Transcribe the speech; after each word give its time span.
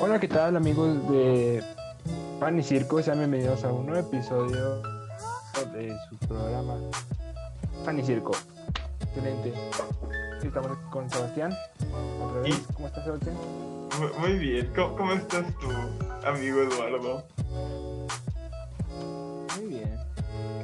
Hola, 0.00 0.18
¿qué 0.20 0.28
tal 0.28 0.56
amigos 0.56 1.08
de 1.10 1.62
Pan 2.40 2.58
y 2.58 2.62
Circo? 2.62 3.02
Sean 3.02 3.18
bienvenidos 3.18 3.64
a 3.64 3.72
un 3.72 3.86
nuevo 3.86 4.06
episodio 4.06 4.82
de 5.72 5.96
su 6.08 6.16
programa 6.28 6.74
Pan 7.84 7.98
y 7.98 8.04
Circo. 8.04 8.32
Excelente. 9.00 9.52
Estamos 10.42 10.76
con 10.90 11.08
Sebastián. 11.10 11.52
Otra 12.22 12.40
vez. 12.42 12.60
¿Cómo 12.74 12.86
estás, 12.88 13.04
Sebastián? 13.04 13.36
Muy 14.20 14.32
bien. 14.38 14.72
¿Cómo, 14.74 14.96
cómo 14.96 15.12
estás 15.12 15.44
tú, 15.60 15.68
amigo 16.26 16.62
Eduardo? 16.62 17.24
Muy 19.56 19.66
bien. 19.66 19.98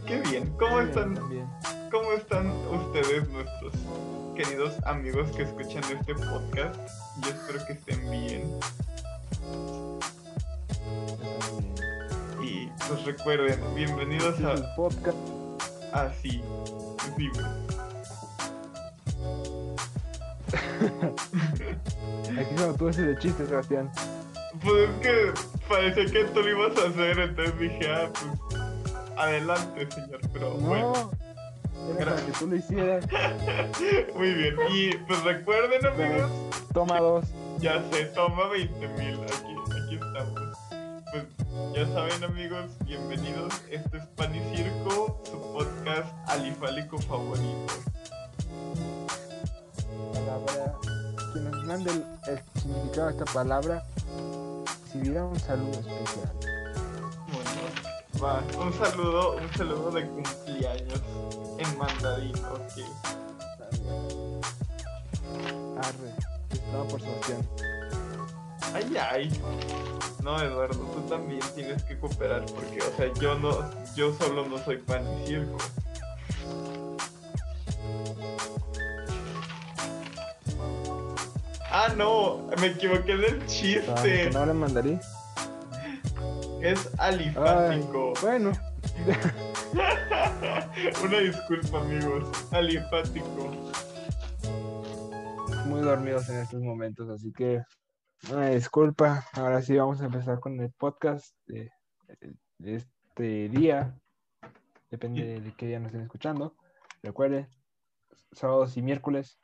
Qué 0.06 0.20
bien. 0.30 0.54
¿Cómo 0.58 0.76
Muy 0.76 0.84
bien 0.84 0.88
están? 0.90 1.14
también. 1.14 1.46
¿Cómo 1.90 2.12
están 2.12 2.50
ustedes, 2.72 3.28
nuestros 3.30 3.72
queridos 4.36 4.74
amigos 4.84 5.30
que 5.32 5.42
escuchan 5.42 5.82
este 5.92 6.14
podcast? 6.14 6.76
Yo 7.22 7.30
espero 7.30 7.66
que 7.66 7.72
estén 7.74 8.10
bien. 8.10 8.58
Pues 12.88 13.04
recuerden, 13.04 13.58
bienvenidos 13.74 14.38
el 14.38 14.46
a 14.46 14.74
podcast. 14.74 15.16
Así. 15.92 16.42
Sí. 17.16 17.30
Aquí 22.38 22.56
solo 22.56 22.74
tú 22.74 22.88
haces 22.88 23.06
de 23.06 23.18
chiste, 23.18 23.46
Sebastián. 23.46 23.90
Pues 24.62 24.88
es 24.88 24.96
que 25.00 25.32
parecía 25.68 26.06
que 26.06 26.24
tú 26.24 26.40
lo 26.40 26.50
ibas 26.50 26.76
a 26.78 26.88
hacer, 26.88 27.18
entonces 27.18 27.58
dije, 27.58 27.92
ah, 27.92 28.10
pues 28.12 28.60
adelante, 29.16 29.88
señor. 29.90 30.20
Pero 30.32 30.50
bueno, 30.54 31.10
No, 31.74 31.98
era 31.98 32.12
para 32.12 32.26
que 32.26 32.32
tú 32.32 32.46
lo 32.48 32.56
hicieras. 32.56 33.06
muy 34.14 34.32
bien. 34.34 34.54
Y 34.72 34.96
pues 34.96 35.22
recuerden, 35.22 35.86
amigos. 35.86 36.30
Toma 36.72 36.98
dos. 37.00 37.26
Ya 37.58 37.82
se 37.92 38.06
toma 38.06 38.48
20 38.48 38.88
mil. 38.88 39.20
Aquí, 39.22 39.53
ya 41.74 41.86
saben, 41.88 42.22
amigos, 42.22 42.66
bienvenidos. 42.84 43.52
Este 43.68 43.98
es 43.98 44.06
Pan 44.14 44.32
y 44.32 44.56
Circo, 44.56 45.20
su 45.24 45.40
podcast 45.52 46.06
alifálico 46.28 46.98
favorito. 46.98 47.74
palabra, 50.12 50.78
que 51.32 51.40
nos 51.40 51.64
mande 51.64 51.90
el, 51.90 52.04
el 52.28 52.40
significado 52.60 53.08
de 53.08 53.12
esta 53.14 53.24
palabra, 53.24 53.82
recibirá 54.84 55.24
un 55.24 55.40
saludo 55.40 55.72
especial. 55.80 56.32
Bueno, 57.32 58.22
va. 58.22 58.44
Un 58.64 58.72
saludo, 58.72 59.36
un 59.36 59.52
saludo 59.54 59.90
de 59.90 60.06
cumpleaños 60.06 61.02
en 61.58 61.78
mandarín, 61.78 62.36
ok. 62.36 62.84
Arre, 65.82 66.14
estaba 66.52 66.84
por 66.84 67.00
Sebastián. 67.00 67.73
Ay, 68.74 68.96
ay. 68.96 69.30
No, 70.22 70.40
Eduardo, 70.42 70.78
tú 70.78 71.00
también 71.08 71.40
tienes 71.54 71.82
que 71.84 71.98
cooperar 71.98 72.44
porque, 72.46 72.78
o 72.80 72.96
sea, 72.96 73.12
yo 73.20 73.38
no, 73.38 73.70
yo 73.94 74.12
solo 74.14 74.46
no 74.46 74.58
soy 74.58 74.78
pan 74.78 75.04
y 75.22 75.26
circo. 75.28 75.56
Ah, 81.70 81.88
no, 81.96 82.46
me 82.60 82.68
equivoqué 82.68 83.16
del 83.16 83.40
Ah, 83.42 83.46
chiste. 83.46 84.02
que 84.02 84.30
no 84.32 84.46
le 84.46 84.52
mandarí. 84.54 84.98
Es 86.62 86.88
Ay, 86.98 87.14
alifático. 87.14 88.12
bueno, 88.22 88.52
Una 91.04 91.18
disculpa, 91.18 91.80
amigos. 91.80 92.28
Alifático. 92.52 93.50
muy 95.66 95.80
dormidos 95.80 96.28
en 96.28 96.36
estos 96.38 96.60
momentos, 96.62 97.08
así 97.10 97.32
que 97.32 97.62
una 98.30 98.48
disculpa. 98.50 99.26
Ahora 99.32 99.62
sí 99.62 99.76
vamos 99.76 100.00
a 100.00 100.06
empezar 100.06 100.40
con 100.40 100.60
el 100.60 100.70
podcast 100.72 101.34
de, 101.46 101.70
de 102.58 102.74
este 102.76 103.48
día. 103.48 103.98
Depende 104.90 105.40
de 105.40 105.54
qué 105.54 105.66
día 105.66 105.78
nos 105.78 105.88
estén 105.88 106.02
escuchando. 106.02 106.56
Recuerden, 107.02 107.48
sábados 108.32 108.76
y 108.76 108.82
miércoles 108.82 109.38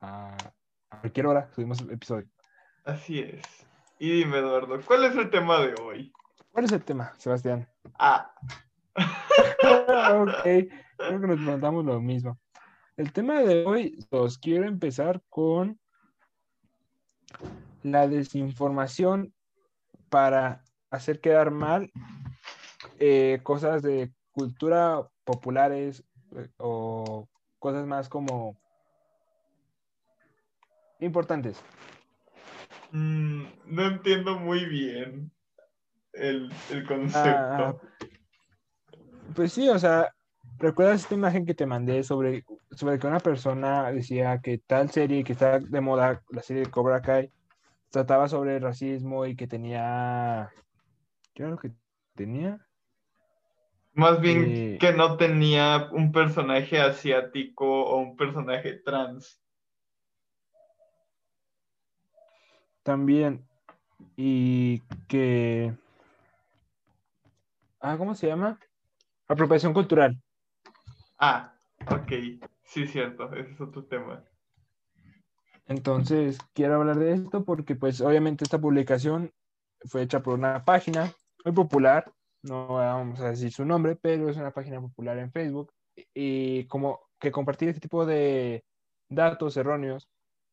a, 0.00 0.36
a 0.90 1.00
cualquier 1.00 1.26
hora 1.26 1.50
subimos 1.54 1.80
el 1.80 1.92
episodio. 1.92 2.28
Así 2.84 3.20
es. 3.20 3.42
Y 3.98 4.10
dime, 4.10 4.38
Eduardo, 4.38 4.80
¿cuál 4.86 5.04
es 5.04 5.16
el 5.16 5.30
tema 5.30 5.60
de 5.60 5.74
hoy? 5.82 6.12
¿Cuál 6.52 6.64
es 6.64 6.72
el 6.72 6.84
tema, 6.84 7.12
Sebastián? 7.18 7.68
Ah, 7.98 8.32
ok, 8.96 10.42
creo 10.42 11.20
que 11.20 11.26
nos 11.26 11.36
preguntamos 11.36 11.84
lo 11.84 12.00
mismo. 12.00 12.38
El 12.96 13.12
tema 13.12 13.40
de 13.42 13.64
hoy, 13.64 13.98
os 14.10 14.38
quiero 14.38 14.66
empezar 14.66 15.22
con 15.28 15.78
la 17.82 18.08
desinformación 18.08 19.32
para 20.08 20.62
hacer 20.90 21.20
quedar 21.20 21.50
mal 21.50 21.90
eh, 22.98 23.40
cosas 23.42 23.82
de 23.82 24.10
cultura 24.32 25.08
populares 25.24 26.04
eh, 26.36 26.48
o 26.58 27.28
cosas 27.58 27.86
más 27.86 28.08
como 28.08 28.56
importantes. 31.00 31.62
mm, 32.92 33.42
no 33.66 33.86
entiendo 33.86 34.38
muy 34.38 34.64
bien 34.64 35.30
el, 36.12 36.50
el 36.70 36.84
concepto. 36.86 37.40
Ah, 37.48 37.74
Pues 39.34 39.52
sí, 39.52 39.68
o 39.68 39.78
sea, 39.78 40.12
¿recuerdas 40.58 41.02
esta 41.02 41.14
imagen 41.14 41.46
que 41.46 41.54
te 41.54 41.66
mandé 41.66 42.02
sobre, 42.02 42.44
sobre 42.70 42.98
que 42.98 43.06
una 43.06 43.20
persona 43.20 43.90
decía 43.92 44.40
que 44.40 44.58
tal 44.58 44.90
serie 44.90 45.22
que 45.24 45.32
está 45.32 45.58
de 45.60 45.80
moda, 45.80 46.22
la 46.30 46.42
serie 46.42 46.64
de 46.64 46.70
Cobra 46.70 47.00
Kai, 47.00 47.30
trataba 47.90 48.28
sobre 48.28 48.56
el 48.56 48.62
racismo 48.62 49.26
y 49.26 49.36
que 49.36 49.46
tenía... 49.46 50.50
¿Qué 51.34 51.42
era 51.42 51.50
lo 51.50 51.58
que 51.58 51.72
tenía? 52.14 52.64
Más 53.94 54.20
bien 54.20 54.44
eh, 54.48 54.78
que 54.80 54.92
no 54.92 55.16
tenía 55.16 55.88
un 55.92 56.12
personaje 56.12 56.80
asiático 56.80 57.66
o 57.66 57.96
un 57.98 58.16
personaje 58.16 58.74
trans. 58.74 59.40
También. 62.82 63.46
Y 64.16 64.80
que... 65.08 65.74
Ah, 67.80 67.96
¿cómo 67.96 68.14
se 68.14 68.26
llama? 68.26 68.58
Apropiación 69.26 69.72
cultural. 69.72 70.20
Ah, 71.18 71.54
ok. 71.90 72.12
Sí, 72.62 72.86
cierto. 72.86 73.32
Ese 73.34 73.52
es 73.52 73.60
otro 73.60 73.84
tema. 73.84 74.24
Entonces, 75.68 76.38
quiero 76.54 76.76
hablar 76.76 76.98
de 76.98 77.12
esto 77.12 77.44
porque, 77.44 77.76
pues, 77.76 78.00
obviamente 78.00 78.44
esta 78.44 78.58
publicación 78.58 79.30
fue 79.84 80.02
hecha 80.02 80.22
por 80.22 80.34
una 80.34 80.64
página 80.64 81.12
muy 81.44 81.54
popular, 81.54 82.12
no 82.42 82.68
vamos 82.68 83.20
a 83.20 83.30
decir 83.30 83.52
su 83.52 83.64
nombre, 83.64 83.94
pero 83.94 84.28
es 84.28 84.36
una 84.36 84.50
página 84.50 84.80
popular 84.80 85.18
en 85.18 85.30
Facebook 85.30 85.72
y 86.14 86.64
como 86.66 87.00
que 87.18 87.30
compartir 87.30 87.68
este 87.68 87.80
tipo 87.80 88.06
de 88.06 88.64
datos 89.08 89.56
erróneos 89.56 90.08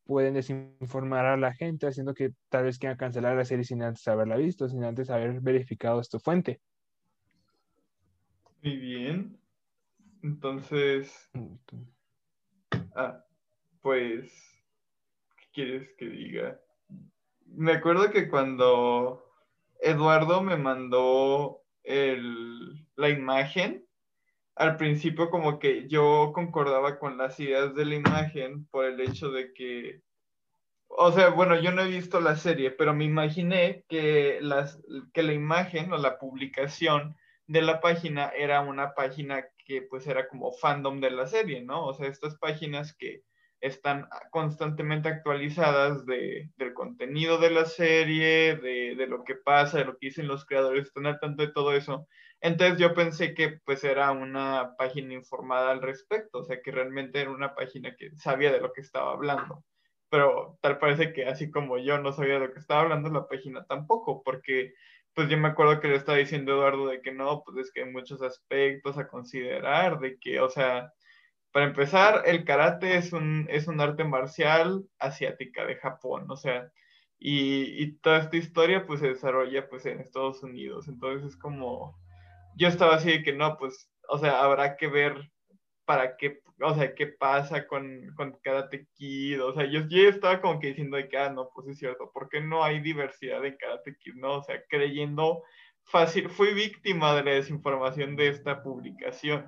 pueden 0.06 0.34
desinformar 0.34 1.26
a 1.26 1.38
la 1.38 1.54
gente, 1.54 1.88
haciendo 1.88 2.14
que 2.14 2.34
tal 2.50 2.66
vez 2.66 2.78
quieran 2.78 2.98
cancelar 2.98 3.36
la 3.36 3.46
serie 3.46 3.64
sin 3.64 3.82
antes 3.82 4.08
haberla 4.08 4.36
visto, 4.36 4.68
sin 4.68 4.84
antes 4.84 5.10
haber 5.10 5.40
verificado 5.42 6.00
esta 6.00 6.20
fuente. 6.20 6.62
Muy 8.62 8.78
bien. 8.78 9.40
Entonces, 10.22 11.32
ah, 12.96 13.24
pues, 13.82 14.32
¿qué 14.54 14.55
quieres 15.56 15.90
que 15.98 16.06
diga? 16.06 16.60
Me 17.48 17.72
acuerdo 17.72 18.12
que 18.12 18.30
cuando 18.30 19.26
Eduardo 19.80 20.44
me 20.44 20.58
mandó 20.58 21.62
el, 21.84 22.86
la 22.96 23.10
imagen, 23.10 23.88
al 24.56 24.78
principio 24.78 25.30
como 25.30 25.58
que 25.58 25.88
yo 25.88 26.32
concordaba 26.34 27.00
con 27.00 27.18
las 27.18 27.40
ideas 27.40 27.74
de 27.74 27.86
la 27.86 27.96
imagen 27.96 28.66
por 28.68 28.86
el 28.86 29.00
hecho 29.00 29.32
de 29.32 29.54
que, 29.54 30.02
o 30.88 31.12
sea, 31.12 31.30
bueno, 31.30 31.60
yo 31.60 31.72
no 31.72 31.82
he 31.82 31.90
visto 31.90 32.20
la 32.20 32.36
serie, 32.36 32.72
pero 32.72 32.94
me 32.94 33.06
imaginé 33.06 33.86
que, 33.88 34.40
las, 34.42 34.82
que 35.14 35.24
la 35.24 35.34
imagen 35.34 35.92
o 35.94 35.98
la 35.98 36.20
publicación 36.20 37.16
de 37.48 37.62
la 37.62 37.80
página 37.80 38.30
era 38.30 38.62
una 38.62 38.94
página 38.94 39.46
que 39.66 39.82
pues 39.82 40.08
era 40.08 40.28
como 40.28 40.52
fandom 40.52 41.00
de 41.00 41.12
la 41.12 41.28
serie, 41.28 41.62
¿no? 41.62 41.86
O 41.86 41.94
sea, 41.94 42.08
estas 42.08 42.38
páginas 42.38 42.94
que 42.96 43.24
están 43.66 44.08
constantemente 44.32 45.10
actualizadas 45.10 46.06
de, 46.06 46.52
del 46.58 46.74
contenido 46.74 47.40
de 47.40 47.50
la 47.50 47.66
serie, 47.66 48.56
de, 48.58 48.96
de, 48.96 49.08
lo 49.08 49.24
que 49.24 49.36
pasa, 49.36 49.80
de 49.80 49.86
lo 49.86 49.98
que 49.98 50.08
dicen 50.08 50.28
los 50.28 50.46
creadores, 50.46 50.88
están 50.88 51.08
al 51.08 51.20
tanto 51.20 51.42
de 51.42 51.52
todo 51.52 51.74
eso. 51.74 52.08
Entonces 52.42 52.78
yo 52.80 52.94
pensé 52.94 53.34
que 53.34 53.60
pues 53.66 53.84
era 53.84 54.12
una 54.12 54.76
página 54.78 55.14
informada 55.14 55.72
al 55.72 55.82
respecto, 55.82 56.40
o 56.40 56.44
sea, 56.44 56.62
que 56.62 56.72
realmente 56.72 57.20
era 57.22 57.32
una 57.32 57.56
página 57.56 57.96
que 57.96 58.16
sabía 58.18 58.52
de 58.52 58.62
lo 58.62 58.72
que 58.72 58.82
estaba 58.82 59.12
hablando. 59.12 59.64
Pero 60.10 60.60
tal 60.62 60.78
parece 60.78 61.12
que 61.14 61.26
así 61.26 61.50
como 61.50 61.80
yo 61.80 61.98
no 61.98 62.12
sabía 62.14 62.36
de 62.36 62.48
lo 62.48 62.54
que 62.54 62.60
estaba 62.60 62.82
hablando, 62.82 63.10
la 63.10 63.28
página 63.28 63.66
tampoco, 63.66 64.22
porque 64.24 64.74
pues 65.16 65.30
yo 65.30 65.38
me 65.38 65.48
acuerdo 65.48 65.80
que 65.80 65.88
le 65.88 65.96
estaba 65.96 66.18
diciendo 66.18 66.54
Eduardo 66.54 66.88
de 66.88 67.02
que 67.02 67.12
no, 67.14 67.44
pues 67.44 67.58
es 67.58 67.72
que 67.74 67.84
hay 67.84 67.92
muchos 67.92 68.22
aspectos 68.22 68.98
a 68.98 69.08
considerar, 69.08 70.00
de 70.00 70.20
que, 70.20 70.40
o 70.42 70.50
sea, 70.50 70.94
para 71.56 71.68
empezar, 71.68 72.24
el 72.26 72.44
karate 72.44 72.98
es 72.98 73.14
un, 73.14 73.48
es 73.50 73.70
un 73.70 73.80
arte 73.80 74.04
marcial 74.04 74.84
asiática 75.00 75.66
de 75.66 75.78
Japón, 75.78 76.30
o 76.30 76.36
sea, 76.36 76.70
y, 77.18 77.82
y, 77.82 77.94
toda 78.00 78.18
esta 78.18 78.36
historia 78.36 78.86
pues 78.86 79.00
se 79.00 79.08
desarrolla 79.08 79.70
pues 79.70 79.86
en 79.86 80.02
Estados 80.02 80.44
Unidos. 80.44 80.90
Entonces 80.90 81.30
es 81.30 81.38
como, 81.38 81.98
yo 82.58 82.68
estaba 82.68 82.96
así 82.96 83.10
de 83.10 83.24
que 83.24 83.32
no, 83.32 83.56
pues, 83.58 83.90
o 84.10 84.18
sea, 84.18 84.44
habrá 84.44 84.76
que 84.76 84.88
ver 84.88 85.32
para 85.86 86.18
qué, 86.18 86.42
o 86.60 86.76
sea, 86.76 86.94
qué 86.94 87.08
pasa 87.08 87.66
con, 87.68 88.14
con 88.18 88.38
Karate 88.44 88.90
Kid, 88.94 89.42
o 89.42 89.54
sea, 89.54 89.64
yo, 89.64 89.88
yo 89.88 90.10
estaba 90.10 90.42
como 90.42 90.60
que 90.60 90.68
diciendo 90.68 90.98
de 90.98 91.08
que, 91.08 91.18
ah, 91.18 91.30
no, 91.30 91.52
pues 91.56 91.70
es 91.70 91.80
cierto, 91.80 92.12
¿por 92.14 92.28
qué 92.28 92.42
no 92.42 92.66
hay 92.66 92.82
diversidad 92.82 93.46
en 93.46 93.56
Karate 93.56 93.96
Kid, 93.98 94.16
no? 94.16 94.40
O 94.40 94.44
sea, 94.44 94.62
creyendo 94.68 95.42
fácil, 95.86 96.30
fui 96.30 96.54
víctima 96.54 97.16
de 97.16 97.24
la 97.24 97.32
desinformación 97.32 98.18
de 98.18 98.28
esta 98.28 98.62
publicación. 98.62 99.46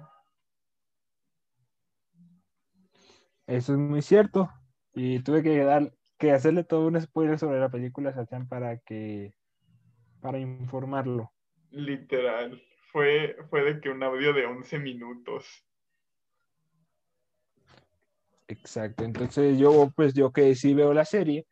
Eso 3.48 3.74
es 3.74 3.80
muy 3.80 4.02
cierto, 4.02 4.50
y 4.94 5.20
tuve 5.20 5.42
que 5.42 5.58
dar, 5.64 5.94
que 6.18 6.34
hacerle 6.34 6.66
todo 6.66 6.88
un 6.88 7.00
spoiler 7.00 7.40
sobre 7.40 7.62
la 7.62 7.70
película 7.70 8.14
Sachan 8.14 8.48
para 8.48 8.78
que, 8.80 9.34
para 10.20 10.38
informarlo. 10.38 11.32
Literal, 11.72 12.62
fue, 12.92 13.38
fue 13.50 13.64
de 13.64 13.80
que 13.80 13.90
un 13.90 14.04
audio 14.04 14.34
de 14.34 14.46
11 14.46 14.80
minutos. 14.80 15.66
Exacto, 18.50 19.06
entonces 19.06 19.58
yo, 19.58 19.92
pues 19.96 20.14
yo 20.14 20.34
que 20.34 20.54
sí 20.54 20.74
veo 20.74 20.94
la 20.94 21.06
serie, 21.06 21.48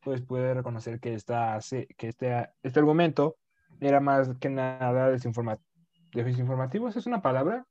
pues 0.00 0.20
puede 0.20 0.52
reconocer 0.52 1.00
que, 1.00 1.14
esta, 1.14 1.58
que 1.96 2.08
este, 2.08 2.48
este 2.62 2.78
argumento 2.78 3.36
era 3.80 4.00
más 4.00 4.36
que 4.38 4.50
nada 4.50 5.10
desinformativo. 5.10 5.66
¿Desinformativo 6.12 6.88
es 6.88 7.06
una 7.06 7.22
palabra? 7.22 7.66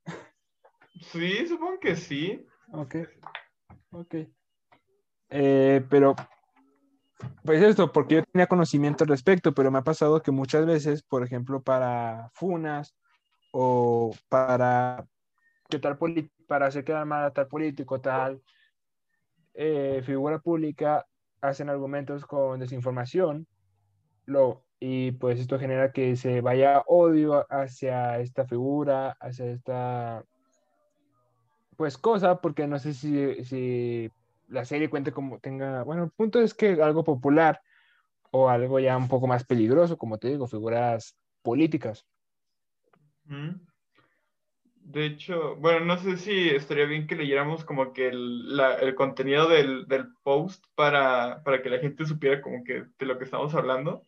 Sí, 0.99 1.47
supongo 1.47 1.79
que 1.79 1.95
sí. 1.95 2.45
Ok, 2.71 2.95
ok. 3.91 4.15
Eh, 5.29 5.85
pero, 5.89 6.15
pues 7.43 7.61
esto, 7.61 7.91
porque 7.91 8.15
yo 8.15 8.23
tenía 8.23 8.47
conocimiento 8.47 9.03
al 9.03 9.09
respecto, 9.09 9.53
pero 9.53 9.71
me 9.71 9.79
ha 9.79 9.83
pasado 9.83 10.21
que 10.21 10.31
muchas 10.31 10.65
veces, 10.65 11.03
por 11.03 11.23
ejemplo, 11.23 11.61
para 11.61 12.29
funas 12.33 12.95
o 13.51 14.11
para 14.29 15.07
que 15.69 15.79
tal 15.79 15.97
para 16.47 16.67
hacer 16.67 16.83
quedar 16.83 17.05
mal 17.05 17.23
a 17.23 17.33
tal 17.33 17.47
político, 17.47 17.99
tal 17.99 18.41
eh, 19.53 20.01
figura 20.05 20.39
pública, 20.39 21.07
hacen 21.41 21.69
argumentos 21.69 22.25
con 22.25 22.59
desinformación, 22.59 23.47
lo, 24.25 24.65
y 24.79 25.11
pues 25.13 25.39
esto 25.39 25.57
genera 25.59 25.91
que 25.91 26.15
se 26.15 26.41
vaya 26.41 26.83
odio 26.87 27.45
hacia 27.49 28.19
esta 28.19 28.45
figura, 28.45 29.17
hacia 29.19 29.45
esta 29.45 30.25
pues 31.75 31.97
cosa, 31.97 32.41
porque 32.41 32.67
no 32.67 32.79
sé 32.79 32.93
si, 32.93 33.43
si 33.43 34.11
la 34.47 34.65
serie 34.65 34.89
cuente 34.89 35.11
como 35.11 35.39
tenga, 35.39 35.83
bueno, 35.83 36.03
el 36.03 36.11
punto 36.11 36.41
es 36.41 36.53
que 36.53 36.81
algo 36.81 37.03
popular 37.03 37.61
o 38.31 38.49
algo 38.49 38.79
ya 38.79 38.97
un 38.97 39.07
poco 39.07 39.27
más 39.27 39.43
peligroso, 39.43 39.97
como 39.97 40.17
te 40.17 40.29
digo, 40.29 40.47
figuras 40.47 41.17
políticas. 41.41 42.05
De 44.85 45.05
hecho, 45.05 45.55
bueno, 45.55 45.85
no 45.85 45.97
sé 45.97 46.17
si 46.17 46.49
estaría 46.49 46.85
bien 46.85 47.07
que 47.07 47.15
leyéramos 47.15 47.65
como 47.65 47.91
que 47.91 48.09
el, 48.09 48.59
el 48.81 48.95
contenido 48.95 49.49
del, 49.49 49.87
del 49.87 50.13
post 50.23 50.63
para, 50.75 51.41
para, 51.43 51.61
que 51.61 51.69
la 51.69 51.79
gente 51.79 52.05
supiera 52.05 52.41
como 52.41 52.63
que 52.63 52.85
de 52.97 53.05
lo 53.05 53.17
que 53.17 53.23
estamos 53.23 53.55
hablando. 53.55 54.05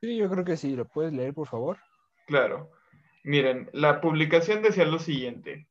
Sí, 0.00 0.16
yo 0.16 0.30
creo 0.30 0.44
que 0.44 0.56
sí. 0.56 0.74
¿Lo 0.74 0.86
puedes 0.86 1.12
leer, 1.12 1.34
por 1.34 1.46
favor? 1.46 1.78
Claro. 2.26 2.70
Miren, 3.22 3.68
la 3.72 4.00
publicación 4.00 4.62
decía 4.62 4.86
lo 4.86 4.98
siguiente. 4.98 5.68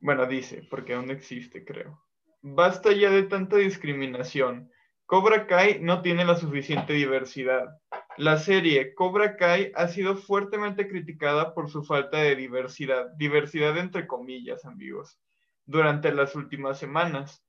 Bueno, 0.00 0.26
dice, 0.26 0.66
porque 0.68 0.94
aún 0.94 1.10
existe, 1.10 1.64
creo. 1.64 2.02
Basta 2.40 2.92
ya 2.92 3.10
de 3.10 3.24
tanta 3.24 3.56
discriminación. 3.56 4.70
Cobra 5.06 5.46
Kai 5.46 5.80
no 5.80 6.02
tiene 6.02 6.24
la 6.24 6.36
suficiente 6.36 6.92
diversidad. 6.92 7.68
La 8.16 8.38
serie 8.38 8.94
Cobra 8.94 9.36
Kai 9.36 9.72
ha 9.74 9.88
sido 9.88 10.16
fuertemente 10.16 10.88
criticada 10.88 11.54
por 11.54 11.70
su 11.70 11.84
falta 11.84 12.18
de 12.18 12.36
diversidad, 12.36 13.06
diversidad 13.16 13.76
entre 13.78 14.06
comillas, 14.06 14.64
amigos, 14.64 15.18
durante 15.64 16.12
las 16.12 16.34
últimas 16.34 16.78
semanas. 16.78 17.44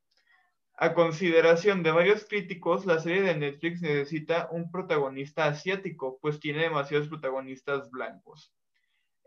A 0.77 0.94
consideración 0.94 1.83
de 1.83 1.91
varios 1.91 2.25
críticos, 2.25 2.85
la 2.85 3.00
serie 3.00 3.23
de 3.23 3.35
Netflix 3.35 3.81
necesita 3.81 4.47
un 4.51 4.71
protagonista 4.71 5.45
asiático, 5.45 6.19
pues 6.21 6.39
tiene 6.39 6.62
demasiados 6.62 7.09
protagonistas 7.09 7.89
blancos. 7.91 8.53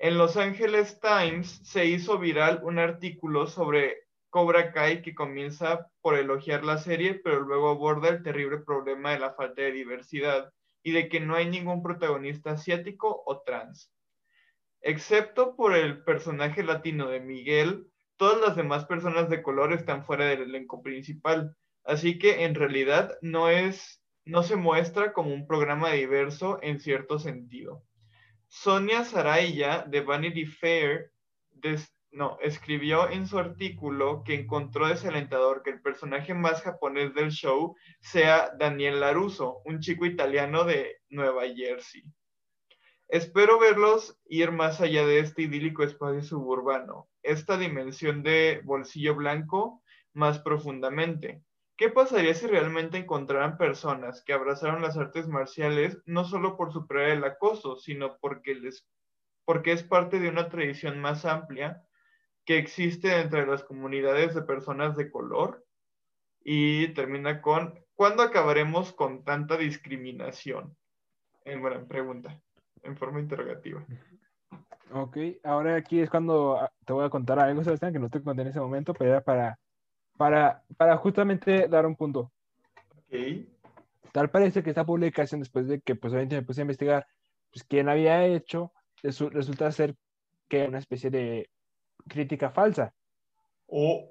En 0.02 0.18
Los 0.18 0.36
Angeles 0.36 0.98
Times 0.98 1.60
se 1.62 1.86
hizo 1.86 2.18
viral 2.18 2.58
un 2.64 2.80
artículo 2.80 3.46
sobre 3.46 4.08
Cobra 4.30 4.72
Kai 4.72 5.00
que 5.00 5.14
comienza 5.14 5.92
por 6.00 6.18
elogiar 6.18 6.64
la 6.64 6.78
serie, 6.78 7.14
pero 7.22 7.38
luego 7.42 7.68
aborda 7.68 8.08
el 8.08 8.24
terrible 8.24 8.58
problema 8.58 9.12
de 9.12 9.20
la 9.20 9.34
falta 9.34 9.62
de 9.62 9.70
diversidad 9.70 10.52
y 10.82 10.90
de 10.90 11.08
que 11.08 11.20
no 11.20 11.36
hay 11.36 11.48
ningún 11.48 11.84
protagonista 11.84 12.50
asiático 12.50 13.22
o 13.24 13.42
trans. 13.42 13.92
Excepto 14.80 15.54
por 15.54 15.76
el 15.76 16.02
personaje 16.02 16.64
latino 16.64 17.06
de 17.06 17.20
Miguel, 17.20 17.86
todas 18.16 18.40
las 18.40 18.56
demás 18.56 18.86
personas 18.86 19.30
de 19.30 19.40
color 19.40 19.72
están 19.72 20.04
fuera 20.04 20.24
del 20.24 20.42
elenco 20.42 20.82
principal, 20.82 21.54
así 21.84 22.18
que 22.18 22.42
en 22.42 22.56
realidad 22.56 23.16
no 23.22 23.48
es 23.48 24.02
no 24.24 24.42
se 24.42 24.56
muestra 24.56 25.12
como 25.12 25.32
un 25.32 25.46
programa 25.46 25.92
diverso 25.92 26.58
en 26.60 26.80
cierto 26.80 27.20
sentido. 27.20 27.84
Sonia 28.54 29.02
Saraya 29.02 29.82
de 29.88 30.02
Vanity 30.02 30.44
Fair 30.44 31.10
no, 32.10 32.36
escribió 32.42 33.08
en 33.08 33.26
su 33.26 33.38
artículo 33.38 34.22
que 34.24 34.34
encontró 34.34 34.88
desalentador 34.88 35.62
que 35.62 35.70
el 35.70 35.80
personaje 35.80 36.34
más 36.34 36.60
japonés 36.60 37.14
del 37.14 37.30
show 37.30 37.74
sea 38.00 38.52
Daniel 38.58 39.00
Laruso, 39.00 39.62
un 39.64 39.80
chico 39.80 40.04
italiano 40.04 40.64
de 40.64 41.00
Nueva 41.08 41.44
Jersey. 41.48 42.04
Espero 43.08 43.58
verlos 43.58 44.20
ir 44.26 44.52
más 44.52 44.82
allá 44.82 45.06
de 45.06 45.20
este 45.20 45.42
idílico 45.42 45.82
espacio 45.82 46.22
suburbano, 46.22 47.08
esta 47.22 47.56
dimensión 47.56 48.22
de 48.22 48.60
bolsillo 48.64 49.14
blanco 49.14 49.82
más 50.12 50.38
profundamente. 50.40 51.42
¿Qué 51.82 51.88
pasaría 51.88 52.32
si 52.32 52.46
realmente 52.46 52.96
encontraran 52.96 53.58
personas 53.58 54.22
que 54.22 54.32
abrazaron 54.32 54.82
las 54.82 54.96
artes 54.96 55.26
marciales 55.26 56.00
no 56.06 56.24
solo 56.24 56.56
por 56.56 56.72
superar 56.72 57.10
el 57.10 57.24
acoso, 57.24 57.74
sino 57.74 58.18
porque, 58.20 58.54
les, 58.54 58.88
porque 59.44 59.72
es 59.72 59.82
parte 59.82 60.20
de 60.20 60.28
una 60.28 60.48
tradición 60.48 61.00
más 61.00 61.24
amplia 61.24 61.82
que 62.44 62.56
existe 62.56 63.20
entre 63.20 63.48
las 63.48 63.64
comunidades 63.64 64.32
de 64.32 64.42
personas 64.42 64.96
de 64.96 65.10
color 65.10 65.66
y 66.44 66.86
termina 66.94 67.42
con 67.42 67.84
¿cuándo 67.94 68.22
acabaremos 68.22 68.92
con 68.92 69.24
tanta 69.24 69.56
discriminación? 69.56 70.76
En 71.44 71.62
buena 71.62 71.84
pregunta, 71.84 72.40
en 72.84 72.96
forma 72.96 73.18
interrogativa. 73.18 73.84
Ok, 74.92 75.16
ahora 75.42 75.74
aquí 75.74 75.98
es 75.98 76.08
cuando 76.08 76.60
ah, 76.60 76.70
te 76.86 76.92
voy 76.92 77.04
a 77.04 77.10
contar 77.10 77.40
algo, 77.40 77.64
Sebastián, 77.64 77.92
que 77.92 77.98
no 77.98 78.08
te 78.08 78.22
conté 78.22 78.42
en 78.42 78.48
ese 78.48 78.60
momento, 78.60 78.94
pero 78.94 79.10
era 79.10 79.20
para, 79.20 79.58
para, 80.16 80.62
para 80.76 80.96
justamente 80.96 81.68
dar 81.68 81.86
un 81.86 81.96
punto. 81.96 82.32
Tal 84.12 84.30
parece 84.30 84.62
que 84.62 84.70
esta 84.70 84.84
publicación, 84.84 85.40
después 85.40 85.66
de 85.66 85.80
que 85.80 85.94
pues 85.94 86.12
obviamente 86.12 86.36
me 86.36 86.42
puse 86.42 86.60
a 86.60 86.62
investigar 86.62 87.06
pues, 87.50 87.64
quién 87.64 87.88
había 87.88 88.24
hecho, 88.24 88.72
resulta 89.02 89.72
ser 89.72 89.96
que 90.48 90.66
una 90.66 90.78
especie 90.78 91.10
de 91.10 91.50
crítica 92.08 92.50
falsa. 92.50 92.94
O. 93.66 94.10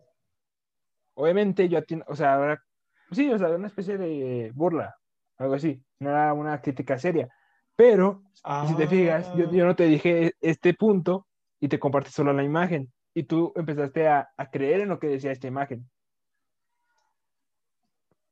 Obviamente 1.14 1.70
yo, 1.70 1.80
o 2.08 2.16
sea, 2.16 2.36
ahora, 2.36 2.64
sí, 3.12 3.30
o 3.32 3.38
sea, 3.38 3.50
una 3.50 3.68
especie 3.68 3.98
de 3.98 4.52
burla, 4.56 4.96
algo 5.38 5.54
así, 5.54 5.84
no 6.00 6.10
era 6.10 6.34
una 6.34 6.62
crítica 6.62 6.98
seria. 6.98 7.30
Pero, 7.76 8.24
si 8.68 8.76
te 8.76 8.88
fijas, 8.88 9.32
yo, 9.36 9.66
no 9.66 9.76
te 9.76 9.86
dije 9.86 10.34
este 10.42 10.74
punto 10.74 11.28
y 11.60 11.68
te 11.68 11.80
compartí 11.80 12.12
solo 12.12 12.34
la 12.34 12.44
imagen. 12.44 12.92
Y 13.14 13.24
tú 13.24 13.54
empezaste 13.56 14.08
a, 14.08 14.32
creer 14.52 14.82
en 14.82 14.90
lo 14.90 15.00
que 15.00 15.08
decía 15.08 15.32
esta 15.32 15.48
imagen. 15.48 15.90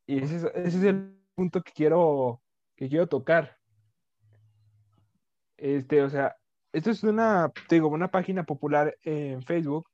Y 0.05 0.19
ese 0.23 0.51
es, 0.55 0.75
el 0.83 1.15
punto 1.35 1.61
que 1.61 1.71
quiero, 1.71 2.41
que 2.75 2.89
quiero 2.89 3.07
tocar. 3.07 3.57
Este, 5.57 6.01
o 6.01 6.09
sea, 6.09 6.37
esto 6.71 6.91
es 6.91 7.03
una, 7.03 7.51
digo, 7.69 7.89
una 7.89 8.09
página 8.09 8.43
popular 8.43 8.97
en 9.03 9.43
Facebook 9.43 9.89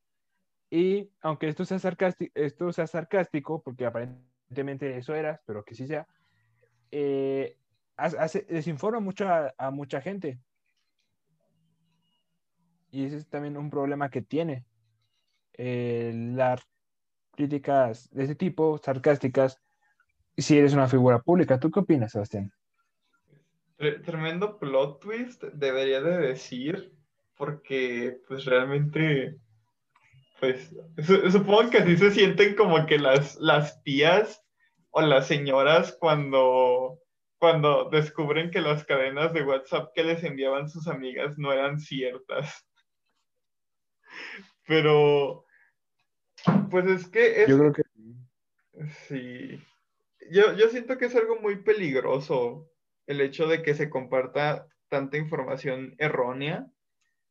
y 0.70 1.12
aunque 1.22 1.48
esto 1.48 1.66
sea 1.66 1.80
sarcástico, 1.80 2.32
esto 2.36 2.72
sea 2.74 2.88
sarcástico 2.88 3.62
porque 3.62 3.86
aparentemente 3.86 4.98
eso 4.98 5.16
era, 5.16 5.42
pero 5.46 5.64
que 5.64 5.76
sí 5.76 5.88
sea, 5.88 6.08
eh, 6.92 7.58
hace, 7.96 8.42
desinforma 8.50 9.00
mucho 9.00 9.26
a, 9.30 9.72
mucha 9.72 10.02
gente. 10.02 10.40
Y 12.92 13.06
ese 13.06 13.18
es 13.18 13.28
también 13.28 13.58
un 13.58 13.70
problema 13.70 14.10
que 14.10 14.22
tiene. 14.22 14.66
Eh, 15.58 16.12
las 16.14 16.62
críticas 17.36 18.10
de 18.12 18.24
ese 18.24 18.36
tipo, 18.36 18.78
sarcásticas, 18.78 19.62
si 20.38 20.58
eres 20.58 20.74
una 20.74 20.88
figura 20.88 21.20
pública. 21.20 21.60
¿Tú 21.60 21.72
qué 21.72 21.80
opinas, 21.82 22.12
Sebastián? 22.12 22.52
Tremendo 23.78 24.58
plot 24.58 25.02
twist, 25.02 25.44
debería 25.54 26.02
de 26.02 26.18
decir, 26.18 26.94
porque 27.38 28.20
pues 28.28 28.46
realmente, 28.46 29.38
pues 30.40 30.74
supongo 31.32 31.70
que 31.70 31.80
así 31.80 31.98
se 31.98 32.12
sienten 32.12 32.56
como 32.56 32.86
que 32.86 32.98
las, 32.98 33.36
las 33.36 33.84
tías 33.84 34.42
o 34.92 35.02
las 35.02 35.28
señoras 35.28 35.98
cuando, 36.00 37.00
cuando 37.38 37.90
descubren 37.90 38.50
que 38.50 38.62
las 38.62 38.86
cadenas 38.86 39.34
de 39.34 39.44
WhatsApp 39.44 39.92
que 39.94 40.06
les 40.06 40.24
enviaban 40.24 40.70
sus 40.70 40.88
amigas 40.88 41.38
no 41.38 41.52
eran 41.52 41.78
ciertas. 41.80 42.66
Pero, 44.68 45.45
pues 46.70 46.86
es 46.86 47.08
que... 47.08 47.44
Es, 47.44 47.50
Yo 47.50 47.58
creo 47.60 47.74
que... 47.74 47.84
Sí. 49.08 49.60
Yo, 50.32 50.54
yo 50.54 50.70
siento 50.70 50.98
que 50.98 51.06
es 51.06 51.16
algo 51.16 51.40
muy 51.40 51.58
peligroso 51.58 52.70
el 53.08 53.22
hecho 53.22 53.48
de 53.48 53.62
que 53.62 53.76
se 53.76 53.90
comparta 53.90 54.68
tanta 54.90 55.18
información 55.18 55.96
errónea 55.98 56.68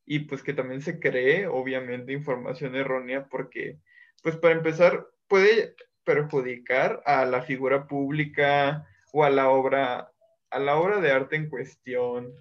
y 0.06 0.20
pues 0.20 0.42
que 0.42 0.52
también 0.52 0.82
se 0.82 1.00
cree, 1.00 1.46
obviamente, 1.46 2.12
información 2.12 2.76
errónea 2.76 3.26
porque, 3.28 3.78
pues 4.22 4.36
para 4.36 4.54
empezar, 4.54 5.06
puede 5.28 5.74
perjudicar 6.04 7.02
a 7.06 7.24
la 7.24 7.42
figura 7.42 7.86
pública 7.86 8.86
o 9.12 9.24
a 9.24 9.30
la 9.30 9.48
obra, 9.48 10.10
a 10.50 10.58
la 10.58 10.76
obra 10.76 11.00
de 11.00 11.10
arte 11.10 11.36
en 11.36 11.48
cuestión. 11.48 12.34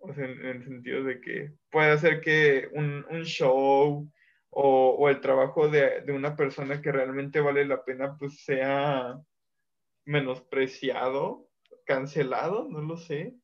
O 0.00 0.12
sea, 0.12 0.24
en, 0.24 0.44
el 0.44 0.64
sentido 0.64 1.04
de 1.04 1.20
que 1.20 1.52
puede 1.70 1.92
hacer 1.92 2.20
que 2.20 2.68
un, 2.72 3.06
un 3.08 3.24
show 3.24 4.10
o, 4.56 5.08
el 5.08 5.20
trabajo 5.20 5.68
de, 5.68 6.02
de, 6.02 6.12
una 6.12 6.36
persona 6.36 6.80
que 6.80 6.92
realmente 6.92 7.40
vale 7.40 7.64
la 7.66 7.84
pena, 7.84 8.16
pues 8.16 8.44
sea 8.44 9.18
menospreciado, 10.04 11.48
cancelado, 11.84 12.68
no 12.68 12.80
lo 12.80 12.96
sé. 12.96 13.34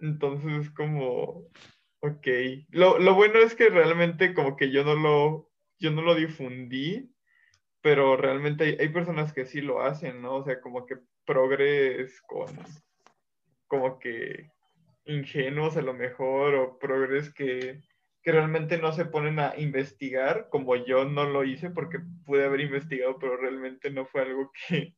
Entonces, 0.00 0.70
como, 0.70 1.48
ok. 2.00 2.26
Lo, 2.70 2.98
lo, 2.98 3.14
bueno 3.14 3.38
es 3.38 3.54
que 3.54 3.68
realmente 3.68 4.34
como 4.34 4.56
que 4.56 4.70
yo 4.70 4.84
no 4.84 4.94
lo, 4.94 5.50
yo 5.78 5.90
no 5.90 6.02
lo 6.02 6.14
difundí, 6.14 7.12
pero 7.82 8.16
realmente 8.16 8.64
hay, 8.64 8.76
hay, 8.80 8.88
personas 8.88 9.32
que 9.32 9.44
sí 9.44 9.60
lo 9.60 9.82
hacen, 9.82 10.22
¿no? 10.22 10.36
O 10.36 10.44
sea, 10.44 10.60
como 10.60 10.86
que 10.86 10.96
progres 11.26 12.20
con, 12.22 12.48
como 13.66 13.98
que 13.98 14.50
ingenuos 15.04 15.76
a 15.76 15.82
lo 15.82 15.92
mejor, 15.92 16.54
o 16.54 16.78
progres 16.78 17.32
que, 17.32 17.82
que 18.26 18.32
realmente 18.32 18.76
no 18.78 18.92
se 18.92 19.04
ponen 19.04 19.38
a 19.38 19.54
investigar, 19.56 20.48
como 20.50 20.74
yo 20.74 21.04
no 21.04 21.30
lo 21.30 21.44
hice 21.44 21.70
porque 21.70 22.00
pude 22.24 22.44
haber 22.44 22.60
investigado, 22.60 23.20
pero 23.20 23.36
realmente 23.36 23.88
no 23.88 24.04
fue 24.04 24.22
algo 24.22 24.50
que, 24.68 24.96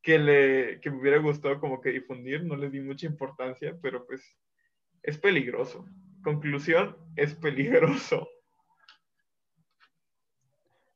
que, 0.00 0.16
le, 0.20 0.80
que 0.80 0.88
me 0.88 1.00
hubiera 1.00 1.18
gustado 1.18 1.58
como 1.58 1.80
que 1.80 1.90
difundir, 1.90 2.44
no 2.44 2.54
le 2.54 2.70
di 2.70 2.78
mucha 2.80 3.06
importancia, 3.06 3.76
pero 3.82 4.06
pues 4.06 4.22
es 5.02 5.18
peligroso. 5.18 5.86
Conclusión, 6.22 6.96
es 7.16 7.34
peligroso. 7.34 8.28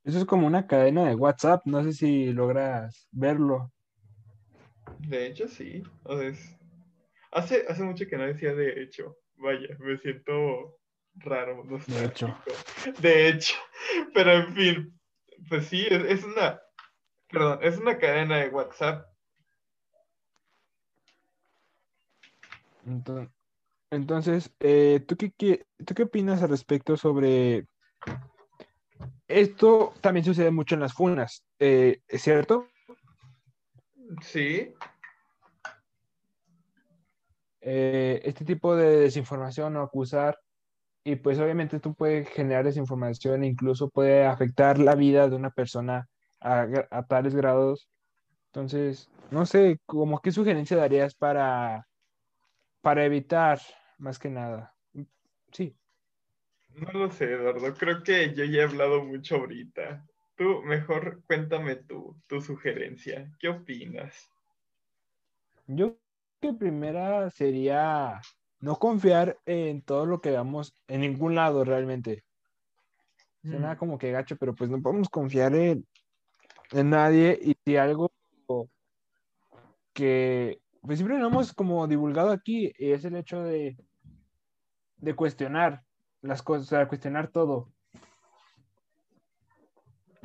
Eso 0.05 0.19
es 0.19 0.25
como 0.25 0.47
una 0.47 0.65
cadena 0.65 1.09
de 1.09 1.15
WhatsApp, 1.15 1.65
no 1.65 1.83
sé 1.83 1.91
si 1.91 2.31
logras 2.31 3.09
verlo. 3.11 3.73
De 4.99 5.27
hecho, 5.27 5.49
sí. 5.49 5.83
O 6.03 6.17
sea, 6.17 6.29
es... 6.29 6.57
hace, 7.33 7.65
hace 7.67 7.83
mucho 7.83 8.07
que 8.07 8.15
no 8.15 8.23
decía 8.23 8.55
de 8.55 8.81
hecho. 8.81 9.17
Vaya, 9.35 9.75
me 9.81 9.97
siento 9.97 10.79
raro. 11.15 11.63
No 11.63 11.77
de 11.77 12.05
hecho. 12.05 12.37
De 12.99 13.29
hecho. 13.29 13.55
Pero 14.13 14.31
en 14.31 14.53
fin, 14.55 14.99
pues 15.49 15.67
sí, 15.67 15.85
es, 15.89 16.03
es 16.03 16.23
una, 16.23 16.61
perdón, 17.29 17.59
es 17.61 17.77
una 17.77 17.97
cadena 17.97 18.37
de 18.37 18.49
WhatsApp. 18.49 19.07
Entonces, 22.85 23.29
entonces 23.91 24.51
eh, 24.59 25.03
¿tú, 25.07 25.15
qué, 25.15 25.31
qué, 25.37 25.65
¿tú 25.85 25.93
qué 25.93 26.03
opinas 26.03 26.41
al 26.43 26.49
respecto 26.49 26.97
sobre 26.97 27.67
esto? 29.27 29.93
También 30.01 30.25
sucede 30.25 30.51
mucho 30.51 30.75
en 30.75 30.81
las 30.81 30.93
funas, 30.93 31.45
eh, 31.59 32.01
¿es 32.07 32.21
cierto? 32.21 32.67
Sí. 34.21 34.73
Eh, 37.61 38.21
este 38.25 38.43
tipo 38.43 38.75
de 38.75 38.99
desinformación 38.99 39.77
o 39.77 39.83
acusar, 39.83 40.37
y 41.03 41.17
pues 41.17 41.39
obviamente 41.39 41.79
tú 41.79 41.93
puedes 41.93 42.29
generar 42.29 42.63
desinformación 42.63 43.43
e 43.43 43.47
incluso 43.47 43.89
puede 43.89 44.25
afectar 44.25 44.79
la 44.79 44.95
vida 44.95 45.27
de 45.27 45.35
una 45.35 45.51
persona 45.51 46.07
a, 46.39 46.67
a 46.91 47.05
tales 47.05 47.35
grados. 47.35 47.89
Entonces, 48.47 49.09
no 49.31 49.45
sé, 49.45 49.79
como 49.85 50.21
qué 50.21 50.31
sugerencia 50.31 50.77
darías 50.77 51.15
para, 51.15 51.87
para 52.81 53.05
evitar 53.05 53.59
más 53.97 54.19
que 54.19 54.29
nada. 54.29 54.75
Sí. 55.51 55.75
No 56.75 56.91
lo 56.91 57.11
sé, 57.11 57.25
Eduardo. 57.25 57.73
Creo 57.73 58.03
que 58.03 58.33
yo 58.33 58.43
ya 58.45 58.61
he 58.61 58.63
hablado 58.63 59.03
mucho 59.03 59.35
ahorita. 59.35 60.05
Tú, 60.35 60.63
mejor 60.63 61.23
cuéntame 61.27 61.75
tú, 61.75 62.19
tu 62.27 62.41
sugerencia. 62.41 63.31
¿Qué 63.39 63.49
opinas? 63.49 64.29
Yo 65.67 65.97
que 66.41 66.53
primera 66.53 67.29
sería 67.29 68.19
no 68.63 68.77
confiar 68.77 69.37
en 69.45 69.81
todo 69.81 70.05
lo 70.05 70.21
que 70.21 70.29
veamos 70.31 70.73
en 70.87 71.01
ningún 71.01 71.35
lado 71.35 71.65
realmente. 71.65 72.23
Suena 73.41 73.73
mm. 73.73 73.77
como 73.77 73.97
que 73.97 74.11
gacho, 74.11 74.37
pero 74.37 74.55
pues 74.55 74.69
no 74.69 74.81
podemos 74.81 75.09
confiar 75.09 75.53
en, 75.53 75.85
en 76.71 76.89
nadie 76.89 77.37
y 77.41 77.57
si 77.65 77.75
algo 77.75 78.09
que 79.91 80.61
pues 80.81 80.97
siempre 80.97 81.19
no 81.19 81.27
hemos 81.27 81.53
como 81.53 81.85
divulgado 81.87 82.31
aquí 82.31 82.71
es 82.77 83.03
el 83.03 83.17
hecho 83.17 83.43
de, 83.43 83.75
de 84.95 85.13
cuestionar 85.13 85.83
las 86.21 86.41
cosas, 86.41 86.67
o 86.67 86.69
sea, 86.69 86.87
cuestionar 86.87 87.27
todo. 87.27 87.69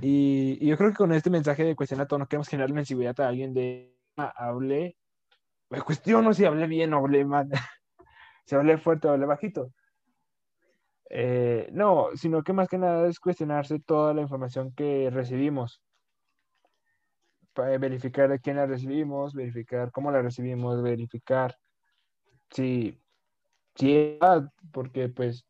Y, 0.01 0.59
y, 0.61 0.69
yo 0.69 0.77
creo 0.79 0.91
que 0.91 0.97
con 0.97 1.13
este 1.13 1.29
mensaje 1.29 1.65
de 1.65 1.75
cuestionar 1.75 2.07
todo 2.07 2.21
no 2.21 2.29
queremos 2.29 2.47
generar 2.47 2.71
una 2.71 2.83
inseguridad 2.83 3.19
a 3.21 3.27
alguien 3.27 3.53
de 3.53 3.97
ah, 4.17 4.33
hable, 4.37 4.97
cuestiono 5.85 6.33
si 6.35 6.45
hablé 6.45 6.69
bien 6.69 6.95
o 6.95 6.99
hablé 6.99 7.25
mal, 7.25 7.49
si 8.49 8.55
hablé 8.55 8.79
fuerte 8.79 9.07
o 9.07 9.13
hablé 9.13 9.27
bajito. 9.27 9.73
Eh, 11.11 11.69
no, 11.73 12.09
sino 12.15 12.43
que 12.43 12.53
más 12.53 12.69
que 12.69 12.79
nada 12.79 13.07
es 13.07 13.21
cuestionarse 13.21 13.79
toda 13.79 14.15
la 14.15 14.23
información 14.23 14.73
que 14.73 15.11
recibimos 15.11 15.83
verificar 17.79 18.29
de 18.29 18.41
quién 18.41 18.57
la 18.57 18.67
recibimos, 18.67 19.35
verificar 19.35 19.91
cómo 19.91 20.11
la 20.11 20.23
recibimos, 20.23 20.83
verificar 20.83 21.59
si, 22.51 23.01
si 23.75 24.19
porque 24.73 25.09
pues 25.09 25.45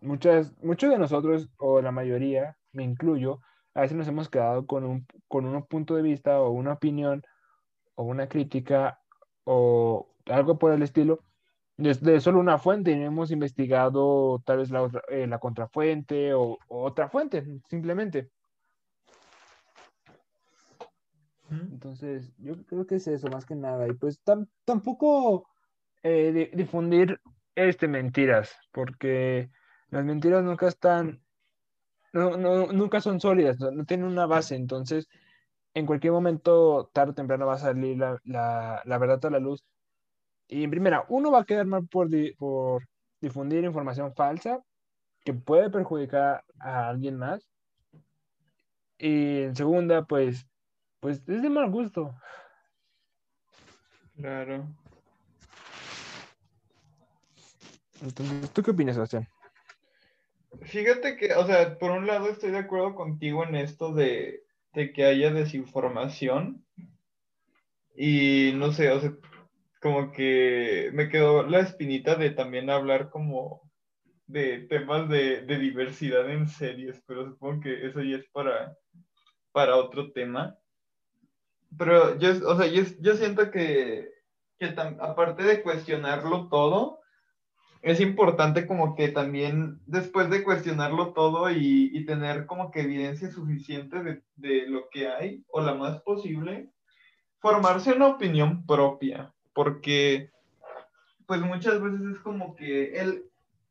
muchas, 0.00 0.56
muchos 0.62 0.90
de 0.90 0.98
nosotros, 0.98 1.48
o 1.58 1.80
la 1.80 1.92
mayoría, 1.92 2.56
me 2.72 2.84
incluyo, 2.84 3.40
a 3.74 3.82
veces 3.82 3.96
nos 3.96 4.08
hemos 4.08 4.28
quedado 4.28 4.66
con 4.66 4.84
un, 4.84 5.06
con 5.28 5.44
un 5.44 5.62
punto 5.66 5.94
de 5.94 6.02
vista 6.02 6.40
o 6.40 6.50
una 6.50 6.74
opinión 6.74 7.22
o 7.94 8.04
una 8.04 8.28
crítica 8.28 9.00
o 9.44 10.08
algo 10.26 10.58
por 10.58 10.72
el 10.72 10.82
estilo 10.82 11.20
desde 11.78 12.20
solo 12.20 12.40
una 12.40 12.58
fuente 12.58 12.90
y 12.90 12.96
no 12.96 13.06
hemos 13.06 13.30
investigado 13.30 14.42
tal 14.44 14.58
vez 14.58 14.70
la, 14.70 14.82
otra, 14.82 15.02
eh, 15.08 15.26
la 15.26 15.38
contrafuente 15.38 16.34
o, 16.34 16.58
o, 16.68 16.82
otra 16.84 17.08
fuente, 17.08 17.44
simplemente. 17.70 18.30
Entonces, 21.50 22.30
yo 22.38 22.62
creo 22.66 22.86
que 22.86 22.96
es 22.96 23.06
eso 23.06 23.28
más 23.28 23.46
que 23.46 23.54
nada. 23.54 23.88
Y 23.88 23.92
pues 23.92 24.20
tampoco 24.64 25.48
eh, 26.02 26.50
difundir 26.52 27.20
este, 27.54 27.88
mentiras, 27.88 28.54
porque 28.72 29.50
las 29.88 30.04
mentiras 30.04 30.44
nunca 30.44 30.68
están, 30.68 31.22
no, 32.12 32.36
no, 32.36 32.66
nunca 32.72 33.00
son 33.00 33.20
sólidas, 33.20 33.58
no, 33.60 33.84
tienen 33.84 34.06
una 34.06 34.26
base. 34.26 34.56
Entonces, 34.56 35.08
en 35.74 35.86
cualquier 35.86 36.12
momento, 36.12 36.90
tarde 36.92 37.12
o 37.12 37.14
temprano, 37.14 37.46
va 37.46 37.54
a 37.54 37.58
salir 37.58 37.98
la, 37.98 38.20
la, 38.24 38.82
la 38.84 38.98
verdad 38.98 39.24
a 39.26 39.30
la 39.30 39.38
luz. 39.38 39.64
Y 40.48 40.64
en 40.64 40.70
primera, 40.70 41.04
uno 41.08 41.30
va 41.30 41.40
a 41.40 41.44
quedar 41.44 41.66
mal 41.66 41.86
por, 41.86 42.08
por 42.36 42.88
difundir 43.20 43.64
información 43.64 44.14
falsa 44.14 44.60
que 45.24 45.34
puede 45.34 45.70
perjudicar 45.70 46.42
a 46.58 46.88
alguien 46.88 47.16
más. 47.16 47.46
Y 48.98 49.42
en 49.42 49.54
segunda, 49.54 50.04
pues 50.04 50.48
pues 51.00 51.18
es 51.28 51.42
de 51.42 51.48
mal 51.48 51.70
gusto. 51.70 52.14
Claro. 54.16 54.66
Entonces, 58.02 58.50
¿tú 58.52 58.62
qué 58.62 58.70
opinas, 58.72 58.96
Sebastián? 58.96 59.28
Fíjate 60.62 61.16
que, 61.16 61.34
o 61.34 61.46
sea, 61.46 61.78
por 61.78 61.92
un 61.92 62.06
lado 62.06 62.28
estoy 62.28 62.50
de 62.50 62.58
acuerdo 62.58 62.94
contigo 62.94 63.44
en 63.44 63.54
esto 63.54 63.92
de, 63.92 64.42
de 64.72 64.92
que 64.92 65.04
haya 65.04 65.32
desinformación. 65.32 66.64
Y 67.94 68.52
no 68.54 68.72
sé, 68.72 68.90
o 68.90 69.00
sea, 69.00 69.12
como 69.80 70.12
que 70.12 70.90
me 70.92 71.08
quedó 71.08 71.44
la 71.46 71.60
espinita 71.60 72.16
de 72.16 72.30
también 72.30 72.70
hablar 72.70 73.10
como 73.10 73.68
de 74.26 74.60
temas 74.68 75.08
de, 75.08 75.42
de 75.42 75.58
diversidad 75.58 76.30
en 76.30 76.48
series, 76.48 77.02
pero 77.06 77.26
supongo 77.26 77.62
que 77.62 77.86
eso 77.86 78.02
ya 78.02 78.16
es 78.16 78.26
para, 78.30 78.76
para 79.52 79.76
otro 79.76 80.12
tema. 80.12 80.56
Pero 81.76 82.18
yo, 82.18 82.30
o 82.48 82.56
sea, 82.56 82.66
yo, 82.66 82.82
yo 83.00 83.14
siento 83.14 83.50
que, 83.50 84.10
que 84.58 84.66
aparte 85.00 85.42
de 85.42 85.62
cuestionarlo 85.62 86.48
todo, 86.48 87.00
es 87.80 88.00
importante 88.00 88.66
como 88.66 88.96
que 88.96 89.08
también 89.08 89.80
después 89.86 90.28
de 90.30 90.42
cuestionarlo 90.42 91.12
todo 91.12 91.50
y, 91.50 91.90
y 91.92 92.04
tener 92.04 92.46
como 92.46 92.70
que 92.70 92.80
evidencia 92.80 93.30
suficiente 93.30 94.02
de, 94.02 94.22
de, 94.36 94.66
lo 94.66 94.88
que 94.90 95.08
hay 95.08 95.44
o 95.48 95.60
la 95.60 95.74
más 95.74 96.02
posible, 96.02 96.70
formarse 97.38 97.92
una 97.92 98.08
opinión 98.08 98.66
propia, 98.66 99.32
porque 99.58 100.30
pues 101.26 101.40
muchas 101.40 101.82
veces 101.82 102.00
es 102.12 102.18
como 102.20 102.54
que 102.54 102.96
el, 102.96 103.24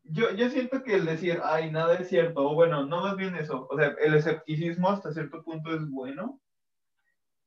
yo, 0.04 0.32
yo 0.32 0.50
siento 0.50 0.84
que 0.84 0.96
el 0.96 1.06
decir, 1.06 1.40
ay, 1.42 1.72
nada 1.72 1.96
es 1.96 2.10
cierto, 2.10 2.46
o 2.46 2.56
bueno, 2.56 2.86
no 2.86 3.04
más 3.04 3.16
bien 3.16 3.38
eso, 3.38 3.70
o 3.72 3.78
sea, 3.78 3.96
el 4.04 4.14
escepticismo 4.14 4.90
hasta 4.90 5.14
cierto 5.14 5.46
punto 5.46 5.74
es 5.74 5.90
bueno, 5.90 6.42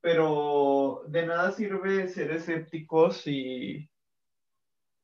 pero 0.00 1.02
de 1.08 1.26
nada 1.26 1.52
sirve 1.52 2.08
ser 2.08 2.30
escépticos 2.30 3.18
si, 3.18 3.90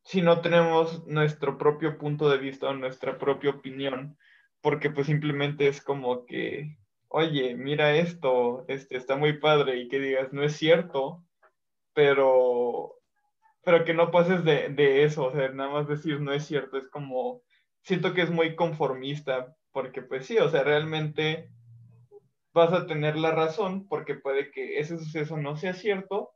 si 0.03 0.23
no 0.23 0.41
tenemos 0.41 1.07
nuestro 1.07 1.59
propio 1.59 1.99
punto 1.99 2.31
de 2.31 2.39
vista 2.39 2.71
o 2.71 2.73
nuestra 2.73 3.19
propia 3.19 3.51
opinión, 3.51 4.17
porque 4.63 4.89
pues 4.89 5.09
simplemente 5.09 5.69
es 5.69 5.83
como 5.83 6.25
que, 6.25 6.79
oye, 7.09 7.55
mira 7.55 7.97
esto, 7.97 8.65
este 8.67 8.97
está 8.97 9.15
muy 9.15 9.35
padre 9.35 9.77
y 9.77 9.89
que 9.89 10.01
digas, 10.01 10.33
no 10.33 10.43
es 10.43 10.57
cierto, 10.57 11.23
pero, 11.97 12.97
pero 13.67 13.85
que 13.85 13.95
no 13.95 14.13
pases 14.13 14.45
de, 14.45 14.69
de 14.69 15.03
eso, 15.03 15.25
o 15.25 15.33
sea, 15.33 15.49
nada 15.49 15.69
más 15.69 15.89
decir 15.89 16.21
no 16.21 16.33
es 16.33 16.47
cierto, 16.47 16.77
es 16.77 16.89
como, 16.89 17.43
siento 17.83 18.15
que 18.15 18.23
es 18.23 18.31
muy 18.31 18.55
conformista, 18.55 19.57
porque 19.73 20.03
pues 20.03 20.25
sí, 20.25 20.39
o 20.39 20.49
sea, 20.49 20.63
realmente 20.63 21.51
vas 22.55 22.73
a 22.73 22.87
tener 22.87 23.17
la 23.17 23.33
razón 23.33 23.89
porque 23.89 24.15
puede 24.15 24.53
que 24.53 24.79
ese 24.79 24.97
suceso 24.99 25.37
no 25.37 25.57
sea 25.57 25.75
cierto, 25.75 26.31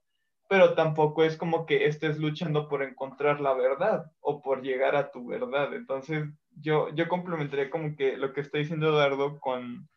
pero 0.49 0.75
tampoco 0.75 1.23
es 1.23 1.37
como 1.37 1.67
que 1.67 1.87
estés 1.87 2.19
luchando 2.19 2.69
por 2.69 2.83
encontrar 2.83 3.41
la 3.41 3.55
verdad 3.55 4.11
o 4.19 4.43
por 4.43 4.63
llegar 4.63 4.97
a 4.97 5.13
tu 5.13 5.25
verdad. 5.29 5.73
Entonces, 5.73 6.25
yo, 6.57 6.93
yo 6.97 7.07
complementaría 7.07 7.71
como 7.71 7.95
que 7.95 8.17
lo 8.17 8.33
que 8.33 8.41
está 8.41 8.59
diciendo 8.59 8.89
Eduardo 8.89 9.39
con, 9.39 9.89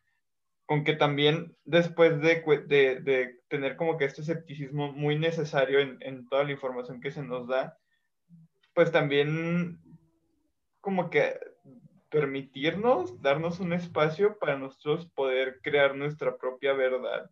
con 0.65 0.84
que 0.84 0.93
también 0.93 1.55
después 1.65 2.22
de, 2.22 2.41
de, 2.67 3.39
tener 3.50 3.75
como 3.75 3.98
que 3.98 4.05
este 4.05 4.22
escepticismo 4.22 4.91
muy 4.93 5.17
necesario 5.17 5.79
en, 5.79 5.98
en 6.01 6.27
toda 6.27 6.43
la 6.43 6.51
información 6.51 7.01
que 7.01 7.12
se 7.12 7.22
nos 7.22 7.48
da, 7.48 7.77
pues 8.74 8.91
también 8.91 9.79
como 10.82 11.10
que 11.10 11.39
permitirnos, 12.10 13.22
darnos 13.22 13.60
un 13.60 13.74
espacio 13.74 14.38
para 14.38 14.58
nosotros 14.58 15.10
poder 15.15 15.60
crear 15.63 15.96
nuestra 15.96 16.38
propia 16.38 16.74
verdad. 16.74 17.29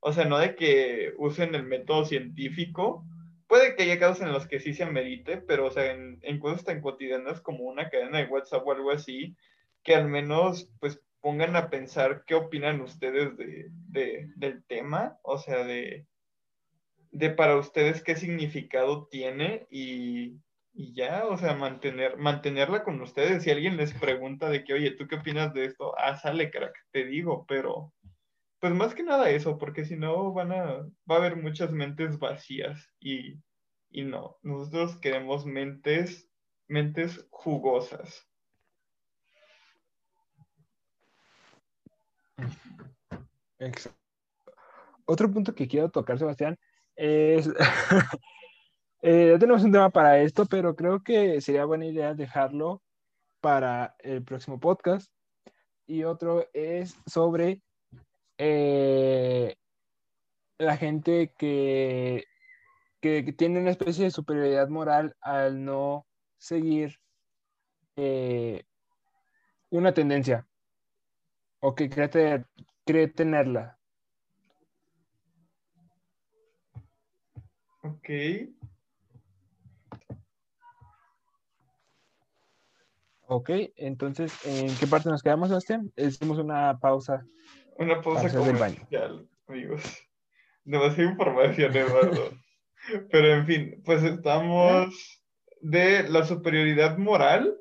O 0.00 0.12
sea, 0.12 0.26
no 0.26 0.38
de 0.38 0.54
que 0.54 1.14
usen 1.16 1.54
el 1.54 1.64
método 1.64 2.04
científico. 2.04 3.04
Puede 3.46 3.74
que 3.74 3.84
haya 3.84 3.98
casos 3.98 4.22
en 4.22 4.32
los 4.32 4.46
que 4.46 4.60
sí 4.60 4.74
se 4.74 4.84
amerite, 4.84 5.38
pero 5.38 5.66
o 5.66 5.70
sea, 5.70 5.92
en, 5.92 6.18
en 6.22 6.38
cosas 6.38 6.64
tan 6.64 6.82
cotidianas 6.82 7.40
como 7.40 7.64
una 7.64 7.88
cadena 7.88 8.18
de 8.18 8.26
WhatsApp 8.26 8.66
o 8.66 8.72
algo 8.72 8.90
así, 8.90 9.34
que 9.82 9.94
al 9.94 10.08
menos 10.08 10.70
pues 10.78 11.00
pongan 11.20 11.56
a 11.56 11.70
pensar 11.70 12.24
qué 12.26 12.34
opinan 12.34 12.80
ustedes 12.80 13.36
de, 13.36 13.68
de, 13.70 14.30
del 14.36 14.64
tema, 14.64 15.18
o 15.22 15.38
sea, 15.38 15.64
de, 15.64 16.06
de 17.10 17.30
para 17.30 17.56
ustedes 17.56 18.02
qué 18.02 18.16
significado 18.16 19.08
tiene 19.08 19.66
y, 19.70 20.40
y 20.72 20.94
ya, 20.94 21.26
o 21.26 21.36
sea, 21.36 21.54
mantener, 21.54 22.16
mantenerla 22.18 22.84
con 22.84 23.00
ustedes. 23.00 23.42
Si 23.42 23.50
alguien 23.50 23.76
les 23.76 23.94
pregunta 23.94 24.48
de 24.48 24.64
que, 24.64 24.74
oye, 24.74 24.92
¿tú 24.92 25.08
qué 25.08 25.16
opinas 25.16 25.52
de 25.54 25.64
esto? 25.64 25.94
Ah, 25.98 26.16
sale, 26.16 26.50
crack, 26.50 26.74
te 26.92 27.04
digo, 27.04 27.44
pero 27.48 27.92
pues 28.60 28.74
más 28.74 28.94
que 28.94 29.02
nada 29.02 29.30
eso, 29.30 29.58
porque 29.58 29.84
si 29.84 29.96
no 29.96 30.32
van 30.32 30.52
a, 30.52 30.64
va 31.10 31.14
a 31.14 31.16
haber 31.16 31.36
muchas 31.36 31.72
mentes 31.72 32.18
vacías 32.18 32.90
y, 33.00 33.34
y 33.90 34.02
no, 34.02 34.36
nosotros 34.42 34.98
queremos 34.98 35.46
mentes, 35.46 36.28
mentes 36.66 37.26
jugosas. 37.30 38.27
Otro 45.04 45.30
punto 45.30 45.54
que 45.54 45.68
quiero 45.68 45.90
tocar, 45.90 46.18
Sebastián, 46.18 46.58
es 46.96 47.48
Eh, 49.00 49.30
ya 49.32 49.38
tenemos 49.38 49.62
un 49.62 49.70
tema 49.70 49.90
para 49.90 50.18
esto, 50.20 50.44
pero 50.46 50.74
creo 50.74 51.02
que 51.04 51.40
sería 51.40 51.64
buena 51.64 51.86
idea 51.86 52.14
dejarlo 52.14 52.82
para 53.40 53.94
el 54.00 54.24
próximo 54.24 54.58
podcast. 54.58 55.12
Y 55.86 56.04
otro 56.04 56.46
es 56.52 56.98
sobre 57.06 57.62
eh, 58.38 59.54
la 60.58 60.76
gente 60.76 61.32
que, 61.38 62.24
que, 63.00 63.32
tiene 63.34 63.60
una 63.60 63.70
especie 63.70 64.04
de 64.04 64.10
superioridad 64.10 64.68
moral 64.68 65.16
al 65.20 65.64
no 65.64 66.06
seguir 66.36 66.98
eh, 67.96 68.64
una 69.70 69.94
tendencia 69.94 70.47
o 71.60 71.74
que 71.74 71.88
cree, 71.88 72.44
cree 72.84 73.08
tenerla. 73.08 73.78
Ok. 77.82 78.10
Ok, 83.30 83.50
entonces, 83.76 84.34
¿en 84.46 84.74
qué 84.76 84.86
parte 84.86 85.10
nos 85.10 85.22
quedamos, 85.22 85.48
Sebastián? 85.48 85.92
Hicimos 85.96 86.38
una 86.38 86.78
pausa. 86.78 87.26
Una 87.76 88.00
pausa 88.00 88.32
comercial, 88.34 89.28
amigos. 89.46 89.82
Demasiada 90.64 91.10
información, 91.10 91.76
Eduardo. 91.76 92.30
Pero 93.10 93.26
en 93.34 93.46
fin, 93.46 93.82
pues 93.84 94.02
estamos 94.02 95.20
de 95.60 96.08
la 96.08 96.24
superioridad 96.24 96.96
moral 96.96 97.54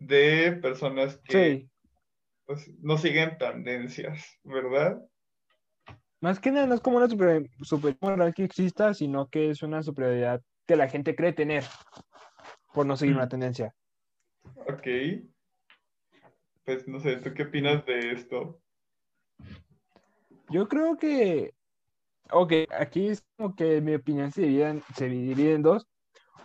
de 0.00 0.58
personas 0.60 1.18
que 1.18 1.68
pues, 2.46 2.70
no 2.80 2.96
siguen 2.96 3.36
tendencias, 3.38 4.38
¿verdad? 4.44 5.02
Más 6.20 6.40
que 6.40 6.50
nada, 6.50 6.66
no 6.66 6.74
es 6.74 6.80
como 6.80 6.96
una 6.96 7.08
superioridad 7.08 7.96
moral 8.00 8.34
que 8.34 8.44
exista, 8.44 8.94
sino 8.94 9.28
que 9.28 9.50
es 9.50 9.62
una 9.62 9.82
superioridad 9.82 10.42
que 10.66 10.76
la 10.76 10.88
gente 10.88 11.14
cree 11.14 11.32
tener 11.32 11.64
por 12.72 12.86
no 12.86 12.96
seguir 12.96 13.14
una 13.14 13.28
tendencia. 13.28 13.74
Ok. 14.66 14.86
Pues 16.64 16.88
no 16.88 16.98
sé, 17.00 17.16
¿tú 17.18 17.32
qué 17.34 17.44
opinas 17.44 17.84
de 17.86 18.12
esto? 18.12 18.60
Yo 20.50 20.68
creo 20.68 20.96
que, 20.96 21.54
ok, 22.30 22.52
aquí 22.70 23.08
es 23.08 23.24
como 23.36 23.54
que 23.54 23.80
mi 23.80 23.94
opinión 23.94 24.32
se 24.32 24.42
divide, 24.42 24.82
se 24.94 25.08
divide 25.08 25.54
en 25.54 25.62
dos. 25.62 25.86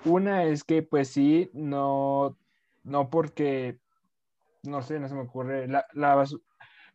Una 0.06 0.44
es 0.46 0.64
que 0.64 0.84
pues 0.84 1.10
sí, 1.10 1.50
no, 1.54 2.38
no 2.84 3.10
porque, 3.10 3.80
no 4.64 4.82
sé, 4.82 5.00
no 5.00 5.08
se 5.08 5.16
me 5.16 5.22
ocurre, 5.22 5.68
la, 5.68 5.86
la 5.94 6.16
basura, 6.16 6.44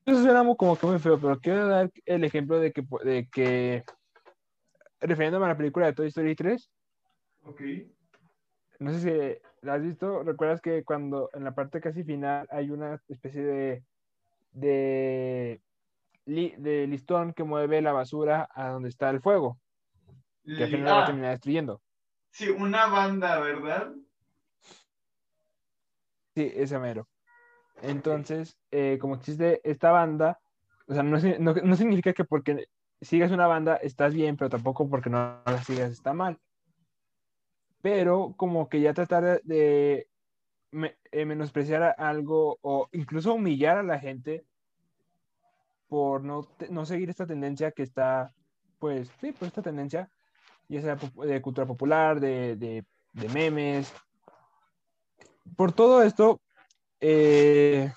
eso 0.07 0.23
suena 0.23 0.45
como 0.57 0.79
que 0.79 0.87
muy 0.87 0.99
feo, 1.01 1.19
pero 1.21 1.41
quiero 1.41 1.67
dar 1.67 1.91
el 2.05 2.23
ejemplo 2.23 2.61
de 2.61 2.73
que, 2.73 2.87
de 3.05 3.29
que 3.29 3.85
refiriéndome 5.01 5.47
a 5.47 5.49
la 5.49 5.57
película 5.57 5.87
de 5.87 5.95
Toy 5.95 6.07
Story 6.09 6.37
3. 6.37 6.71
Ok. 7.43 7.61
No 8.79 8.93
sé 8.93 9.01
si 9.01 9.41
¿La 9.63 9.75
has 9.75 9.83
visto? 9.83 10.23
¿Recuerdas 10.23 10.61
que 10.61 10.85
cuando 10.85 11.29
en 11.33 11.43
la 11.43 11.57
parte 11.57 11.81
casi 11.81 12.05
final 12.05 12.47
hay 12.53 12.71
una 12.71 13.01
especie 13.09 13.43
de, 13.43 13.85
de, 14.53 15.61
de 16.25 16.87
listón 16.87 17.33
que 17.33 17.43
mueve 17.43 17.83
la 17.83 17.93
basura 17.93 18.49
a 18.55 18.69
donde 18.69 18.91
está 18.91 19.11
el 19.11 19.21
fuego? 19.21 19.59
Que 20.45 20.63
al 20.63 20.71
final 20.71 20.87
va 20.87 21.01
a 21.01 21.03
ah. 21.03 21.07
terminar 21.07 21.31
destruyendo. 21.33 21.83
Sí, 22.31 22.49
una 22.49 22.87
banda, 22.87 23.41
¿verdad? 23.41 23.93
Sí, 26.37 26.53
ese 26.55 26.79
mero. 26.79 27.09
Entonces, 27.83 28.59
eh, 28.71 28.99
como 29.01 29.17
existe 29.17 29.61
esta 29.65 29.91
banda, 29.91 30.41
o 30.87 30.95
sea, 30.95 31.03
no, 31.03 31.19
no, 31.39 31.55
no, 31.55 31.77
significa 31.77 32.13
que 32.13 32.25
porque 32.25 32.69
sigas 33.01 33.31
una 33.31 33.47
banda 33.47 33.77
estás 33.77 34.15
bien, 34.15 34.37
pero 34.37 34.49
tampoco 34.49 34.89
porque 34.89 35.11
no 35.11 35.43
la 35.45 35.63
sigas 35.63 35.91
está 35.91 36.13
mal 36.13 36.39
pero 37.87 38.35
como 38.37 38.69
que 38.69 38.81
ya 38.81 38.95
tratar 38.95 39.41
de 39.45 40.09
eh, 40.73 41.25
menospreciar 41.25 41.95
algo 41.99 42.59
o 42.61 42.89
incluso 42.91 43.33
humillar 43.33 43.79
a 43.79 43.85
la 43.85 44.01
gente 44.01 44.45
por 45.87 46.25
no, 46.25 46.49
no, 46.69 46.85
seguir 46.85 47.11
esta 47.11 47.29
tendencia 47.29 47.71
que 47.71 47.85
está, 47.85 48.35
pues 48.81 49.09
sí, 49.21 49.31
pues 49.31 49.51
esta 49.51 49.63
tendencia, 49.63 50.11
ya 50.69 50.83
sea 50.83 50.97
de 50.97 51.41
cultura 51.41 51.65
popular, 51.65 52.19
de, 52.19 52.57
de, 52.57 52.85
de 53.13 53.29
memes. 53.29 53.95
Por 55.57 55.71
todo 55.73 56.03
esto, 56.03 56.41
eh, 57.01 57.93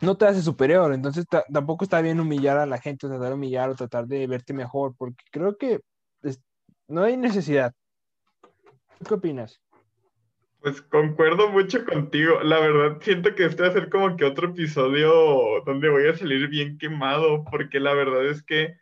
no 0.00 0.16
te 0.16 0.26
hace 0.26 0.42
superior, 0.42 0.92
entonces 0.92 1.26
tampoco 1.52 1.84
está 1.84 2.00
bien 2.00 2.20
humillar 2.20 2.58
a 2.58 2.66
la 2.66 2.78
gente, 2.78 3.08
tratar 3.08 3.28
de 3.28 3.34
humillar 3.34 3.70
o 3.70 3.74
tratar 3.74 4.06
de 4.06 4.26
verte 4.26 4.52
mejor, 4.52 4.94
porque 4.96 5.24
creo 5.30 5.56
que 5.56 5.80
no 6.88 7.04
hay 7.04 7.16
necesidad. 7.16 7.72
¿Qué 9.06 9.14
opinas? 9.14 9.60
Pues 10.60 10.82
concuerdo 10.82 11.48
mucho 11.48 11.84
contigo. 11.86 12.40
La 12.42 12.60
verdad, 12.60 12.98
siento 13.00 13.34
que 13.34 13.46
este 13.46 13.62
va 13.62 13.68
a 13.68 13.72
ser 13.72 13.88
como 13.88 14.16
que 14.16 14.26
otro 14.26 14.50
episodio 14.50 15.10
donde 15.64 15.88
voy 15.88 16.06
a 16.08 16.16
salir 16.16 16.48
bien 16.48 16.76
quemado, 16.76 17.44
porque 17.44 17.80
la 17.80 17.94
verdad 17.94 18.26
es 18.26 18.42
que, 18.42 18.74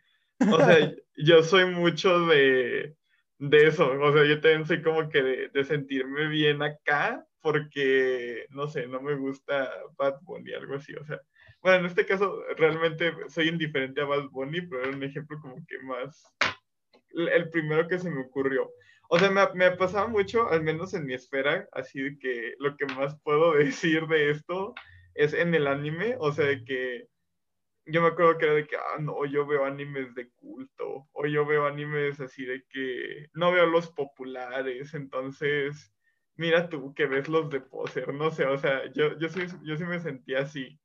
o 0.51 0.57
sea, 0.57 0.93
yo 1.17 1.41
soy 1.43 1.65
mucho 1.65 2.25
de, 2.25 2.95
de 3.37 3.67
eso. 3.67 3.89
O 4.01 4.11
sea, 4.11 4.25
yo 4.25 4.41
también 4.41 4.65
soy 4.65 4.81
como 4.81 5.07
que 5.07 5.23
de, 5.23 5.49
de, 5.49 5.63
sentirme 5.63 6.27
bien 6.27 6.61
acá, 6.61 7.25
porque, 7.41 8.45
no 8.49 8.67
sé, 8.67 8.87
no 8.87 9.01
me 9.01 9.15
gusta 9.15 9.71
Bad 9.97 10.19
Bunny, 10.21 10.53
algo 10.53 10.75
así. 10.75 10.93
O 10.95 11.05
sea, 11.05 11.21
bueno, 11.61 11.79
en 11.79 11.85
este 11.85 12.05
caso 12.05 12.43
realmente 12.57 13.13
soy 13.27 13.49
indiferente 13.49 14.01
a 14.01 14.05
Bad 14.05 14.29
Bunny, 14.29 14.61
pero 14.61 14.83
era 14.83 14.95
un 14.95 15.03
ejemplo 15.03 15.37
como 15.41 15.55
que 15.67 15.79
más, 15.79 16.23
el 17.13 17.49
primero 17.49 17.87
que 17.87 17.99
se 17.99 18.09
me 18.09 18.21
ocurrió. 18.21 18.69
O 19.09 19.17
sea, 19.17 19.31
me, 19.31 19.41
me 19.55 19.71
pasaba 19.71 20.07
mucho, 20.07 20.47
al 20.49 20.61
menos 20.63 20.93
en 20.93 21.05
mi 21.05 21.15
esfera, 21.15 21.67
así 21.71 22.17
que 22.19 22.53
lo 22.59 22.77
que 22.77 22.85
más 22.85 23.19
puedo 23.23 23.53
decir 23.55 24.07
de 24.07 24.31
esto 24.31 24.73
es 25.15 25.33
en 25.33 25.53
el 25.55 25.67
anime, 25.67 26.15
o 26.19 26.31
sea, 26.31 26.45
de 26.45 26.63
que 26.63 27.07
yo 27.91 28.01
me 28.01 28.09
acuerdo 28.09 28.37
que 28.37 28.45
era 28.45 28.53
de 28.53 28.67
que, 28.67 28.75
ah, 28.75 28.99
no, 28.99 29.25
yo 29.25 29.45
veo 29.45 29.65
animes 29.65 30.13
de 30.15 30.29
culto, 30.35 31.07
o 31.11 31.25
yo 31.25 31.45
veo 31.45 31.65
animes 31.65 32.19
así 32.19 32.45
de 32.45 32.63
que 32.69 33.27
no 33.33 33.51
veo 33.51 33.65
los 33.65 33.89
populares, 33.91 34.93
entonces, 34.93 35.91
mira 36.39 36.69
tú 36.69 36.93
que 36.93 37.05
ves 37.05 37.27
los 37.27 37.49
de 37.49 37.59
poser, 37.59 38.13
no 38.13 38.31
sé, 38.31 38.45
o 38.45 38.57
sea, 38.57 38.91
yo, 38.93 39.17
yo, 39.19 39.27
sí, 39.27 39.41
yo 39.63 39.75
sí 39.75 39.83
me 39.83 39.99
sentía 39.99 40.39
así, 40.39 40.79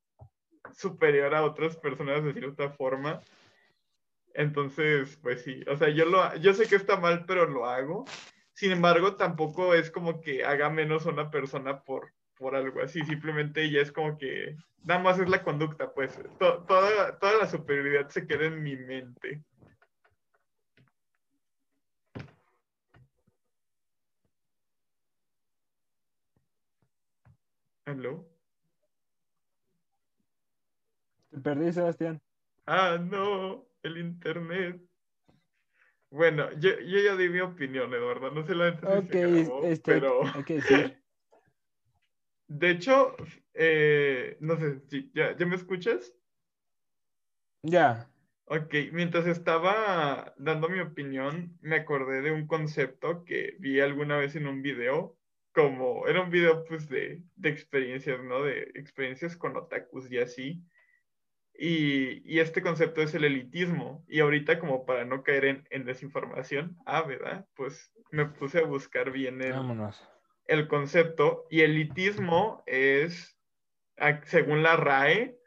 superior 0.73 1.33
a 1.33 1.45
otras 1.45 1.77
personas 1.77 2.23
de 2.23 2.33
cierta 2.33 2.69
forma. 2.71 3.21
Entonces, 4.33 5.17
pues 5.23 5.43
sí, 5.43 5.63
o 5.67 5.77
sea, 5.77 5.89
yo, 5.89 6.05
lo, 6.05 6.35
yo 6.37 6.53
sé 6.53 6.67
que 6.67 6.75
está 6.75 6.97
mal, 6.97 7.25
pero 7.25 7.45
lo 7.45 7.65
hago. 7.65 8.03
Sin 8.51 8.71
embargo, 8.71 9.15
tampoco 9.15 9.73
es 9.73 9.89
como 9.89 10.19
que 10.19 10.43
haga 10.43 10.69
menos 10.69 11.05
a 11.05 11.11
una 11.11 11.31
persona 11.31 11.81
por, 11.83 12.11
por 12.37 12.55
algo 12.55 12.81
así, 12.81 13.01
simplemente 13.05 13.69
ya 13.71 13.79
es 13.79 13.93
como 13.93 14.17
que 14.17 14.57
nada 14.83 14.99
más 14.99 15.19
es 15.19 15.29
la 15.29 15.41
conducta, 15.41 15.93
pues 15.93 16.19
toda, 16.37 17.17
toda 17.17 17.37
la 17.39 17.47
superioridad 17.47 18.09
se 18.09 18.27
queda 18.27 18.45
en 18.45 18.61
mi 18.61 18.75
mente. 18.75 19.41
¿Aló? 27.85 28.27
Te 31.29 31.39
perdí, 31.39 31.71
Sebastián. 31.71 32.21
Ah, 32.65 32.97
no, 32.99 33.67
el 33.83 33.97
internet. 33.97 34.81
Bueno, 36.09 36.51
yo, 36.59 36.71
ya 36.79 37.15
di 37.15 37.29
mi 37.29 37.41
opinión, 37.41 37.93
Eduardo. 37.93 38.31
No 38.31 38.45
sé 38.45 38.55
la 38.55 38.69
okay, 38.69 39.47
este, 39.63 39.93
pero... 39.93 40.21
Decir. 40.47 41.01
De 42.47 42.69
hecho, 42.69 43.15
eh, 43.53 44.37
no 44.39 44.55
sé, 44.57 44.81
¿ya, 45.13 45.35
¿ya 45.35 45.45
me 45.45 45.55
escuchas? 45.55 46.13
Ya. 47.63 48.07
Ok, 48.45 48.75
mientras 48.91 49.25
estaba 49.25 50.35
dando 50.37 50.69
mi 50.69 50.79
opinión, 50.79 51.57
me 51.61 51.77
acordé 51.77 52.21
de 52.21 52.31
un 52.31 52.45
concepto 52.45 53.25
que 53.25 53.55
vi 53.59 53.79
alguna 53.79 54.17
vez 54.17 54.35
en 54.35 54.45
un 54.45 54.61
video, 54.61 55.14
como 55.55 56.07
era 56.07 56.21
un 56.21 56.29
video 56.29 56.65
pues 56.65 56.87
de, 56.89 57.23
de 57.35 57.49
experiencias, 57.49 58.21
¿no? 58.23 58.43
De 58.43 58.71
experiencias 58.75 59.35
con 59.35 59.57
otakus 59.57 60.11
y 60.11 60.19
así. 60.19 60.63
Y, 61.57 62.21
y, 62.29 62.39
este 62.39 62.61
concepto 62.61 63.01
es 63.01 63.13
el 63.15 63.23
elitismo. 63.23 64.03
Y 64.09 64.19
ahorita 64.19 64.59
como 64.59 64.85
para 64.85 65.05
no 65.05 65.23
caer 65.23 65.45
en, 65.45 65.67
en 65.69 65.85
desinformación, 65.85 66.77
ah, 66.85 67.01
¿verdad? 67.03 67.47
Pues 67.55 67.93
me 68.11 68.25
puse 68.25 68.59
a 68.59 68.65
buscar 68.65 69.11
bien 69.11 69.41
el, 69.41 69.53
Vámonos 69.53 70.05
el 70.47 70.67
concepto 70.67 71.47
y 71.49 71.61
elitismo 71.61 72.63
es, 72.65 73.37
según 74.23 74.63
la 74.63 74.75
RAE, 74.75 75.37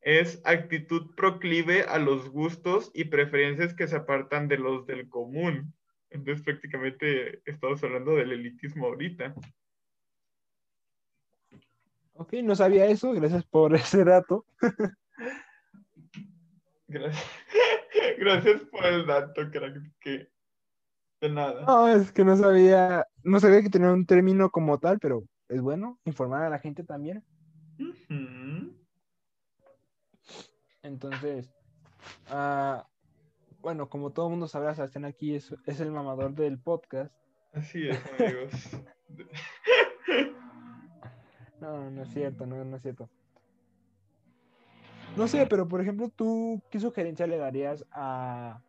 es 0.00 0.42
actitud 0.44 1.14
proclive 1.14 1.82
a 1.82 1.98
los 1.98 2.28
gustos 2.28 2.90
y 2.92 3.04
preferencias 3.04 3.74
que 3.74 3.86
se 3.86 3.96
apartan 3.96 4.48
de 4.48 4.58
los 4.58 4.86
del 4.86 5.08
común. 5.08 5.74
Entonces 6.12 6.42
prácticamente 6.44 7.42
estamos 7.46 7.82
hablando 7.82 8.14
del 8.14 8.32
elitismo 8.32 8.86
ahorita. 8.86 9.34
Ok, 12.14 12.34
no 12.44 12.54
sabía 12.54 12.86
eso, 12.86 13.12
gracias 13.12 13.44
por 13.44 13.74
ese 13.74 14.04
dato. 14.04 14.44
gracias, 16.86 17.26
gracias 18.18 18.60
por 18.70 18.84
el 18.84 19.06
dato, 19.06 19.50
crack, 19.50 19.80
que 20.00 20.28
de 21.22 21.30
nada. 21.30 21.64
No, 21.64 21.88
es 21.88 22.12
que 22.12 22.24
no 22.24 22.36
sabía, 22.36 23.06
no 23.22 23.40
sabía 23.40 23.62
que 23.62 23.70
tenía 23.70 23.90
un 23.90 24.04
término 24.04 24.50
como 24.50 24.78
tal, 24.78 24.98
pero 24.98 25.24
es 25.48 25.62
bueno 25.62 25.98
informar 26.04 26.42
a 26.42 26.50
la 26.50 26.58
gente 26.58 26.84
también. 26.84 27.24
Entonces, 30.82 31.48
uh, 32.30 32.82
bueno, 33.72 33.88
como 33.88 34.10
todo 34.10 34.28
mundo 34.28 34.46
sabrá, 34.48 34.74
Sebastián 34.74 35.06
aquí 35.06 35.34
es, 35.34 35.54
es 35.64 35.80
el 35.80 35.90
mamador 35.90 36.34
del 36.34 36.58
podcast. 36.58 37.10
Así 37.54 37.88
es, 37.88 37.98
amigos. 38.20 38.52
no, 41.58 41.90
no 41.90 42.02
es 42.02 42.12
cierto, 42.12 42.44
no, 42.44 42.62
no 42.66 42.76
es 42.76 42.82
cierto. 42.82 43.08
No 45.16 45.26
sé, 45.26 45.46
pero 45.46 45.66
por 45.66 45.80
ejemplo, 45.80 46.10
¿tú 46.10 46.60
qué 46.70 46.80
sugerencia 46.80 47.26
le 47.26 47.38
darías 47.38 47.86
a, 47.92 48.60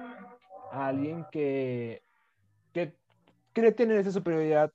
a 0.72 0.88
alguien 0.88 1.26
que 1.34 2.02
que 2.72 2.96
cree 3.52 3.74
tener 3.74 3.98
esa 3.98 4.12
superioridad 4.12 4.72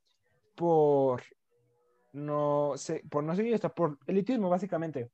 por 0.54 1.22
no 2.12 2.74
sé, 2.76 3.02
por 3.08 3.24
no 3.24 3.34
seguir 3.34 3.54
hasta 3.54 3.70
por 3.70 3.98
elitismo, 4.06 4.50
básicamente. 4.50 5.10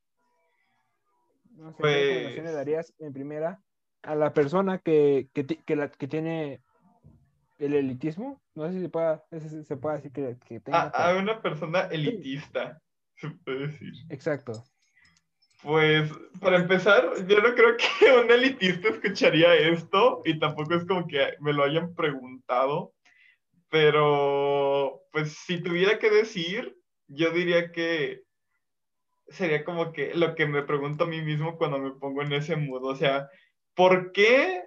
No 1.53 1.71
sé, 1.71 1.77
¿qué 1.77 2.33
pues 2.35 2.45
le 2.45 2.53
darías 2.53 2.93
en 2.99 3.13
primera 3.13 3.63
a 4.05 4.15
la 4.15 4.33
persona 4.33 4.79
que, 4.79 5.29
que, 5.33 5.47
que, 5.47 5.77
la, 5.77 5.91
que 5.91 6.09
tiene 6.09 6.61
el 7.59 7.75
elitismo? 7.75 8.41
No 8.55 8.67
sé 8.69 8.75
si 8.75 8.81
se 8.81 8.89
puede, 8.89 9.21
se 9.65 9.77
puede 9.77 9.97
decir 9.97 10.13
que, 10.13 10.37
que 10.47 10.61
tenga. 10.61 10.89
A, 10.89 11.17
una 11.17 11.41
persona 11.41 11.83
elitista, 11.91 12.81
se 13.17 13.31
puede 13.31 13.69
decir. 13.69 13.93
Exacto. 14.11 14.65
Pues, 15.63 16.11
para 16.41 16.59
empezar, 16.59 17.27
yo 17.27 17.41
no 17.41 17.55
creo 17.55 17.77
que 17.77 18.13
un 18.25 18.31
elitista 18.31 18.89
escucharía 18.89 19.55
esto 19.55 20.21
y 20.25 20.39
tampoco 20.39 20.75
es 20.75 20.85
como 20.85 21.07
que 21.07 21.35
me 21.41 21.53
lo 21.53 21.65
hayan 21.65 21.95
preguntado, 21.95 22.93
pero 23.71 25.01
pues 25.11 25.33
si 25.33 25.63
tuviera 25.63 25.99
que 25.99 26.11
decir, 26.11 26.77
yo 27.09 27.31
diría 27.31 27.73
que 27.73 28.23
sería 29.29 29.65
como 29.65 29.93
que 29.93 30.15
lo 30.15 30.35
que 30.35 30.47
me 30.47 30.63
pregunto 30.63 31.05
a 31.05 31.07
mí 31.07 31.23
mismo 31.23 31.57
cuando 31.57 31.79
me 31.79 31.93
pongo 31.93 32.23
en 32.23 32.33
ese 32.35 32.57
mood, 32.57 32.85
o 32.85 32.95
sea, 32.95 33.29
¿por 33.75 34.13
qué, 34.13 34.65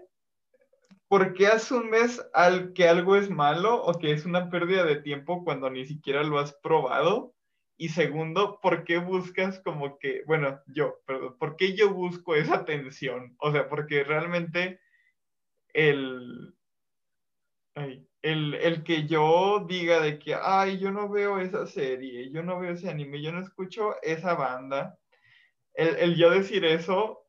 ¿por 1.07 1.33
qué 1.33 1.47
asumes 1.47 2.21
al 2.33 2.73
que 2.73 2.87
algo 2.87 3.15
es 3.15 3.29
malo 3.29 3.81
o 3.83 3.97
que 3.99 4.11
es 4.11 4.25
una 4.25 4.49
pérdida 4.49 4.83
de 4.83 5.01
tiempo 5.01 5.43
cuando 5.43 5.69
ni 5.69 5.85
siquiera 5.85 6.23
lo 6.23 6.39
has 6.39 6.53
probado? 6.53 7.33
Y 7.77 7.89
segundo, 7.89 8.59
¿por 8.59 8.83
qué 8.83 8.97
buscas 8.97 9.59
como 9.59 9.99
que, 9.99 10.23
bueno, 10.25 10.59
yo, 10.65 10.99
perdón, 11.05 11.37
¿por 11.37 11.55
qué 11.55 11.75
yo 11.75 11.93
busco 11.93 12.35
esa 12.35 12.55
atención? 12.55 13.35
O 13.39 13.51
sea, 13.51 13.69
porque 13.69 14.03
realmente 14.03 14.79
el, 15.73 16.55
el, 18.23 18.55
el, 18.55 18.83
que 18.83 19.05
yo 19.05 19.63
diga 19.67 19.99
de 20.01 20.17
que, 20.17 20.33
ay, 20.33 20.79
yo 20.79 20.91
no 20.91 21.07
veo 21.07 21.39
esa 21.39 21.67
serie, 21.67 22.31
yo 22.31 22.41
no 22.41 22.59
veo 22.59 22.71
ese 22.71 22.89
anime, 22.89 23.21
yo 23.21 23.31
no 23.31 23.41
escucho 23.41 23.95
esa 24.01 24.33
banda, 24.33 24.97
el, 25.75 25.95
el 25.97 26.15
yo 26.15 26.31
decir 26.31 26.65
eso 26.65 27.26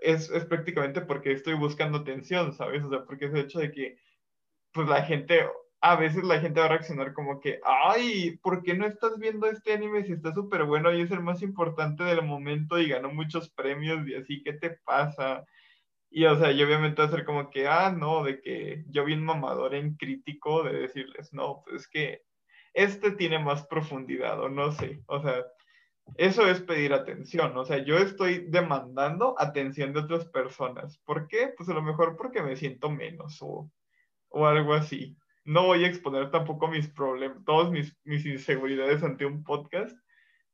es, 0.00 0.30
es, 0.30 0.44
prácticamente 0.44 1.00
porque 1.00 1.32
estoy 1.32 1.54
buscando 1.54 1.98
atención, 1.98 2.52
¿sabes? 2.52 2.82
O 2.84 2.90
sea, 2.90 3.04
porque 3.04 3.26
es 3.26 3.34
el 3.34 3.40
hecho 3.40 3.58
de 3.60 3.72
que, 3.72 3.98
pues 4.72 4.88
la 4.88 5.02
gente 5.02 5.46
a 5.80 5.96
veces 5.96 6.24
la 6.24 6.40
gente 6.40 6.60
va 6.60 6.66
a 6.66 6.70
reaccionar 6.70 7.12
como 7.12 7.40
que, 7.40 7.60
ay, 7.64 8.38
¿por 8.42 8.62
qué 8.62 8.74
no 8.74 8.86
estás 8.86 9.18
viendo 9.18 9.46
este 9.46 9.72
anime 9.72 10.04
si 10.04 10.12
está 10.12 10.32
súper 10.34 10.64
bueno 10.64 10.92
y 10.92 11.02
es 11.02 11.10
el 11.10 11.20
más 11.20 11.42
importante 11.42 12.02
del 12.04 12.22
momento 12.22 12.78
y 12.78 12.88
ganó 12.88 13.12
muchos 13.12 13.50
premios 13.50 14.06
y 14.08 14.14
así, 14.14 14.42
¿qué 14.42 14.54
te 14.54 14.70
pasa? 14.70 15.44
Y 16.10 16.24
o 16.26 16.36
sea, 16.38 16.52
yo 16.52 16.66
obviamente 16.66 17.02
va 17.02 17.08
a 17.08 17.10
ser 17.10 17.24
como 17.24 17.50
que, 17.50 17.68
ah, 17.68 17.94
no, 17.96 18.24
de 18.24 18.40
que 18.40 18.84
yo 18.88 19.04
vi 19.04 19.14
un 19.14 19.24
mamador 19.24 19.74
en 19.74 19.96
crítico 19.96 20.62
de 20.64 20.72
decirles, 20.80 21.32
no, 21.32 21.62
pues 21.64 21.82
es 21.82 21.88
que 21.88 22.22
este 22.74 23.12
tiene 23.12 23.38
más 23.38 23.66
profundidad 23.66 24.40
o 24.40 24.48
no 24.48 24.72
sé, 24.72 25.02
o 25.06 25.22
sea, 25.22 25.44
eso 26.14 26.48
es 26.48 26.60
pedir 26.60 26.92
atención, 26.92 27.56
o 27.56 27.64
sea, 27.64 27.78
yo 27.78 27.98
estoy 27.98 28.46
demandando 28.48 29.34
atención 29.38 29.92
de 29.92 30.00
otras 30.00 30.26
personas. 30.26 30.98
¿Por 31.04 31.26
qué? 31.28 31.52
Pues 31.56 31.68
a 31.68 31.74
lo 31.74 31.82
mejor 31.82 32.16
porque 32.16 32.42
me 32.42 32.56
siento 32.56 32.90
menos 32.90 33.38
o, 33.40 33.70
o 34.28 34.46
algo 34.46 34.74
así 34.74 35.16
no 35.46 35.66
voy 35.66 35.84
a 35.84 35.88
exponer 35.88 36.30
tampoco 36.30 36.68
mis 36.68 36.88
problemas, 36.88 37.42
todas 37.44 37.70
mis, 37.70 37.96
mis 38.04 38.26
inseguridades 38.26 39.02
ante 39.02 39.24
un 39.24 39.44
podcast, 39.44 39.96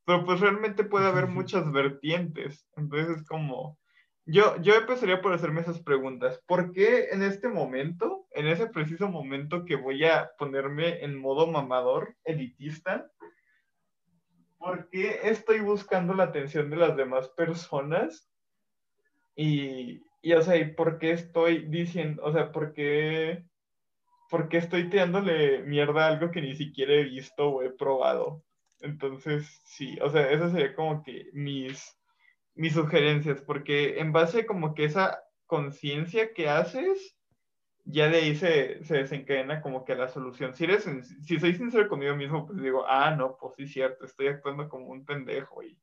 pero 0.04 0.24
pues 0.24 0.38
realmente 0.40 0.84
puede 0.84 1.06
haber 1.06 1.26
muchas 1.28 1.70
vertientes. 1.72 2.68
Entonces 2.76 3.16
es 3.16 3.26
como, 3.26 3.78
yo, 4.26 4.60
yo 4.60 4.74
empezaría 4.74 5.22
por 5.22 5.32
hacerme 5.32 5.62
esas 5.62 5.80
preguntas. 5.80 6.40
¿Por 6.46 6.72
qué 6.72 7.08
en 7.10 7.22
este 7.22 7.48
momento, 7.48 8.26
en 8.32 8.46
ese 8.46 8.66
preciso 8.66 9.08
momento 9.08 9.64
que 9.64 9.76
voy 9.76 10.04
a 10.04 10.30
ponerme 10.38 11.02
en 11.02 11.18
modo 11.18 11.46
mamador, 11.46 12.14
elitista, 12.24 13.10
¿por 14.62 14.88
qué 14.88 15.20
estoy 15.24 15.60
buscando 15.60 16.14
la 16.14 16.24
atención 16.24 16.70
de 16.70 16.76
las 16.76 16.96
demás 16.96 17.28
personas? 17.30 18.30
Y, 19.34 20.02
y 20.22 20.32
o 20.32 20.42
sea, 20.42 20.56
¿y 20.56 20.72
por 20.72 20.98
qué 20.98 21.10
estoy 21.10 21.66
diciendo, 21.68 22.22
o 22.24 22.32
sea, 22.32 22.52
por 22.52 22.72
qué 22.72 23.44
porque 24.32 24.56
estoy 24.56 24.88
tirándole 24.88 25.58
mierda 25.58 26.06
a 26.06 26.08
algo 26.08 26.30
que 26.30 26.40
ni 26.40 26.56
siquiera 26.56 26.94
he 26.94 27.04
visto 27.04 27.50
o 27.50 27.62
he 27.62 27.68
probado. 27.68 28.42
Entonces, 28.80 29.60
sí, 29.66 29.98
o 30.00 30.08
sea, 30.08 30.30
esas 30.30 30.52
serían 30.52 30.74
como 30.74 31.02
que 31.02 31.26
mis, 31.34 31.94
mis 32.54 32.72
sugerencias, 32.72 33.42
porque 33.42 33.98
en 33.98 34.10
base 34.10 34.46
como 34.46 34.74
que 34.74 34.84
esa 34.84 35.22
conciencia 35.44 36.32
que 36.32 36.48
haces, 36.48 37.14
ya 37.84 38.08
de 38.08 38.18
ahí 38.18 38.36
se, 38.36 38.84
se, 38.84 38.98
desencadena 38.98 39.60
como 39.60 39.84
que 39.84 39.94
la 39.94 40.08
solución. 40.08 40.54
Si, 40.54 40.64
eres, 40.64 40.84
si 41.22 41.38
soy 41.40 41.54
sincero 41.54 41.88
conmigo 41.88 42.14
mismo, 42.14 42.46
pues 42.46 42.60
digo, 42.62 42.84
ah, 42.86 43.14
no, 43.16 43.36
pues 43.38 43.54
sí, 43.56 43.66
cierto, 43.66 44.04
estoy 44.04 44.28
actuando 44.28 44.68
como 44.68 44.86
un 44.86 45.04
pendejo 45.04 45.62
y, 45.62 45.78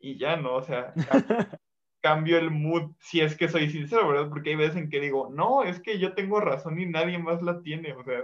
y 0.00 0.18
ya 0.18 0.36
no, 0.36 0.56
o 0.56 0.62
sea, 0.62 0.92
cambio 2.00 2.38
el 2.38 2.50
mood 2.50 2.92
si 3.00 3.20
es 3.20 3.36
que 3.36 3.48
soy 3.48 3.70
sincero, 3.70 4.08
¿verdad? 4.08 4.28
Porque 4.28 4.50
hay 4.50 4.56
veces 4.56 4.76
en 4.76 4.90
que 4.90 5.00
digo, 5.00 5.30
no, 5.32 5.62
es 5.62 5.80
que 5.80 5.98
yo 5.98 6.14
tengo 6.14 6.40
razón 6.40 6.78
y 6.78 6.86
nadie 6.86 7.18
más 7.18 7.42
la 7.42 7.62
tiene, 7.62 7.92
o 7.92 8.04
sea, 8.04 8.22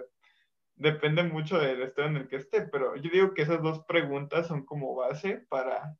depende 0.76 1.22
mucho 1.22 1.58
del 1.58 1.82
estado 1.82 2.08
en 2.08 2.16
el 2.16 2.28
que 2.28 2.36
esté, 2.36 2.62
pero 2.62 2.96
yo 2.96 3.10
digo 3.10 3.34
que 3.34 3.42
esas 3.42 3.62
dos 3.62 3.84
preguntas 3.84 4.48
son 4.48 4.64
como 4.64 4.94
base 4.94 5.44
para, 5.48 5.96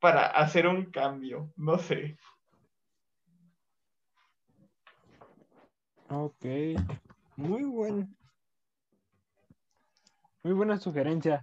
para 0.00 0.26
hacer 0.26 0.66
un 0.66 0.86
cambio, 0.90 1.52
no 1.56 1.78
sé. 1.78 2.16
Ok, 6.10 6.44
muy 7.36 7.64
buen. 7.64 8.16
Muy 10.42 10.52
buena 10.52 10.78
sugerencia. 10.78 11.40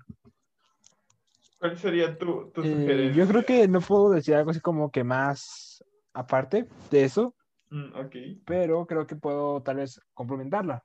¿Cuál 1.60 1.78
sería 1.78 2.17
tu, 2.17 2.52
tu 2.52 2.62
Eh, 2.62 2.67
sugerencia? 2.69 3.24
yo 3.24 3.30
creo 3.30 3.43
que 3.43 3.67
no 3.67 3.82
puedo 3.82 4.12
decir 4.12 4.36
algo 4.36 4.52
así 4.52 4.60
como 4.60 4.91
que 4.91 5.04
más 5.04 5.84
aparte 6.13 6.67
de 6.89 7.04
eso, 7.04 7.34
Mm, 7.69 7.93
pero 8.45 8.86
creo 8.86 9.08
que 9.08 9.15
puedo 9.15 9.62
tal 9.62 9.78
vez 9.78 10.00
complementarla. 10.13 10.84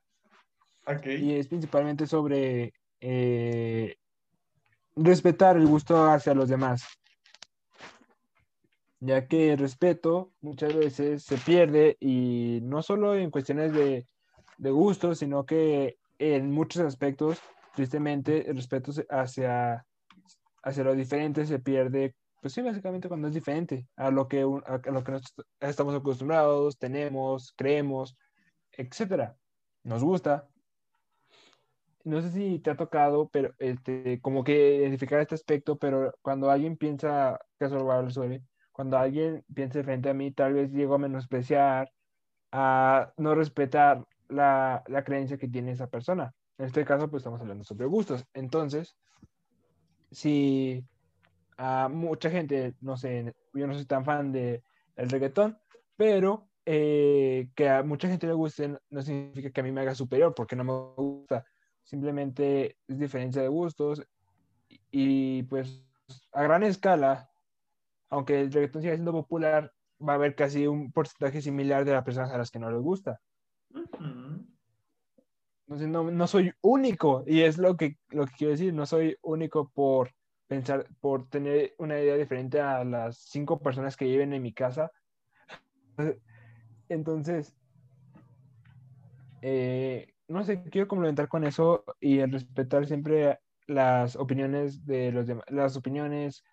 ok. 0.85 1.05
Y 1.05 1.33
es 1.33 1.47
principalmente 1.47 2.07
sobre 2.07 2.71
eh, 3.01 3.95
respetar 4.95 5.57
el 5.57 5.67
gusto 5.67 6.05
hacia 6.09 6.33
los 6.33 6.47
demás. 6.47 6.83
Ya 8.99 9.27
que 9.27 9.53
el 9.53 9.59
respeto 9.59 10.33
muchas 10.41 10.75
veces 10.75 11.23
se 11.23 11.37
pierde 11.37 11.97
y 11.99 12.59
no 12.63 12.81
solo 12.81 13.15
en 13.15 13.29
cuestiones 13.29 13.73
de, 13.73 14.07
de 14.57 14.71
gusto, 14.71 15.13
sino 15.13 15.45
que 15.45 15.97
en 16.17 16.51
muchos 16.51 16.81
aspectos, 16.81 17.39
tristemente, 17.75 18.49
el 18.49 18.55
respeto 18.55 18.91
hacia, 19.09 19.85
hacia 20.63 20.83
lo 20.83 20.95
diferente 20.95 21.45
se 21.45 21.59
pierde, 21.59 22.15
pues 22.41 22.53
sí, 22.53 22.61
básicamente 22.61 23.07
cuando 23.07 23.27
es 23.27 23.33
diferente 23.33 23.87
a 23.95 24.11
lo 24.11 24.27
que, 24.27 24.41
a 24.41 24.91
lo 24.91 25.03
que 25.03 25.11
nosotros 25.11 25.33
estamos 25.59 25.95
acostumbrados, 25.95 26.77
tenemos, 26.77 27.53
creemos, 27.55 28.17
etcétera. 28.71 29.35
Nos 29.83 30.03
gusta. 30.03 30.47
No 32.03 32.21
sé 32.21 32.31
si 32.31 32.59
te 32.59 32.69
ha 32.69 32.77
tocado, 32.77 33.27
pero 33.29 33.53
este, 33.57 34.21
como 34.21 34.43
que 34.43 34.77
identificar 34.77 35.19
este 35.19 35.35
aspecto, 35.35 35.77
pero 35.77 36.13
cuando 36.21 36.49
alguien 36.49 36.77
piensa, 36.77 37.39
lo 37.59 37.91
hablo 37.91 38.09
sobre, 38.11 38.43
cuando 38.77 38.95
alguien 38.95 39.43
piensa 39.55 39.83
frente 39.83 40.07
a 40.07 40.13
mí, 40.13 40.29
tal 40.29 40.53
vez 40.53 40.71
llego 40.71 40.93
a 40.93 40.99
menospreciar, 40.99 41.91
a 42.51 43.11
no 43.17 43.33
respetar 43.33 44.05
la, 44.29 44.83
la 44.85 45.03
creencia 45.03 45.39
que 45.39 45.47
tiene 45.47 45.71
esa 45.71 45.87
persona. 45.87 46.31
En 46.59 46.67
este 46.67 46.85
caso, 46.85 47.09
pues 47.09 47.21
estamos 47.21 47.41
hablando 47.41 47.63
sobre 47.63 47.87
gustos. 47.87 48.23
Entonces, 48.35 48.95
si 50.11 50.85
a 51.57 51.89
mucha 51.89 52.29
gente, 52.29 52.75
no 52.81 52.97
sé, 52.97 53.33
yo 53.51 53.65
no 53.65 53.73
soy 53.73 53.85
tan 53.85 54.05
fan 54.05 54.31
de 54.31 54.61
el 54.95 55.09
reggaetón, 55.09 55.57
pero 55.95 56.47
eh, 56.63 57.49
que 57.55 57.69
a 57.69 57.81
mucha 57.81 58.07
gente 58.07 58.27
le 58.27 58.33
guste 58.33 58.77
no 58.91 59.01
significa 59.01 59.49
que 59.49 59.61
a 59.61 59.63
mí 59.63 59.71
me 59.71 59.81
haga 59.81 59.95
superior, 59.95 60.35
porque 60.35 60.55
no 60.55 60.63
me 60.63 60.73
gusta. 60.73 61.43
Simplemente 61.83 62.77
es 62.87 62.99
diferencia 62.99 63.41
de 63.41 63.47
gustos 63.47 64.03
y, 64.91 65.41
pues 65.43 65.83
a 66.31 66.43
gran 66.43 66.61
escala, 66.61 67.31
aunque 68.09 68.41
el 68.41 68.51
reggaetón 68.51 68.81
siga 68.81 68.93
siendo 68.93 69.11
popular, 69.11 69.71
va 70.01 70.13
a 70.13 70.15
haber 70.15 70.35
casi 70.35 70.67
un 70.67 70.91
porcentaje 70.91 71.41
similar 71.41 71.85
de 71.85 71.93
las 71.93 72.03
personas 72.03 72.31
a 72.31 72.37
las 72.37 72.51
que 72.51 72.59
no 72.59 72.71
les 72.71 72.81
gusta. 72.81 73.19
Entonces 75.67 75.87
no, 75.89 76.09
no 76.09 76.27
soy 76.27 76.53
único 76.61 77.23
y 77.27 77.41
es 77.41 77.57
lo 77.57 77.75
que, 77.75 77.97
lo 78.09 78.25
que 78.25 78.33
quiero 78.37 78.51
decir, 78.51 78.73
no 78.73 78.85
soy 78.85 79.17
único 79.21 79.69
por 79.69 80.11
pensar, 80.47 80.87
por 81.01 81.27
tener 81.27 81.73
una 81.77 81.99
idea 81.99 82.15
diferente 82.15 82.61
a 82.61 82.83
las 82.85 83.17
cinco 83.17 83.59
personas 83.59 83.97
que 83.97 84.05
viven 84.05 84.33
en 84.33 84.41
mi 84.41 84.53
casa. 84.53 84.91
Entonces, 86.89 87.53
eh, 89.41 90.13
no 90.27 90.43
sé, 90.43 90.63
quiero 90.63 90.87
complementar 90.87 91.27
con 91.27 91.43
eso 91.43 91.83
y 91.99 92.19
el 92.19 92.31
respetar 92.31 92.85
siempre 92.85 93.39
las 93.67 94.15
opiniones 94.15 94.85
de 94.85 95.11
los 95.11 95.27
demás, 95.27 95.45
las 95.49 95.75
opiniones, 95.75 96.43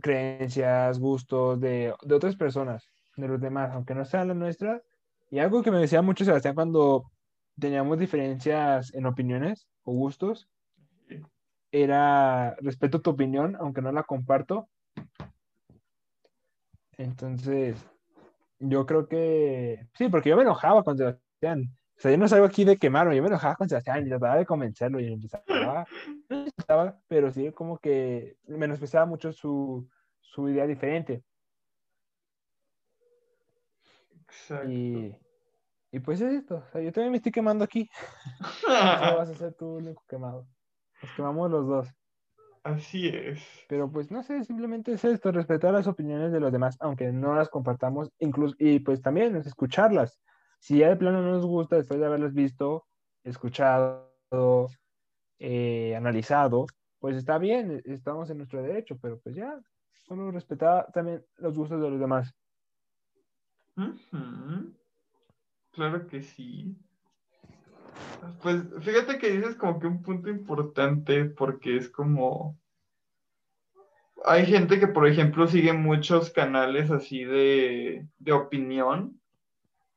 creencias, 0.00 0.98
gustos 0.98 1.60
de, 1.60 1.94
de 2.02 2.14
otras 2.14 2.36
personas, 2.36 2.88
de 3.16 3.28
los 3.28 3.40
demás, 3.40 3.70
aunque 3.72 3.94
no 3.94 4.04
sean 4.04 4.28
las 4.28 4.36
nuestras. 4.36 4.82
Y 5.30 5.38
algo 5.38 5.62
que 5.62 5.70
me 5.70 5.78
decía 5.78 6.02
mucho 6.02 6.24
Sebastián 6.24 6.54
cuando 6.54 7.10
teníamos 7.58 7.98
diferencias 7.98 8.92
en 8.94 9.06
opiniones 9.06 9.68
o 9.84 9.92
gustos, 9.92 10.48
era 11.72 12.56
respeto 12.60 13.00
tu 13.00 13.10
opinión, 13.10 13.56
aunque 13.60 13.82
no 13.82 13.92
la 13.92 14.02
comparto. 14.02 14.68
Entonces, 16.96 17.76
yo 18.58 18.86
creo 18.86 19.08
que 19.08 19.86
sí, 19.94 20.08
porque 20.08 20.30
yo 20.30 20.36
me 20.36 20.42
enojaba 20.42 20.82
con 20.82 20.96
Sebastián. 20.96 21.76
O 22.00 22.02
sea, 22.02 22.12
yo 22.12 22.16
no 22.16 22.26
salgo 22.28 22.46
aquí 22.46 22.64
de 22.64 22.78
quemarme, 22.78 23.14
yo 23.14 23.20
me 23.20 23.28
enojaba 23.28 23.56
con 23.56 23.68
Sebastián 23.68 24.06
y 24.06 24.08
trataba 24.08 24.38
de 24.38 24.46
convencerlo 24.46 25.00
y 25.00 25.12
empezaba, 25.12 25.84
no 26.30 26.46
estaba, 26.46 26.98
pero 27.08 27.30
sí 27.30 27.52
como 27.52 27.76
que 27.76 28.38
menospreciaba 28.46 29.04
mucho 29.04 29.34
su, 29.34 29.86
su 30.22 30.48
idea 30.48 30.66
diferente. 30.66 31.22
Exacto. 34.22 34.70
Y, 34.70 35.14
y 35.92 36.00
pues 36.00 36.22
es 36.22 36.32
esto. 36.32 36.64
O 36.66 36.72
sea, 36.72 36.80
yo 36.80 36.90
también 36.90 37.10
me 37.10 37.18
estoy 37.18 37.32
quemando 37.32 37.64
aquí. 37.64 37.90
No 38.66 39.18
vas 39.18 39.28
a 39.28 39.34
ser 39.34 39.52
tú 39.52 39.76
único 39.76 40.02
quemado. 40.08 40.46
Nos 41.02 41.12
quemamos 41.12 41.50
los 41.50 41.66
dos. 41.66 41.88
Así 42.62 43.08
es. 43.08 43.42
Pero 43.68 43.90
pues 43.92 44.10
no 44.10 44.22
sé, 44.22 44.42
simplemente 44.44 44.94
es 44.94 45.04
esto, 45.04 45.32
respetar 45.32 45.74
las 45.74 45.86
opiniones 45.86 46.32
de 46.32 46.40
los 46.40 46.50
demás, 46.50 46.78
aunque 46.80 47.12
no 47.12 47.34
las 47.34 47.50
compartamos, 47.50 48.10
incluso, 48.20 48.54
y 48.58 48.78
pues 48.78 49.02
también 49.02 49.36
es 49.36 49.46
escucharlas. 49.46 50.18
Si 50.60 50.78
ya 50.78 50.88
de 50.90 50.96
plano 50.96 51.22
no 51.22 51.32
nos 51.32 51.46
gusta, 51.46 51.76
después 51.76 51.98
de 51.98 52.06
haberlas 52.06 52.34
visto, 52.34 52.86
escuchado, 53.24 54.12
eh, 55.38 55.94
analizado, 55.96 56.66
pues 57.00 57.16
está 57.16 57.38
bien, 57.38 57.82
estamos 57.86 58.28
en 58.30 58.36
nuestro 58.38 58.62
derecho, 58.62 58.98
pero 59.00 59.18
pues 59.20 59.34
ya, 59.34 59.58
solo 60.04 60.30
respetar 60.30 60.92
también 60.92 61.24
los 61.38 61.56
gustos 61.56 61.80
de 61.80 61.90
los 61.90 61.98
demás. 61.98 62.34
Claro 65.72 66.06
que 66.06 66.22
sí. 66.22 66.76
Pues 68.42 68.62
fíjate 68.80 69.18
que 69.18 69.30
dices 69.30 69.56
como 69.56 69.80
que 69.80 69.86
un 69.86 70.02
punto 70.02 70.28
importante 70.28 71.24
porque 71.24 71.78
es 71.78 71.88
como... 71.88 72.58
Hay 74.26 74.44
gente 74.44 74.78
que, 74.78 74.86
por 74.86 75.08
ejemplo, 75.08 75.46
sigue 75.46 75.72
muchos 75.72 76.28
canales 76.28 76.90
así 76.90 77.24
de, 77.24 78.06
de 78.18 78.32
opinión. 78.32 79.18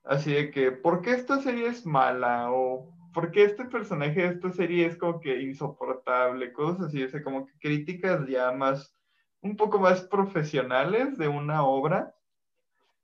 Así 0.03 0.33
de 0.33 0.51
que, 0.51 0.71
¿por 0.71 1.01
qué 1.01 1.11
esta 1.11 1.41
serie 1.41 1.67
es 1.67 1.85
mala? 1.85 2.51
O 2.51 2.93
¿por 3.13 3.31
qué 3.31 3.43
este 3.43 3.65
personaje 3.65 4.21
de 4.21 4.27
esta 4.27 4.51
serie 4.51 4.85
es 4.87 4.97
como 4.97 5.19
que 5.19 5.41
insoportable? 5.41 6.51
Cosas 6.51 6.87
así, 6.87 7.03
o 7.03 7.09
sea, 7.09 7.23
como 7.23 7.45
que 7.45 7.53
críticas 7.59 8.27
ya 8.27 8.51
más, 8.51 8.93
un 9.41 9.55
poco 9.55 9.79
más 9.79 10.01
profesionales 10.01 11.17
de 11.17 11.27
una 11.27 11.63
obra. 11.63 12.13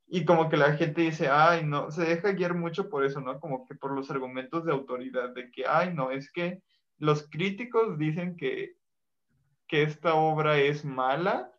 Y 0.08 0.26
como 0.26 0.50
que 0.50 0.58
la 0.58 0.74
gente 0.74 1.02
dice, 1.02 1.30
ay, 1.30 1.64
no, 1.64 1.92
se 1.92 2.04
deja 2.04 2.32
guiar 2.32 2.56
mucho 2.56 2.90
por 2.90 3.06
eso, 3.06 3.22
¿no? 3.22 3.40
Como 3.40 3.68
que 3.68 3.76
por 3.76 3.92
los 3.92 4.10
argumentos 4.10 4.66
de 4.66 4.72
autoridad, 4.72 5.30
de 5.36 5.52
que, 5.52 5.66
ay, 5.68 5.94
no, 5.94 6.10
es 6.10 6.32
que 6.32 6.64
los 6.98 7.30
críticos 7.30 8.00
dicen 8.00 8.36
que, 8.36 8.76
que 9.68 9.84
esta 9.84 10.16
obra 10.16 10.58
es 10.58 10.84
mala, 10.84 11.54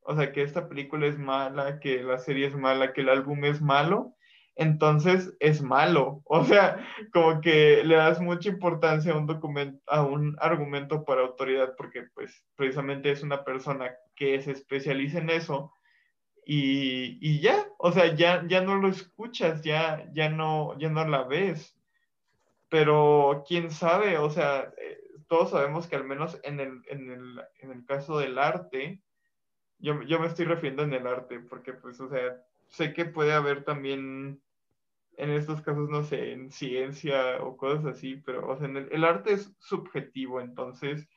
o 0.00 0.14
sea, 0.14 0.32
que 0.32 0.42
esta 0.42 0.68
película 0.68 1.06
es 1.06 1.18
mala, 1.18 1.80
que 1.80 2.02
la 2.02 2.18
serie 2.18 2.46
es 2.46 2.56
mala, 2.56 2.92
que 2.92 3.00
el 3.00 3.08
álbum 3.08 3.44
es 3.46 3.62
malo, 3.62 4.14
entonces 4.58 5.32
es 5.38 5.62
malo. 5.62 6.20
O 6.24 6.44
sea, 6.44 6.84
como 7.12 7.40
que 7.40 7.82
le 7.84 7.94
das 7.94 8.20
mucha 8.20 8.48
importancia 8.48 9.12
a 9.12 9.16
un 9.16 9.26
documento, 9.26 9.80
a 9.86 10.02
un 10.02 10.36
argumento 10.40 11.04
por 11.04 11.18
autoridad, 11.18 11.74
porque 11.76 12.02
pues 12.12 12.44
precisamente 12.56 13.12
es 13.12 13.22
una 13.22 13.44
persona 13.44 13.94
que 14.16 14.42
se 14.42 14.50
especializa 14.50 15.18
en 15.18 15.30
eso 15.30 15.72
y, 16.44 17.18
y, 17.20 17.40
ya, 17.40 17.68
o 17.78 17.92
sea, 17.92 18.14
ya, 18.14 18.44
ya 18.48 18.60
no 18.60 18.76
lo 18.76 18.88
escuchas, 18.88 19.62
ya, 19.62 20.08
ya, 20.12 20.28
no, 20.28 20.76
ya 20.78 20.88
no 20.88 21.06
la 21.06 21.22
ves. 21.22 21.76
Pero 22.68 23.44
quién 23.46 23.70
sabe, 23.70 24.18
o 24.18 24.28
sea, 24.28 24.72
eh, 24.78 24.98
todos 25.28 25.50
sabemos 25.50 25.86
que 25.86 25.96
al 25.96 26.04
menos 26.04 26.40
en 26.42 26.58
el, 26.58 26.82
en 26.88 27.10
el, 27.10 27.40
en 27.60 27.70
el 27.70 27.84
caso 27.86 28.18
del 28.18 28.38
arte, 28.38 29.00
yo, 29.78 30.02
yo, 30.02 30.18
me 30.18 30.26
estoy 30.26 30.46
refiriendo 30.46 30.82
en 30.82 30.94
el 30.94 31.06
arte, 31.06 31.38
porque 31.38 31.74
pues, 31.74 32.00
o 32.00 32.08
sea, 32.08 32.42
sé 32.66 32.92
que 32.92 33.04
puede 33.04 33.32
haber 33.32 33.62
también 33.64 34.42
en 35.18 35.30
estos 35.30 35.60
casos, 35.62 35.90
no 35.90 36.04
sé, 36.04 36.32
en 36.32 36.50
ciencia 36.52 37.42
o 37.42 37.56
cosas 37.56 37.84
así, 37.86 38.16
pero, 38.24 38.48
o 38.48 38.56
sea, 38.56 38.68
el, 38.68 39.04
arte 39.04 39.32
es 39.32 39.52
subjetivo, 39.58 40.40
entonces 40.40 41.08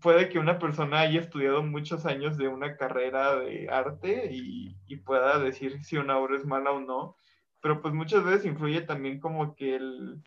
puede 0.00 0.28
que 0.28 0.38
una 0.38 0.58
persona 0.58 1.00
haya 1.00 1.20
estudiado 1.20 1.62
muchos 1.62 2.04
años 2.04 2.36
de 2.36 2.48
una 2.48 2.76
carrera 2.76 3.36
de 3.36 3.68
arte 3.70 4.28
y, 4.32 4.76
y, 4.86 4.96
pueda 4.96 5.38
decir 5.38 5.82
si 5.84 5.96
una 5.96 6.18
obra 6.18 6.36
es 6.36 6.44
mala 6.44 6.72
o 6.72 6.80
no, 6.80 7.16
pero 7.62 7.80
pues 7.80 7.94
muchas 7.94 8.24
veces 8.24 8.44
influye 8.44 8.82
también 8.82 9.20
como 9.20 9.54
que 9.54 9.76
el, 9.76 10.22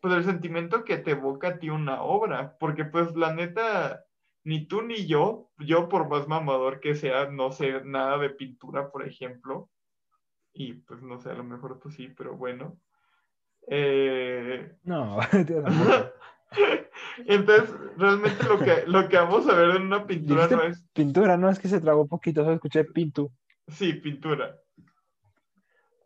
pues 0.00 0.14
el 0.14 0.24
sentimiento 0.24 0.84
que 0.84 0.98
te 0.98 1.12
evoca 1.12 1.48
a 1.48 1.58
ti 1.58 1.70
una 1.70 2.02
obra, 2.02 2.56
porque 2.58 2.84
pues 2.84 3.14
la 3.14 3.32
neta, 3.32 4.04
ni 4.42 4.66
tú 4.66 4.82
ni 4.82 5.06
yo, 5.06 5.50
yo 5.58 5.88
por 5.88 6.08
más 6.08 6.26
mamador 6.26 6.80
que 6.80 6.96
sea, 6.96 7.30
no 7.30 7.52
sé 7.52 7.82
nada 7.84 8.18
de 8.18 8.30
pintura, 8.30 8.90
por 8.90 9.06
ejemplo, 9.06 9.68
y 10.56 10.72
pues 10.72 11.02
no 11.02 11.18
sé, 11.20 11.30
a 11.30 11.34
lo 11.34 11.44
mejor 11.44 11.78
tú 11.78 11.90
sí, 11.90 12.08
pero 12.16 12.36
bueno. 12.36 12.78
Eh... 13.68 14.76
No, 14.84 15.18
Entonces, 17.26 17.74
realmente 17.96 18.44
lo 18.44 18.58
que, 18.58 18.84
lo 18.86 19.08
que 19.08 19.16
vamos 19.16 19.48
a 19.48 19.54
ver 19.54 19.76
en 19.76 19.82
una 19.82 20.06
pintura 20.06 20.46
no 20.48 20.62
es. 20.62 20.82
Pintura, 20.92 21.36
no 21.36 21.50
es 21.50 21.58
que 21.58 21.68
se 21.68 21.80
tragó 21.80 22.06
poquito, 22.06 22.42
solo 22.42 22.54
escuché 22.54 22.84
pintu. 22.84 23.30
Sí, 23.68 23.94
pintura. 23.94 24.56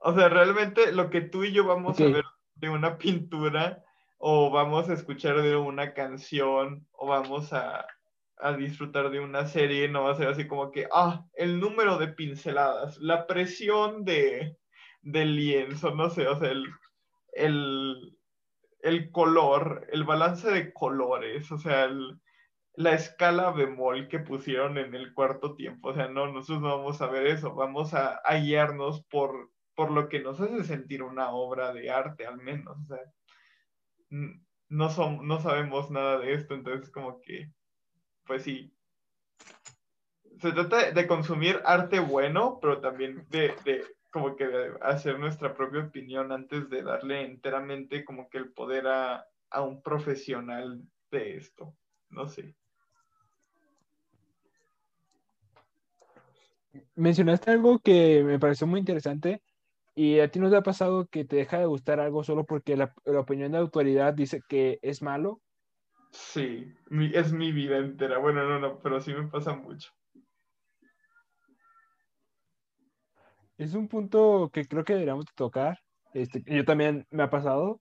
O 0.00 0.14
sea, 0.14 0.28
realmente 0.28 0.92
lo 0.92 1.10
que 1.10 1.20
tú 1.20 1.44
y 1.44 1.52
yo 1.52 1.66
vamos 1.66 2.00
a 2.00 2.04
ver 2.04 2.24
de 2.54 2.70
una 2.70 2.96
pintura, 2.96 3.84
o 4.18 4.50
vamos 4.50 4.88
a 4.88 4.94
escuchar 4.94 5.42
de 5.42 5.56
una 5.56 5.92
canción, 5.92 6.86
o 6.92 7.06
vamos 7.06 7.52
a, 7.52 7.86
a 8.42 8.52
disfrutar 8.54 9.10
de 9.10 9.20
una 9.20 9.46
serie, 9.46 9.88
no 9.88 10.04
va 10.04 10.12
a 10.12 10.16
ser 10.16 10.28
así 10.28 10.46
como 10.46 10.70
que, 10.70 10.86
ah, 10.92 11.24
el 11.34 11.60
número 11.60 11.98
de 11.98 12.08
pinceladas, 12.08 12.98
la 12.98 13.26
presión 13.26 14.04
de, 14.04 14.56
del 15.02 15.36
lienzo, 15.36 15.94
no 15.94 16.10
sé, 16.10 16.26
o 16.26 16.38
sea, 16.38 16.50
el, 16.50 16.66
el, 17.32 18.16
el 18.82 19.10
color, 19.10 19.86
el 19.92 20.04
balance 20.04 20.50
de 20.50 20.72
colores, 20.72 21.50
o 21.52 21.58
sea, 21.58 21.88
la 22.74 22.94
escala 22.94 23.50
bemol 23.50 24.08
que 24.08 24.20
pusieron 24.20 24.78
en 24.78 24.94
el 24.94 25.12
cuarto 25.12 25.54
tiempo. 25.54 25.90
O 25.90 25.94
sea, 25.94 26.08
no, 26.08 26.32
nosotros 26.32 26.62
no 26.62 26.78
vamos 26.78 27.00
a 27.02 27.06
ver 27.08 27.26
eso, 27.26 27.54
vamos 27.54 27.94
a, 27.94 28.20
guiarnos 28.40 29.04
por, 29.06 29.50
por 29.74 29.90
lo 29.90 30.08
que 30.08 30.20
nos 30.20 30.40
hace 30.40 30.64
sentir 30.64 31.02
una 31.02 31.30
obra 31.30 31.72
de 31.72 31.90
arte, 31.90 32.26
al 32.26 32.38
menos. 32.38 32.78
O 32.78 32.84
sea, 32.86 33.00
no, 34.68 34.90
son, 34.90 35.26
no 35.26 35.40
sabemos 35.40 35.90
nada 35.90 36.18
de 36.18 36.32
esto, 36.34 36.54
entonces 36.54 36.90
como 36.90 37.20
que, 37.20 37.52
pues 38.30 38.44
sí. 38.44 38.72
Se 40.38 40.52
trata 40.52 40.92
de 40.92 41.06
consumir 41.08 41.60
arte 41.64 41.98
bueno, 41.98 42.60
pero 42.62 42.80
también 42.80 43.26
de, 43.28 43.56
de 43.64 43.84
como 44.12 44.36
que 44.36 44.48
hacer 44.82 45.18
nuestra 45.18 45.52
propia 45.52 45.82
opinión 45.82 46.30
antes 46.30 46.70
de 46.70 46.84
darle 46.84 47.22
enteramente 47.22 48.04
como 48.04 48.30
que 48.30 48.38
el 48.38 48.52
poder 48.52 48.86
a, 48.86 49.26
a 49.50 49.62
un 49.62 49.82
profesional 49.82 50.80
de 51.10 51.38
esto. 51.38 51.74
No 52.08 52.28
sé. 52.28 52.54
Mencionaste 56.94 57.50
algo 57.50 57.80
que 57.80 58.22
me 58.22 58.38
pareció 58.38 58.68
muy 58.68 58.78
interesante 58.78 59.42
y 59.96 60.20
a 60.20 60.30
ti 60.30 60.38
no 60.38 60.50
te 60.50 60.56
ha 60.56 60.62
pasado 60.62 61.08
que 61.08 61.24
te 61.24 61.34
deja 61.34 61.58
de 61.58 61.66
gustar 61.66 61.98
algo 61.98 62.22
solo 62.22 62.44
porque 62.44 62.76
la, 62.76 62.94
la 63.06 63.18
opinión 63.18 63.50
de 63.50 63.58
autoridad 63.58 64.14
dice 64.14 64.40
que 64.48 64.78
es 64.82 65.02
malo. 65.02 65.40
Sí, 66.10 66.72
es 67.14 67.32
mi 67.32 67.52
vida 67.52 67.78
entera. 67.78 68.18
Bueno, 68.18 68.44
no, 68.48 68.58
no, 68.58 68.80
pero 68.80 69.00
sí 69.00 69.14
me 69.14 69.28
pasa 69.28 69.54
mucho. 69.54 69.90
Es 73.56 73.74
un 73.74 73.88
punto 73.88 74.50
que 74.52 74.64
creo 74.66 74.84
que 74.84 74.94
deberíamos 74.94 75.26
tocar. 75.34 75.78
Este, 76.14 76.42
yo 76.46 76.64
también 76.64 77.06
me 77.10 77.22
ha 77.22 77.30
pasado. 77.30 77.80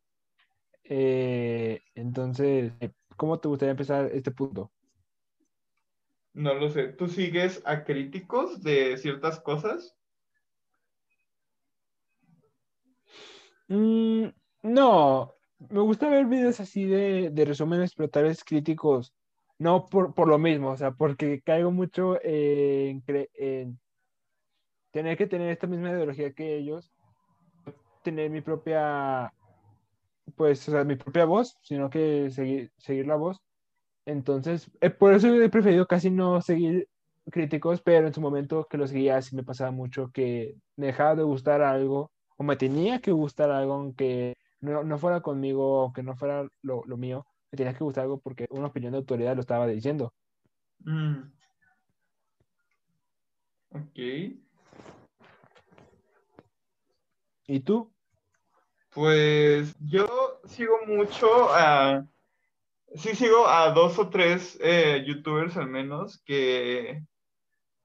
Eh, 0.83 1.81
entonces, 1.95 2.73
¿cómo 3.15 3.39
te 3.39 3.47
gustaría 3.47 3.71
empezar 3.71 4.09
este 4.13 4.31
punto? 4.31 4.71
No 6.33 6.53
lo 6.53 6.69
sé. 6.69 6.89
¿Tú 6.89 7.07
sigues 7.07 7.61
a 7.65 7.83
críticos 7.83 8.61
de 8.61 8.97
ciertas 8.97 9.39
cosas? 9.39 9.95
Mm, 13.69 14.29
no, 14.63 15.38
me 15.69 15.81
gusta 15.81 16.09
ver 16.09 16.25
videos 16.25 16.59
así 16.59 16.85
de, 16.85 17.31
resúmenes, 17.45 17.93
pero 17.95 18.09
tal 18.09 18.23
vez 18.23 18.43
críticos, 18.43 19.13
no 19.57 19.85
por, 19.85 20.27
lo 20.27 20.39
mismo, 20.39 20.69
o 20.69 20.77
sea, 20.77 20.91
porque 20.91 21.41
caigo 21.41 21.71
mucho 21.71 22.17
en, 22.23 23.03
en 23.07 23.79
tener 24.91 25.17
que 25.17 25.27
tener 25.27 25.49
esta 25.49 25.67
misma 25.67 25.91
ideología 25.91 26.31
que 26.31 26.55
ellos, 26.55 26.91
tener 28.03 28.29
mi 28.29 28.41
propia, 28.41 29.33
pues, 30.35 30.67
o 30.69 30.71
sea, 30.71 30.83
mi 30.83 30.95
propia 30.95 31.25
voz, 31.25 31.57
sino 31.61 31.89
que 31.89 32.29
seguir, 32.31 32.71
seguir 32.77 33.07
la 33.07 33.15
voz. 33.15 33.41
Entonces, 34.05 34.71
eh, 34.81 34.89
por 34.89 35.13
eso 35.13 35.27
he 35.27 35.49
preferido 35.49 35.85
casi 35.85 36.09
no 36.09 36.41
seguir 36.41 36.87
críticos, 37.29 37.81
pero 37.81 38.07
en 38.07 38.13
su 38.13 38.21
momento 38.21 38.65
que 38.69 38.77
lo 38.77 38.87
seguía 38.87 39.17
así 39.17 39.35
me 39.35 39.43
pasaba 39.43 39.71
mucho 39.71 40.09
que 40.11 40.55
me 40.77 40.87
dejaba 40.87 41.15
de 41.15 41.23
gustar 41.23 41.61
algo, 41.61 42.11
o 42.37 42.43
me 42.43 42.55
tenía 42.55 42.99
que 43.01 43.11
gustar 43.11 43.51
algo, 43.51 43.73
aunque 43.73 44.35
no, 44.61 44.83
no 44.83 44.97
fuera 44.97 45.21
conmigo, 45.21 45.81
aunque 45.81 46.03
no 46.03 46.15
fuera 46.15 46.47
lo, 46.61 46.83
lo, 46.85 46.97
mío, 46.97 47.25
me 47.51 47.57
tenía 47.57 47.73
que 47.73 47.83
gustar 47.83 48.03
algo 48.03 48.19
porque 48.19 48.47
una 48.51 48.67
opinión 48.67 48.91
de 48.91 48.97
autoridad 48.99 49.35
lo 49.35 49.41
estaba 49.41 49.67
diciendo. 49.67 50.13
Mm. 50.79 51.31
Ok. 53.71 53.99
¿Y 57.47 57.59
tú? 57.61 57.91
Pues 58.91 59.75
yo 59.79 60.41
sigo 60.45 60.77
mucho 60.87 61.27
a... 61.49 62.05
Sí 62.95 63.15
sigo 63.15 63.47
a 63.47 63.71
dos 63.71 63.99
o 63.99 64.09
tres 64.09 64.57
eh, 64.61 65.03
youtubers 65.05 65.55
al 65.57 65.67
menos 65.67 66.21
que, 66.25 67.03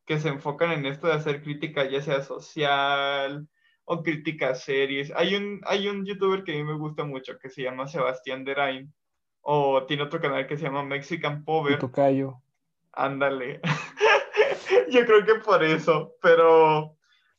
que 0.06 0.18
se 0.18 0.28
enfocan 0.28 0.72
en 0.72 0.86
esto 0.86 1.08
de 1.08 1.12
hacer 1.12 1.42
crítica 1.42 1.88
ya 1.88 2.00
sea 2.00 2.22
social 2.22 3.46
o 3.84 4.02
crítica 4.02 4.50
a 4.50 4.54
series. 4.54 5.12
Hay 5.14 5.34
un, 5.34 5.60
hay 5.64 5.88
un 5.88 6.04
youtuber 6.04 6.44
que 6.44 6.52
a 6.52 6.56
mí 6.56 6.64
me 6.64 6.76
gusta 6.76 7.04
mucho 7.04 7.38
que 7.38 7.50
se 7.50 7.62
llama 7.62 7.86
Sebastián 7.86 8.44
Derain 8.44 8.92
o 9.40 9.84
tiene 9.84 10.04
otro 10.04 10.20
canal 10.20 10.46
que 10.46 10.56
se 10.56 10.64
llama 10.64 10.82
Mexican 10.82 11.44
Power. 11.44 11.78
Tocayo. 11.78 12.40
Ándale. 12.92 13.60
Yo 14.90 15.04
creo 15.04 15.24
que 15.24 15.34
por 15.36 15.62
eso, 15.62 16.14
pero 16.22 16.96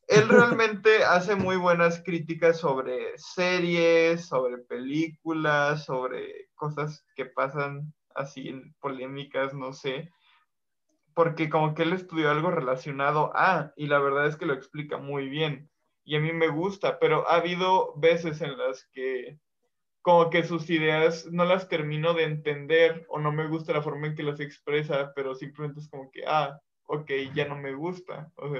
él 0.08 0.30
realmente 0.30 1.04
hace 1.04 1.36
muy 1.36 1.58
buenas 1.58 2.02
críticas 2.04 2.60
sobre 2.60 3.18
series, 3.18 4.28
sobre 4.28 4.60
películas, 4.60 5.86
sobre 5.86 6.50
cosas 6.56 7.06
que 7.16 7.26
pasan 7.26 7.94
así 8.14 8.50
en 8.50 8.74
polémicas, 8.80 9.54
no 9.54 9.74
sé. 9.74 10.12
Porque 11.14 11.50
como 11.50 11.74
que 11.74 11.84
él 11.84 11.94
estudió 11.94 12.30
algo 12.30 12.52
relacionado 12.52 13.32
a, 13.36 13.72
y 13.76 13.88
la 13.88 14.00
verdad 14.00 14.28
es 14.28 14.36
que 14.36 14.46
lo 14.46 14.54
explica 14.54 14.98
muy 14.98 15.30
bien. 15.30 15.70
Y 16.06 16.16
a 16.16 16.20
mí 16.20 16.32
me 16.32 16.48
gusta, 16.48 17.00
pero 17.00 17.28
ha 17.28 17.36
habido 17.36 17.94
veces 17.98 18.42
en 18.42 18.58
las 18.58 18.86
que 18.94 19.40
como 20.02 20.30
que 20.30 20.44
sus 20.44 20.70
ideas 20.70 21.26
no 21.32 21.46
las 21.46 21.68
termino 21.68 22.14
de 22.14 22.26
entender 22.26 23.08
o 23.10 23.20
no 23.20 23.32
me 23.32 23.48
gusta 23.48 23.74
la 23.74 23.82
forma 23.82 24.08
en 24.08 24.16
que 24.16 24.22
las 24.22 24.40
expresa, 24.40 25.12
pero 25.16 25.34
simplemente 25.34 25.80
es 25.80 25.90
como 25.90 26.12
que, 26.12 26.24
ah, 26.28 26.62
ok, 26.86 27.10
ya 27.34 27.48
no 27.48 27.56
me 27.56 27.74
gusta. 27.74 28.32
O 28.36 28.54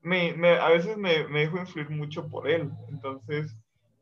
me, 0.00 0.30
a 0.58 0.68
veces 0.70 0.96
me, 0.96 1.28
me, 1.28 1.40
dejo 1.40 1.58
influir 1.58 1.90
mucho 1.90 2.28
por 2.28 2.48
él. 2.48 2.70
Entonces, 2.88 3.54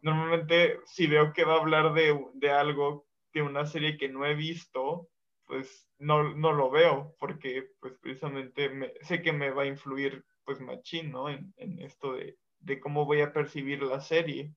normalmente 0.02 0.78
si 0.85 1.09
veo 1.09 1.32
que 1.32 1.44
va 1.44 1.54
a 1.54 1.61
hablar 1.61 1.94
de, 1.94 2.16
de 2.35 2.50
algo, 2.50 3.06
de 3.35 3.42
una 3.42 3.66
serie 3.66 3.96
que 3.96 4.09
no 4.09 4.24
he 4.24 4.35
visto, 4.37 5.09
pues 5.46 5.88
no, 5.98 6.35
no 6.35 6.52
lo 6.52 6.70
veo, 6.70 7.14
porque 7.18 7.70
pues 7.80 7.94
precisamente 8.00 8.68
me, 8.68 8.92
sé 9.02 9.20
que 9.22 9.32
me 9.32 9.50
va 9.50 9.62
a 9.62 9.66
influir 9.66 10.24
pues 10.46 10.61
machín, 10.61 11.11
¿no? 11.11 11.28
En, 11.28 11.52
en 11.59 11.78
esto 11.80 12.14
de, 12.14 12.38
de, 12.61 12.80
cómo 12.80 13.04
voy 13.04 13.20
a 13.20 13.32
percibir 13.32 13.82
la 13.82 14.00
serie. 14.00 14.54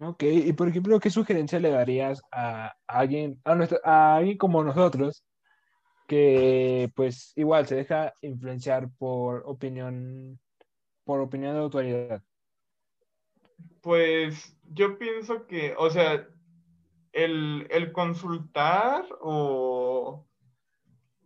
Ok, 0.00 0.22
y 0.22 0.52
por 0.52 0.68
ejemplo, 0.68 0.98
¿qué 1.00 1.10
sugerencia 1.10 1.60
le 1.60 1.70
darías 1.70 2.20
a 2.32 2.74
alguien, 2.86 3.40
a, 3.44 3.54
nuestro, 3.54 3.80
a 3.84 4.16
alguien 4.16 4.36
como 4.36 4.64
nosotros, 4.64 5.24
que 6.10 6.90
pues 6.96 7.32
igual 7.36 7.68
se 7.68 7.76
deja 7.76 8.12
influenciar 8.20 8.90
por 8.98 9.44
opinión, 9.46 10.40
por 11.04 11.20
opinión 11.20 11.54
de 11.54 11.60
autoridad. 11.60 12.20
Pues 13.80 14.58
yo 14.64 14.98
pienso 14.98 15.46
que, 15.46 15.72
o 15.78 15.88
sea, 15.88 16.26
el, 17.12 17.92
consultar 17.92 19.06
o, 19.20 20.26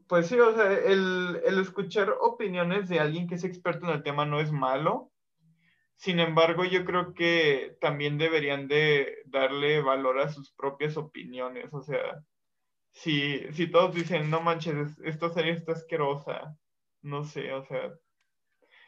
pues 0.09 0.29
sí, 0.29 0.39
o 0.39 0.55
sea, 0.55 0.73
el, 0.73 1.41
el 1.45 1.61
escuchar 1.61 2.15
opiniones 2.21 2.89
de 2.89 3.01
alguien 3.01 3.27
que 3.27 3.37
es 3.37 3.45
experto 3.45 3.87
en 3.87 3.93
el 3.93 4.03
tema 4.03 4.27
no 4.27 4.41
es 4.41 4.53
malo. 4.53 5.11
Sin 5.97 6.21
embargo, 6.21 6.65
yo 6.65 6.85
creo 6.85 7.15
que 7.15 7.77
también 7.81 8.19
deberían 8.19 8.69
de 8.69 9.19
darle 9.27 9.81
valor 9.81 10.21
a 10.21 10.29
sus 10.29 10.53
propias 10.53 10.97
opiniones. 10.97 11.73
O 11.73 11.83
sea, 11.83 12.25
si, 12.93 13.41
si 13.53 13.71
todos 13.71 13.95
dicen, 13.95 14.31
no 14.31 14.41
manches, 14.41 14.99
esta 15.05 15.31
serie 15.31 15.53
está 15.53 15.73
asquerosa, 15.73 16.57
no 17.03 17.25
sé, 17.25 17.53
o 17.53 17.65
sea, 17.65 17.93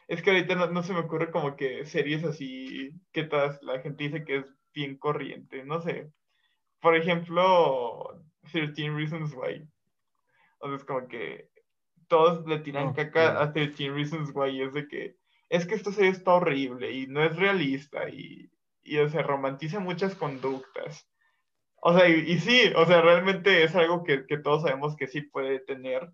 es 0.07 0.21
que 0.21 0.31
ahorita 0.31 0.55
no, 0.55 0.83
se 0.83 0.93
me 0.93 0.99
ocurre 0.99 1.31
como 1.31 1.55
que 1.55 1.85
series 1.85 2.23
así 2.23 2.91
que 3.11 3.23
todas 3.25 3.61
la 3.63 3.79
gente 3.81 4.05
dice 4.05 4.23
que 4.25 4.37
es 4.37 4.45
bien 4.73 4.97
corriente, 4.97 5.65
no 5.65 5.81
sé. 5.81 6.11
Por 6.79 6.95
ejemplo, 6.95 8.23
13 8.51 8.89
Reasons 8.91 9.33
Why. 9.33 9.67
O 10.59 10.67
sea, 10.67 10.77
es 10.77 10.83
como 10.85 11.07
que 11.07 11.49
todos 12.07 12.45
le 12.47 12.59
tiran 12.59 12.93
caca 12.93 13.41
a 13.41 13.53
13 13.53 13.89
Reasons 13.89 14.31
Why, 14.33 14.61
es 14.61 14.73
de 14.73 14.87
que 14.87 15.17
es 15.49 15.65
que 15.65 15.75
esta 15.75 15.91
serie 15.91 16.11
está 16.11 16.33
horrible 16.33 16.91
y 16.91 17.07
no 17.07 17.23
es 17.23 17.35
realista 17.35 18.09
y, 18.09 18.49
y 18.83 18.97
o 18.97 19.09
sea, 19.09 19.23
romantiza 19.23 19.79
muchas 19.79 20.15
conductas. 20.15 21.07
O 21.81 21.97
sea, 21.97 22.09
y, 22.09 22.39
sí, 22.39 22.71
o 22.75 22.85
sea, 22.85 23.01
realmente 23.01 23.63
es 23.63 23.75
algo 23.75 24.03
que, 24.03 24.25
que, 24.25 24.37
todos 24.37 24.63
sabemos 24.63 24.95
que 24.95 25.07
sí 25.07 25.21
puede 25.21 25.59
tener, 25.59 26.09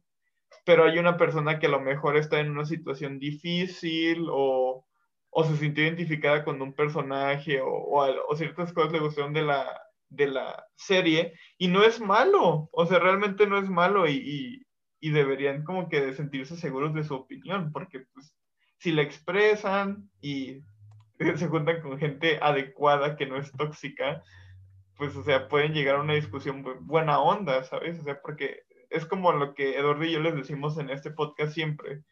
pero 0.65 0.83
hay 0.83 0.99
una 0.99 1.17
persona 1.17 1.57
que 1.59 1.67
a 1.67 1.69
lo 1.69 1.79
mejor 1.79 2.17
está 2.17 2.39
en 2.39 2.51
una 2.51 2.65
situación 2.65 3.17
difícil 3.17 4.27
o, 4.29 4.85
o 5.29 5.43
se 5.45 5.57
sintió 5.57 5.83
identificada 5.83 6.43
con 6.43 6.61
un 6.61 6.73
personaje 6.73 7.61
o, 7.61 7.69
o, 7.69 8.35
ciertas 8.35 8.73
cosas 8.73 8.91
le 8.91 8.99
gustaron 8.99 9.33
de 9.33 9.43
la, 9.43 9.81
de 10.13 10.27
la 10.27 10.65
serie 10.75 11.33
y 11.57 11.67
no 11.67 11.83
es 11.83 11.99
malo, 11.99 12.69
o 12.71 12.85
sea, 12.85 12.99
realmente 12.99 13.47
no 13.47 13.57
es 13.57 13.69
malo 13.69 14.07
y, 14.07 14.65
y, 14.99 15.09
deberían 15.11 15.63
como 15.65 15.89
que 15.89 16.13
sentirse 16.13 16.55
seguros 16.55 16.93
de 16.93 17.03
su 17.03 17.13
opinión, 17.13 17.71
porque 17.73 18.05
pues 18.13 18.33
si 18.77 18.91
la 18.91 19.01
expresan 19.01 20.09
y 20.21 20.63
se 21.35 21.47
juntan 21.47 21.81
con 21.81 21.97
gente 21.99 22.39
adecuada 22.41 23.17
que 23.17 23.25
no 23.25 23.37
es 23.37 23.51
tóxica, 23.51 24.23
pues, 24.97 25.15
o 25.15 25.23
sea, 25.23 25.47
pueden 25.47 25.73
llegar 25.73 25.95
a 25.95 26.01
una 26.01 26.13
discusión 26.13 26.63
buena 26.81 27.19
onda, 27.19 27.63
¿sabes? 27.63 27.99
O 27.99 28.03
sea, 28.03 28.21
porque 28.21 28.63
es 28.89 29.05
como 29.05 29.33
lo 29.33 29.53
que 29.53 29.77
Eduardo 29.77 30.05
y 30.05 30.11
yo 30.11 30.19
les 30.19 30.35
decimos 30.35 30.77
en 30.77 30.89
este 30.89 31.11
podcast 31.11 31.53
siempre. 31.53 32.03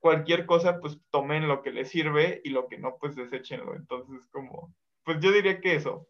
Cualquier 0.00 0.44
cosa, 0.44 0.80
pues 0.80 1.00
tomen 1.10 1.48
lo 1.48 1.62
que 1.62 1.70
les 1.70 1.88
sirve 1.88 2.40
y 2.44 2.50
lo 2.50 2.68
que 2.68 2.76
no, 2.78 2.96
pues 3.00 3.14
deséchenlo. 3.14 3.74
Entonces, 3.74 4.26
como, 4.30 4.74
pues 5.04 5.20
yo 5.20 5.32
diría 5.32 5.60
que 5.60 5.76
eso. 5.76 6.06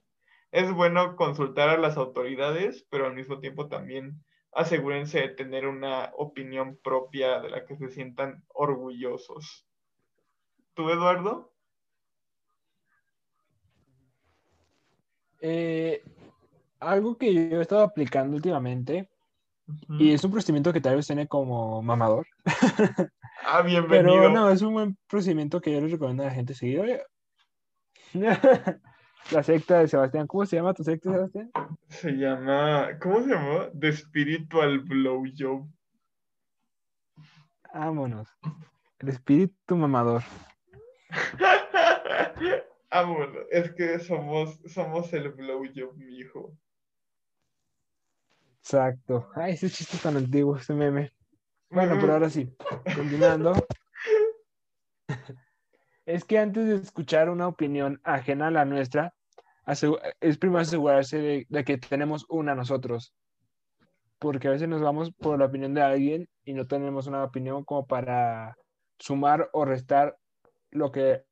Es 0.54 0.72
bueno 0.72 1.16
consultar 1.16 1.68
a 1.68 1.76
las 1.76 1.96
autoridades, 1.96 2.86
pero 2.88 3.06
al 3.06 3.14
mismo 3.14 3.40
tiempo 3.40 3.66
también 3.66 4.24
asegúrense 4.52 5.18
de 5.18 5.30
tener 5.30 5.66
una 5.66 6.12
opinión 6.16 6.78
propia 6.80 7.40
de 7.40 7.50
la 7.50 7.66
que 7.66 7.76
se 7.76 7.88
sientan 7.88 8.44
orgullosos. 8.54 9.66
¿Tú, 10.74 10.88
Eduardo? 10.90 11.52
Eh, 15.40 16.04
algo 16.78 17.18
que 17.18 17.34
yo 17.34 17.58
he 17.58 17.62
estado 17.62 17.82
aplicando 17.82 18.36
últimamente, 18.36 19.10
y 19.98 20.12
es 20.12 20.22
un 20.22 20.30
procedimiento 20.30 20.72
que 20.72 20.80
tal 20.80 20.94
vez 20.94 21.08
tiene 21.08 21.26
como 21.26 21.82
mamador. 21.82 22.28
Ah, 23.46 23.60
bienvenido. 23.60 24.14
Pero 24.14 24.30
no, 24.30 24.48
es 24.48 24.62
un 24.62 24.72
buen 24.72 24.96
procedimiento 25.06 25.60
que 25.60 25.70
yo 25.72 25.80
les 25.80 25.90
recomiendo 25.90 26.22
a 26.22 26.26
la 26.26 26.32
gente 26.32 26.54
seguir. 26.54 27.02
la 29.30 29.42
secta 29.42 29.78
de 29.80 29.88
Sebastián. 29.88 30.26
¿Cómo 30.26 30.46
se 30.46 30.56
llama 30.56 30.74
tu 30.74 30.84
secta, 30.84 31.10
Sebastián? 31.10 31.50
Se 31.88 32.12
llama, 32.12 32.98
¿cómo 33.00 33.22
se 33.22 33.30
llama? 33.30 33.70
The 33.78 33.92
Spiritual 33.92 34.80
Blowjob. 34.80 35.68
Vámonos. 37.72 38.28
El 38.98 39.08
espíritu 39.08 39.76
mamador. 39.76 40.22
Vámonos. 42.90 43.46
Es 43.50 43.72
que 43.72 43.98
somos, 43.98 44.60
somos 44.66 45.12
el 45.12 45.30
blowjob, 45.30 45.96
mi 45.96 46.18
hijo. 46.18 46.56
Exacto. 48.60 49.28
Ay, 49.34 49.54
ese 49.54 49.68
chiste 49.68 49.98
tan 49.98 50.16
antiguo, 50.16 50.56
ese 50.56 50.72
meme. 50.72 51.12
Bueno, 51.68 51.98
pero 52.00 52.12
ahora 52.14 52.30
sí, 52.30 52.48
continuando. 52.94 53.52
es 56.06 56.24
que 56.24 56.38
antes 56.38 56.66
de 56.66 56.76
escuchar 56.76 57.30
una 57.30 57.48
opinión 57.48 58.00
ajena 58.04 58.48
a 58.48 58.50
la 58.50 58.64
nuestra, 58.64 59.14
es 60.20 60.38
primero 60.38 60.60
asegurarse 60.60 61.46
de, 61.48 61.64
que 61.64 61.78
tenemos 61.78 62.26
una 62.28 62.54
nosotros. 62.54 63.14
Porque 64.18 64.48
a 64.48 64.52
veces 64.52 64.68
nos 64.68 64.82
vamos 64.82 65.10
por 65.12 65.38
la 65.38 65.46
opinión 65.46 65.74
de 65.74 65.82
alguien 65.82 66.28
y 66.44 66.54
no 66.54 66.66
tenemos 66.66 67.06
una 67.06 67.24
opinión 67.24 67.64
como 67.64 67.86
para 67.86 68.56
sumar 68.98 69.48
o 69.52 69.64
restar 69.64 70.16
lo 70.70 70.92
que, 70.92 71.24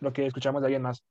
lo 0.00 0.12
que 0.12 0.26
escuchamos 0.26 0.62
de 0.62 0.66
alguien 0.66 0.82
más. 0.82 1.04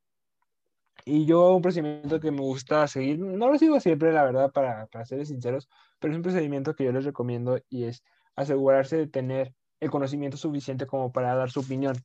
Y 1.06 1.26
yo 1.26 1.56
un 1.56 1.62
procedimiento 1.62 2.20
que 2.20 2.32
me 2.32 2.42
gusta 2.42 2.86
seguir, 2.88 3.20
no 3.20 3.48
lo 3.48 3.58
sigo 3.58 3.80
siempre, 3.80 4.12
la 4.12 4.24
verdad, 4.24 4.52
para, 4.52 4.88
para 4.88 5.06
ser 5.06 5.26
sinceros, 5.26 5.70
pero 5.98 6.14
es 6.14 6.18
un 6.18 6.24
procedimiento 6.24 6.76
que 6.76 6.84
yo 6.84 6.92
les 6.92 7.06
recomiendo 7.06 7.60
y 7.70 7.86
es 7.86 8.04
asegurarse 8.36 8.98
de 8.98 9.08
tener 9.08 9.54
el 9.80 9.90
conocimiento 9.90 10.36
suficiente 10.38 10.86
como 10.86 11.12
para 11.12 11.36
dar 11.36 11.50
su 11.52 11.62
opinión. 11.62 11.96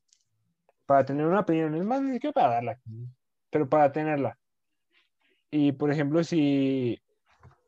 Para 0.86 1.04
tener 1.04 1.26
una 1.26 1.40
opinión, 1.40 1.74
es 1.74 1.84
más 1.84 2.02
ni 2.02 2.18
que 2.18 2.32
para 2.32 2.54
darla, 2.54 2.78
pero 3.50 3.68
para 3.68 3.90
tenerla. 3.90 4.38
Y 5.50 5.72
por 5.72 5.90
ejemplo, 5.90 6.22
si, 6.24 7.00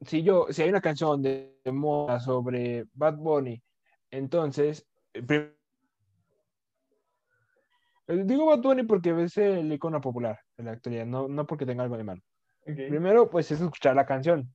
si 0.03 0.23
yo, 0.23 0.47
si 0.51 0.63
hay 0.63 0.69
una 0.69 0.81
canción 0.81 1.23
de, 1.23 1.55
moda 1.73 2.21
sobre 2.21 2.87
Bad 2.95 3.17
Bunny, 3.17 3.63
entonces, 4.11 4.87
eh, 5.15 5.53
digo 8.09 8.47
Bad 8.47 8.61
Bunny 8.61 8.83
porque 8.83 9.15
es 9.23 9.37
el 9.39 9.73
icono 9.73 10.01
popular 10.01 10.39
de 10.57 10.65
la 10.65 10.73
actualidad, 10.73 11.07
no, 11.07 11.29
no 11.29 11.47
porque 11.47 11.67
tenga 11.67 11.83
algo 11.83 11.97
de 11.97 12.05
malo. 12.05 12.23
Primero, 12.65 13.31
pues 13.31 13.51
es 13.53 13.61
escuchar 13.61 13.95
la 13.95 14.05
canción. 14.05 14.53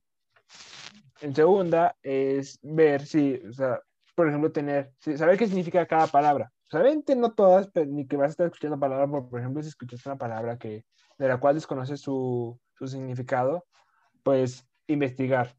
En 1.22 1.34
segunda, 1.34 1.96
es 2.02 2.58
ver 2.62 3.06
si, 3.06 3.34
o 3.48 3.52
sea, 3.52 3.80
por 4.14 4.28
ejemplo, 4.28 4.52
tener, 4.52 4.92
saber 4.98 5.38
qué 5.38 5.46
significa 5.46 5.86
cada 5.86 6.06
palabra. 6.06 6.52
Obviamente 6.74 7.16
no 7.16 7.32
todas, 7.32 7.70
ni 7.88 8.06
que 8.06 8.16
vas 8.16 8.28
a 8.28 8.30
estar 8.30 8.46
escuchando 8.46 8.78
palabras, 8.78 9.08
por, 9.28 9.40
ejemplo, 9.40 9.62
si 9.62 9.68
escuchas 9.68 10.04
una 10.06 10.16
palabra 10.16 10.58
que, 10.58 10.84
de 11.18 11.28
la 11.28 11.38
cual 11.38 11.54
desconoces 11.54 12.00
su, 12.00 12.58
su 12.74 12.86
significado, 12.86 13.66
pues 14.22 14.66
investigar. 14.86 15.54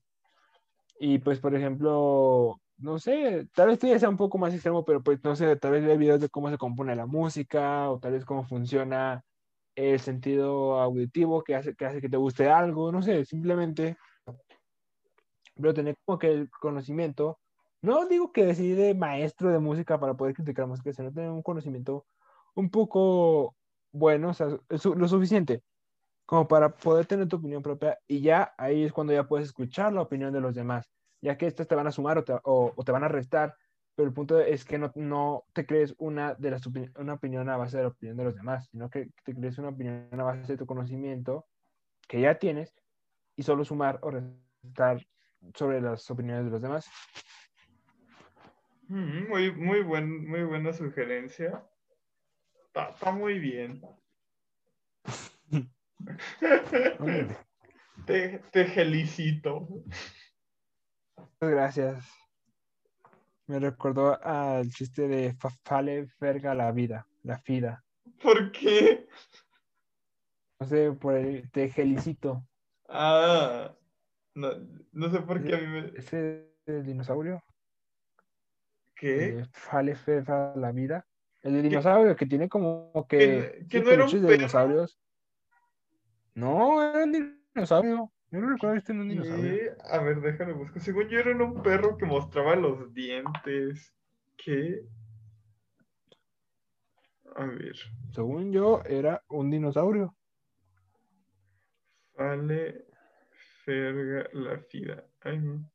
Y 1.00 1.20
pues, 1.20 1.40
por 1.40 1.56
ejemplo, 1.56 2.60
no 2.78 3.00
sé, 3.00 3.48
tal 3.54 3.68
vez 3.68 3.80
ya 3.80 4.00
sea 4.00 4.10
un 4.10 4.18
poco 4.18 4.38
más 4.38 4.54
extremo, 4.54 4.84
pero 4.86 5.02
pues 5.04 5.24
no 5.24 5.36
sé, 5.36 5.56
tal 5.56 5.72
vez 5.72 5.86
ver 5.86 5.98
videos 5.98 6.20
de 6.20 6.30
cómo 6.30 6.50
se 6.50 6.58
compone 6.58 6.96
la 6.96 7.06
música 7.06 7.90
o 7.90 8.00
tal 8.00 8.14
vez 8.14 8.26
cómo 8.26 8.44
funciona 8.44 9.24
el 9.76 10.00
sentido 10.00 10.80
auditivo 10.80 11.44
que 11.44 11.56
hace 11.56 11.76
que, 11.76 11.86
hace 11.86 12.02
que 12.02 12.10
te 12.10 12.18
guste 12.18 12.50
algo, 12.50 12.92
no 12.92 13.02
sé, 13.02 13.26
simplemente, 13.26 13.98
pero 15.56 15.74
tener 15.74 15.96
como 16.06 16.20
que 16.20 16.32
el 16.32 16.50
conocimiento, 16.50 17.40
no 17.84 18.08
digo 18.08 18.32
que 18.32 18.46
decir 18.46 18.76
de 18.76 18.96
maestro 18.96 19.52
de 19.52 19.60
música 19.60 20.00
para 20.00 20.16
poder 20.16 20.34
criticar 20.34 20.66
música, 20.66 20.92
sino 20.94 21.12
tener 21.12 21.30
un 21.30 21.44
conocimiento 21.44 22.06
un 22.56 22.70
poco 22.70 23.56
bueno, 23.92 24.30
o 24.30 24.34
sea, 24.34 24.48
lo 24.48 25.08
suficiente 25.08 25.62
como 26.26 26.48
para 26.48 26.76
poder 26.76 27.06
tener 27.06 27.28
tu 27.28 27.36
opinión 27.36 27.62
propia 27.62 28.00
y 28.08 28.22
ya 28.22 28.54
ahí 28.58 28.84
es 28.84 28.94
cuando 28.94 29.14
ya 29.14 29.28
puedes 29.28 29.48
escuchar 29.48 29.94
la 29.94 30.02
opinión 30.02 30.34
de 30.34 30.42
los 30.42 30.56
demás, 30.56 30.90
ya 31.22 31.38
que 31.38 31.46
estas 31.46 31.68
te 31.68 31.76
van 31.76 31.86
a 31.86 31.92
sumar 31.92 32.18
o 32.18 32.24
te, 32.84 32.92
van 32.92 33.04
a 33.04 33.10
restar 33.10 33.56
pero 33.96 34.08
el 34.08 34.14
punto 34.14 34.40
es 34.40 34.66
que 34.66 34.80
no, 34.80 35.46
te 35.54 35.66
crees 35.66 35.94
una, 36.00 36.34
de 36.36 36.52
las 36.52 36.64
una 36.98 37.14
opinión 37.14 37.50
a 37.50 37.58
base 37.58 37.78
de 37.78 37.84
la 37.84 37.90
opinión 37.90 38.18
de 38.18 38.24
los 38.24 38.36
demás, 38.36 38.68
sino 38.72 38.90
que 38.90 39.12
te 39.24 39.36
crees 39.36 39.60
una 39.60 39.70
opinión 39.70 40.08
a 40.12 40.24
base 40.24 40.54
de 40.54 40.58
tu 40.58 40.66
conocimiento 40.66 41.46
que 42.08 42.22
ya 42.22 42.40
tienes 42.40 42.74
y 43.36 43.44
solo 43.44 43.64
sumar 43.66 44.00
o 44.02 44.10
restar 44.10 45.06
sobre 45.54 45.80
las 45.80 46.10
opiniones 46.10 46.46
de 46.46 46.52
los 46.52 46.62
demás. 46.62 46.90
Muy, 48.94 49.52
muy, 49.52 49.82
buen, 49.82 50.28
muy 50.28 50.44
buena 50.44 50.72
sugerencia. 50.72 51.68
Está, 52.68 53.12
muy 53.12 53.40
bien. 53.40 53.82
te, 58.06 58.40
te 58.52 58.66
felicito. 58.66 59.68
Gracias. 61.42 62.08
Me 63.48 63.58
recordó 63.58 64.24
al 64.24 64.70
chiste 64.70 65.08
de 65.08 65.36
Fale 65.64 66.08
verga 66.20 66.54
la 66.54 66.72
vida, 66.72 67.08
la 67.24 67.40
fida. 67.40 67.84
¿Por 68.22 68.52
qué? 68.52 69.08
No 70.60 70.68
sé, 70.68 70.92
por 70.92 71.16
el 71.16 71.50
te 71.50 71.68
felicito. 71.68 72.48
Ah, 72.88 73.76
no, 74.36 74.52
no 74.92 75.10
sé 75.10 75.20
por 75.22 75.44
qué 75.44 75.56
a 75.56 75.58
mí 75.58 75.66
me. 75.66 75.98
¿Ese 75.98 76.54
dinosaurio? 76.68 77.44
¿Qué? 79.04 79.46
Fale 79.52 79.98
verga 80.08 80.54
la 80.56 80.72
vida. 80.72 81.06
El 81.42 81.62
dinosaurio 81.62 82.16
que 82.16 82.26
tiene 82.26 82.48
como 82.48 83.06
que. 83.10 83.66
¿Que, 83.70 83.82
no 83.82 83.92
era 83.92 84.06
un 84.06 84.22
de 84.22 84.32
dinosaurios. 84.32 84.98
No, 86.36 86.82
era 86.82 87.04
el 87.04 87.38
dinosaurio. 87.54 88.14
Yo 88.32 88.40
no 88.40 88.50
recuerdo 88.52 88.78
este 88.78 88.94
en 88.94 89.02
un 89.02 89.10
dinosaurio. 89.10 89.74
A 89.92 89.98
ver, 89.98 90.22
déjame 90.22 90.54
buscar. 90.54 90.82
Según 90.82 91.10
yo 91.10 91.20
era 91.20 91.32
un 91.32 91.62
perro 91.62 91.98
que 91.98 92.06
mostraba 92.06 92.56
los 92.56 92.94
dientes. 92.94 93.94
¿Qué? 94.38 94.86
A 97.36 97.46
ver. 97.46 97.76
Según 98.14 98.54
yo, 98.54 98.84
era 98.86 99.22
un 99.28 99.52
dinosaurio. 99.52 100.16
Vale, 102.18 102.86
ferga 103.66 104.30
la 104.32 104.60
fida. 104.60 105.04
Ay, 105.20 105.40
no. 105.40 105.73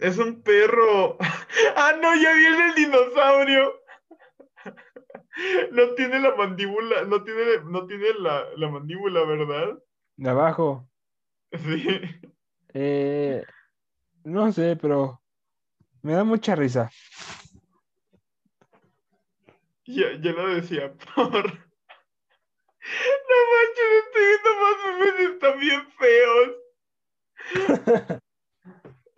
Es 0.00 0.18
un 0.18 0.42
perro. 0.42 1.18
ah, 1.76 1.92
no, 2.00 2.14
ya 2.14 2.32
viene 2.32 2.68
el 2.68 2.74
dinosaurio. 2.74 3.74
No 5.72 5.94
tiene 5.94 6.20
la 6.20 6.34
mandíbula, 6.34 7.04
no 7.04 7.22
tiene, 7.22 7.62
no 7.64 7.86
tiene 7.86 8.12
la, 8.18 8.44
la 8.56 8.68
mandíbula, 8.68 9.24
¿verdad? 9.24 9.78
De 10.16 10.28
abajo. 10.28 10.86
Sí. 11.52 12.00
Eh, 12.74 13.42
No 14.24 14.52
sé, 14.52 14.76
pero 14.76 15.22
me 16.02 16.12
da 16.12 16.24
mucha 16.24 16.54
risa. 16.56 16.90
Yo 19.86 20.32
lo 20.32 20.48
decía 20.54 20.92
por. 21.14 21.32
No 21.32 21.40
manches, 23.52 23.90
estoy 24.04 24.24
viendo 24.26 24.50
más 24.60 24.76
memes, 24.98 25.30
están 25.30 25.58
bien 25.58 25.82
feos. 25.98 26.48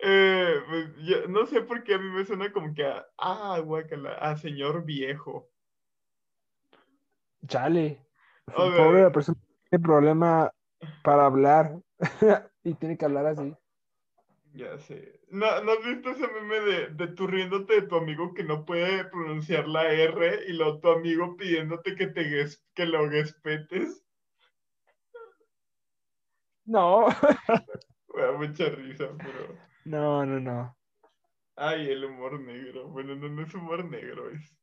Eh, 0.05 0.61
pues, 0.67 0.95
yo- 0.97 1.27
no 1.29 1.45
sé 1.45 1.61
por 1.61 1.81
qué 1.83 1.93
a 1.93 1.97
mí 1.97 2.09
me 2.09 2.25
suena 2.25 2.51
como 2.51 2.73
que 2.73 2.85
a. 2.85 3.05
Ah, 3.17 3.59
guácala, 3.63 4.15
a 4.15 4.35
señor 4.35 4.83
viejo. 4.83 5.49
Chale. 7.47 8.05
A 8.47 8.63
ver. 8.65 8.75
Pobre 8.75 9.01
la 9.01 9.11
persona 9.11 9.39
que 9.39 9.69
tiene 9.69 9.83
problema 9.83 10.51
para 11.03 11.25
hablar 11.25 11.79
y 12.63 12.73
tiene 12.73 12.97
que 12.97 13.05
hablar 13.05 13.27
así. 13.27 13.55
Ya 14.53 14.77
sé. 14.77 15.21
¿No, 15.29 15.63
¿no 15.63 15.71
has 15.71 15.85
visto 15.85 16.09
ese 16.09 16.27
meme 16.27 16.59
de, 16.59 16.87
de 16.89 17.07
tú 17.07 17.25
riéndote 17.25 17.73
de 17.73 17.87
tu 17.87 17.95
amigo 17.95 18.33
que 18.33 18.43
no 18.43 18.65
puede 18.65 19.05
pronunciar 19.05 19.67
la 19.69 19.89
R 19.91 20.41
y 20.47 20.53
luego 20.53 20.79
tu 20.79 20.89
amigo 20.89 21.37
pidiéndote 21.37 21.95
que, 21.95 22.07
te 22.07 22.45
que 22.75 22.85
lo 22.85 23.09
gespetes? 23.09 24.03
No. 26.65 27.07
Me 28.13 28.21
da 28.21 28.31
mucha 28.33 28.65
risa, 28.69 29.09
pero. 29.17 29.72
No, 29.85 30.25
no, 30.25 30.39
no. 30.39 30.77
Ay, 31.55 31.89
el 31.89 32.05
humor 32.05 32.39
negro. 32.39 32.87
Bueno, 32.89 33.15
no, 33.15 33.29
no 33.29 33.43
es 33.43 33.53
humor 33.53 33.85
negro, 33.85 34.29
es, 34.29 34.57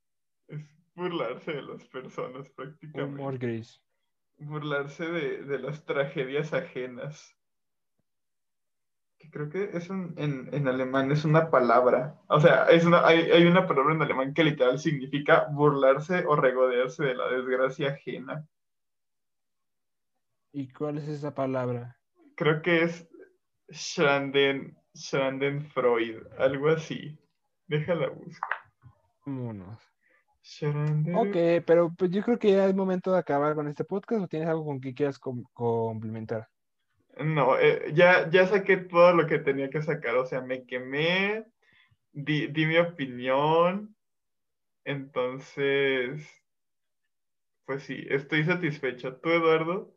es 0.49 0.61
burlarse 0.95 1.53
de 1.53 1.63
las 1.63 1.85
personas 1.87 2.51
prácticamente. 2.51 3.21
Humor 3.21 3.39
gris. 3.39 3.83
Burlarse 4.39 5.07
de, 5.07 5.45
de 5.45 5.59
las 5.59 5.85
tragedias 5.85 6.53
ajenas. 6.53 7.37
Que 9.19 9.31
creo 9.31 9.51
que 9.51 9.71
es 9.75 9.91
un, 9.91 10.15
en, 10.17 10.49
en 10.55 10.67
alemán 10.67 11.13
es 11.13 11.27
una 11.27 11.51
palabra. 11.51 12.19
O 12.27 12.41
sea, 12.41 12.65
es 12.71 12.87
una, 12.87 13.07
hay, 13.07 13.31
hay 13.31 13.45
una 13.45 13.67
palabra 13.67 13.95
en 13.95 14.03
alemán 14.03 14.33
que 14.33 14.45
literal 14.45 14.79
significa 14.79 15.47
burlarse 15.53 16.25
o 16.27 16.37
regodearse 16.37 17.05
de 17.05 17.15
la 17.15 17.29
desgracia 17.29 17.91
ajena. 17.91 18.49
¿Y 20.53 20.73
cuál 20.73 20.99
es 20.99 21.09
esa 21.09 21.35
palabra? 21.35 22.01
Creo 22.35 22.63
que 22.63 22.83
es 22.83 23.09
Schanden, 23.71 24.80
Freud, 24.95 26.23
algo 26.39 26.69
así. 26.69 27.19
Déjala 27.67 28.09
buscar. 28.09 28.51
Vámonos. 29.25 29.79
Schanden- 30.43 31.15
Ok, 31.17 31.65
pero 31.67 31.93
pues 31.97 32.11
yo 32.11 32.23
creo 32.23 32.39
que 32.39 32.53
ya 32.53 32.67
es 32.67 32.75
momento 32.75 33.13
de 33.13 33.19
acabar 33.19 33.55
con 33.55 33.69
este 33.69 33.85
podcast 33.85 34.23
o 34.23 34.29
tienes 34.29 34.49
algo 34.49 34.65
con 34.65 34.81
que 34.81 34.95
quieras 34.95 35.19
com- 35.19 35.45
complementar. 35.53 36.49
No, 37.19 37.59
eh, 37.59 37.93
ya, 37.93 38.31
ya 38.31 38.47
saqué 38.47 38.79
todo 38.79 39.13
lo 39.15 39.27
que 39.27 39.39
tenía 39.39 39.69
que 39.69 39.83
sacar, 39.83 40.17
o 40.17 40.25
sea, 40.27 40.41
me 40.41 40.65
quemé, 40.65 41.45
di, 42.13 42.47
di 42.47 42.67
mi 42.67 42.79
opinión, 42.79 43.95
entonces, 44.85 46.27
pues 47.67 47.83
sí, 47.83 48.07
estoy 48.09 48.45
satisfecho. 48.45 49.17
¿Tú, 49.17 49.29
Eduardo? 49.31 49.95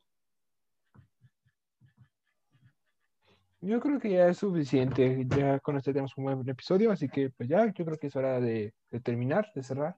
Yo 3.66 3.80
creo 3.80 3.98
que 3.98 4.10
ya 4.10 4.28
es 4.28 4.40
suficiente. 4.40 5.26
Ya 5.28 5.58
con 5.60 5.78
este 5.78 5.94
tenemos 5.94 6.18
un 6.18 6.26
buen 6.26 6.50
episodio, 6.50 6.92
así 6.92 7.08
que 7.08 7.30
pues 7.30 7.48
ya, 7.48 7.66
yo 7.74 7.86
creo 7.86 7.98
que 7.98 8.08
es 8.08 8.16
hora 8.16 8.42
de, 8.42 8.74
de 8.92 9.00
terminar, 9.00 9.50
de 9.56 9.64
cerrar. 9.64 9.96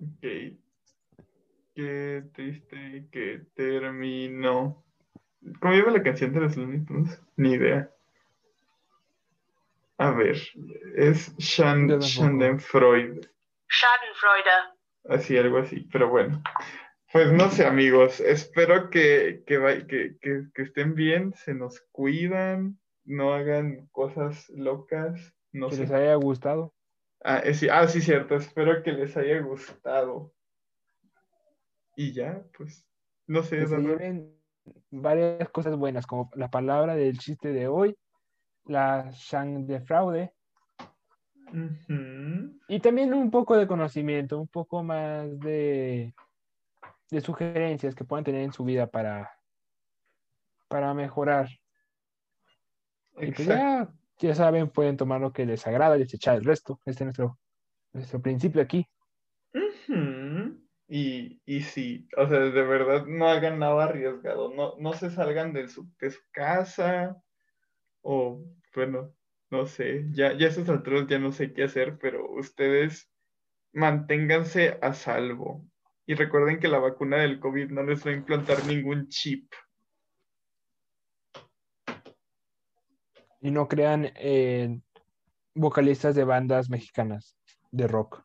Ok. 0.00 0.56
Qué 1.74 2.24
triste 2.32 3.06
que 3.12 3.42
terminó. 3.54 4.82
¿Cómo 5.60 5.74
iba 5.74 5.90
la 5.90 6.02
canción 6.02 6.32
de 6.32 6.40
los 6.40 6.56
Looney 6.56 6.84
Tunes? 6.86 7.20
Ni 7.36 7.52
idea. 7.52 7.90
A 9.98 10.10
ver, 10.12 10.36
es. 10.96 11.34
Schadenfreude. 11.38 13.20
Schadenfreude. 13.68 14.50
Así, 15.08 15.36
algo 15.36 15.58
así, 15.58 15.86
pero 15.92 16.08
bueno. 16.08 16.42
Pues 17.12 17.30
no 17.32 17.50
sé, 17.50 17.66
amigos, 17.66 18.20
espero 18.20 18.88
que, 18.88 19.42
que, 19.46 19.84
que, 19.86 20.16
que- 20.20 20.46
que 20.54 20.62
estén 20.62 20.94
bien, 20.94 21.34
se 21.34 21.52
nos 21.54 21.80
cuidan, 21.92 22.78
no 23.04 23.34
hagan 23.34 23.86
cosas 23.92 24.48
locas, 24.50 25.34
no 25.52 25.68
Que 25.68 25.76
sé. 25.76 25.82
les 25.82 25.90
haya 25.90 26.14
gustado. 26.14 26.72
Ah, 27.22 27.38
eh, 27.44 27.52
sí, 27.54 27.68
ah, 27.70 27.86
sí, 27.86 28.00
cierto, 28.00 28.36
espero 28.36 28.82
que 28.82 28.92
les 28.92 29.14
haya 29.16 29.40
gustado. 29.40 30.32
Y 31.96 32.12
ya, 32.14 32.42
pues, 32.56 32.86
no 33.26 33.42
sé, 33.42 33.66
se 33.66 33.78
lleven 33.78 34.34
varias 34.90 35.48
cosas 35.50 35.76
buenas, 35.76 36.06
como 36.06 36.30
la 36.34 36.50
palabra 36.50 36.94
del 36.96 37.18
chiste 37.18 37.52
de 37.52 37.68
hoy, 37.68 37.94
la 38.64 39.10
Shang 39.12 39.66
de 39.66 39.80
fraude, 39.82 40.32
Ujú. 41.52 42.58
y 42.68 42.80
también 42.80 43.12
un 43.12 43.30
poco 43.30 43.56
de 43.58 43.66
conocimiento, 43.66 44.40
un 44.40 44.48
poco 44.48 44.82
más 44.82 45.38
de, 45.40 46.14
de 47.12 47.20
sugerencias 47.20 47.94
que 47.94 48.04
puedan 48.04 48.24
tener 48.24 48.40
en 48.40 48.52
su 48.52 48.64
vida 48.64 48.86
para, 48.86 49.30
para 50.68 50.94
mejorar. 50.94 51.48
Y 53.18 53.26
pues 53.26 53.46
Exacto. 53.46 53.92
ya, 54.18 54.28
ya 54.28 54.34
saben, 54.34 54.70
pueden 54.70 54.96
tomar 54.96 55.20
lo 55.20 55.32
que 55.32 55.44
les 55.44 55.66
agrada 55.66 55.96
y 55.96 56.00
desechar 56.00 56.36
el 56.36 56.44
resto. 56.44 56.80
Este 56.86 57.04
es 57.04 57.06
nuestro, 57.06 57.38
nuestro 57.92 58.22
principio 58.22 58.62
aquí. 58.62 58.88
Ujú. 59.52 60.58
Y, 60.88 61.42
y 61.44 61.60
sí, 61.60 62.08
o 62.16 62.26
sea, 62.26 62.38
de 62.40 62.62
verdad 62.62 63.06
no 63.06 63.28
hagan 63.28 63.58
nada 63.58 63.84
arriesgado, 63.84 64.52
no, 64.54 64.76
no 64.78 64.92
se 64.94 65.10
salgan 65.10 65.52
de 65.52 65.68
su, 65.68 65.90
de 66.00 66.10
su 66.10 66.20
casa 66.32 67.22
o, 68.02 68.44
bueno, 68.74 69.14
no 69.50 69.66
sé, 69.66 70.06
ya, 70.12 70.32
ya 70.32 70.46
a 70.46 70.50
estas 70.50 70.68
alturas 70.70 71.06
ya 71.08 71.18
no 71.18 71.32
sé 71.32 71.52
qué 71.52 71.64
hacer, 71.64 71.98
pero 71.98 72.30
ustedes 72.32 73.10
manténganse 73.72 74.78
a 74.82 74.94
salvo. 74.94 75.66
Y 76.06 76.14
recuerden 76.14 76.58
que 76.58 76.68
la 76.68 76.78
vacuna 76.78 77.18
del 77.18 77.38
COVID 77.38 77.70
no 77.70 77.82
les 77.82 78.04
va 78.06 78.10
a 78.10 78.14
implantar 78.14 78.64
ningún 78.66 79.08
chip. 79.08 79.52
Y 83.40 83.50
no 83.50 83.68
crean 83.68 84.12
vocalistas 85.54 86.14
de 86.14 86.24
bandas 86.24 86.70
mexicanas 86.70 87.36
de 87.70 87.88
rock. 87.88 88.24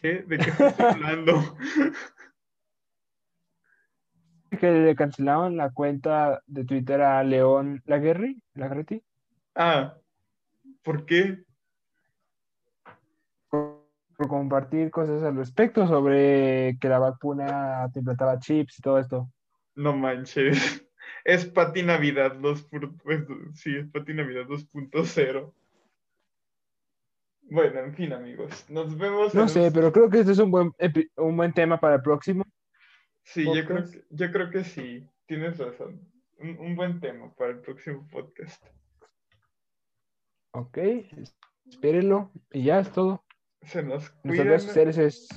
¿Qué? 0.00 0.22
¿De 0.22 0.38
qué 0.38 0.50
estás 0.50 0.80
hablando? 0.80 1.56
Que 4.60 4.70
le 4.70 4.94
cancelaron 4.94 5.56
la 5.56 5.72
cuenta 5.72 6.40
de 6.46 6.64
Twitter 6.64 7.00
a 7.02 7.24
León 7.24 7.82
Laguerri, 7.86 8.40
Laguerri, 8.54 9.02
Ah, 9.56 9.96
¿por 10.82 11.06
qué? 11.06 11.43
Por, 14.16 14.28
compartir 14.28 14.90
cosas 14.90 15.22
al 15.22 15.36
respecto 15.36 15.86
sobre 15.86 16.78
que 16.80 16.88
la 16.88 16.98
vacuna 16.98 17.88
te 17.92 18.00
implantaba 18.00 18.38
chips 18.38 18.78
y 18.78 18.82
todo 18.82 18.98
esto. 18.98 19.30
No 19.74 19.96
manches. 19.96 20.80
Es 21.22 21.46
Pati 21.46 21.82
Navidad 21.82 22.34
2. 22.36 22.62
por- 22.64 22.96
pues, 22.98 23.24
sí, 23.54 23.74
es 23.76 23.86
Pati 23.88 24.12
Navidad 24.12 24.44
2.0. 24.46 25.54
Bueno, 27.42 27.80
en 27.80 27.94
fin, 27.94 28.12
amigos. 28.12 28.68
Nos 28.68 28.96
vemos. 28.96 29.34
No 29.34 29.42
en 29.42 29.48
sé, 29.48 29.70
pero 29.72 29.92
creo 29.92 30.10
que 30.10 30.20
este 30.20 30.32
es 30.32 30.38
un 30.38 30.50
buen, 30.50 30.72
un 31.16 31.36
buen 31.36 31.52
tema 31.52 31.78
para 31.78 31.96
el 31.96 32.02
próximo. 32.02 32.44
Sí, 33.22 33.44
yo 33.44 33.64
creo, 33.64 33.84
que, 33.84 34.04
yo 34.10 34.32
creo 34.32 34.50
que 34.50 34.64
sí. 34.64 35.08
Tienes 35.26 35.58
razón. 35.58 36.00
Un, 36.38 36.58
un 36.58 36.76
buen 36.76 37.00
tema 37.00 37.32
para 37.34 37.52
el 37.52 37.60
próximo 37.60 38.06
podcast. 38.10 38.62
Ok, 40.52 40.78
espérenlo 41.66 42.30
y 42.52 42.64
ya 42.64 42.78
es 42.78 42.92
todo. 42.92 43.24
Se 43.66 43.82
nos 43.82 44.12
Nuestras 44.22 44.22
cuidan. 44.22 44.46
redes 44.46 44.62
sociales 44.62 44.98
es 44.98 45.28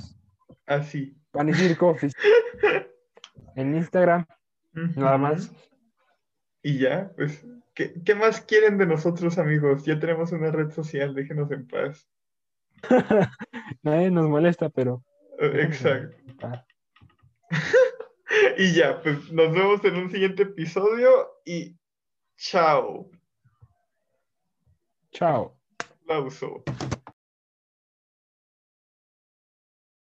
Así. 0.66 1.16
Pan 1.30 1.48
y 1.48 1.54
Circo 1.54 1.96
en 3.56 3.74
Instagram, 3.74 4.26
nada 4.72 5.18
más. 5.18 5.52
Y 6.62 6.78
ya, 6.78 7.12
pues, 7.16 7.46
¿qué, 7.74 7.94
qué 8.04 8.14
más 8.14 8.40
quieren 8.40 8.78
de 8.78 8.86
nosotros, 8.86 9.38
amigos? 9.38 9.84
Ya 9.84 9.98
tenemos 9.98 10.32
una 10.32 10.50
red 10.50 10.70
social, 10.70 11.14
déjenos 11.14 11.50
en 11.50 11.66
paz. 11.66 12.08
Nadie 13.82 14.10
nos 14.10 14.28
molesta, 14.28 14.68
pero. 14.68 15.02
Eh, 15.38 15.62
Exacto. 15.62 16.16
Y 18.58 18.74
ya, 18.74 19.00
pues 19.00 19.32
nos 19.32 19.52
vemos 19.52 19.82
en 19.84 19.96
un 19.96 20.10
siguiente 20.10 20.42
episodio 20.42 21.08
y 21.46 21.78
chao. 22.36 23.10
Chao. 25.12 25.56
Aplauso. 26.02 26.62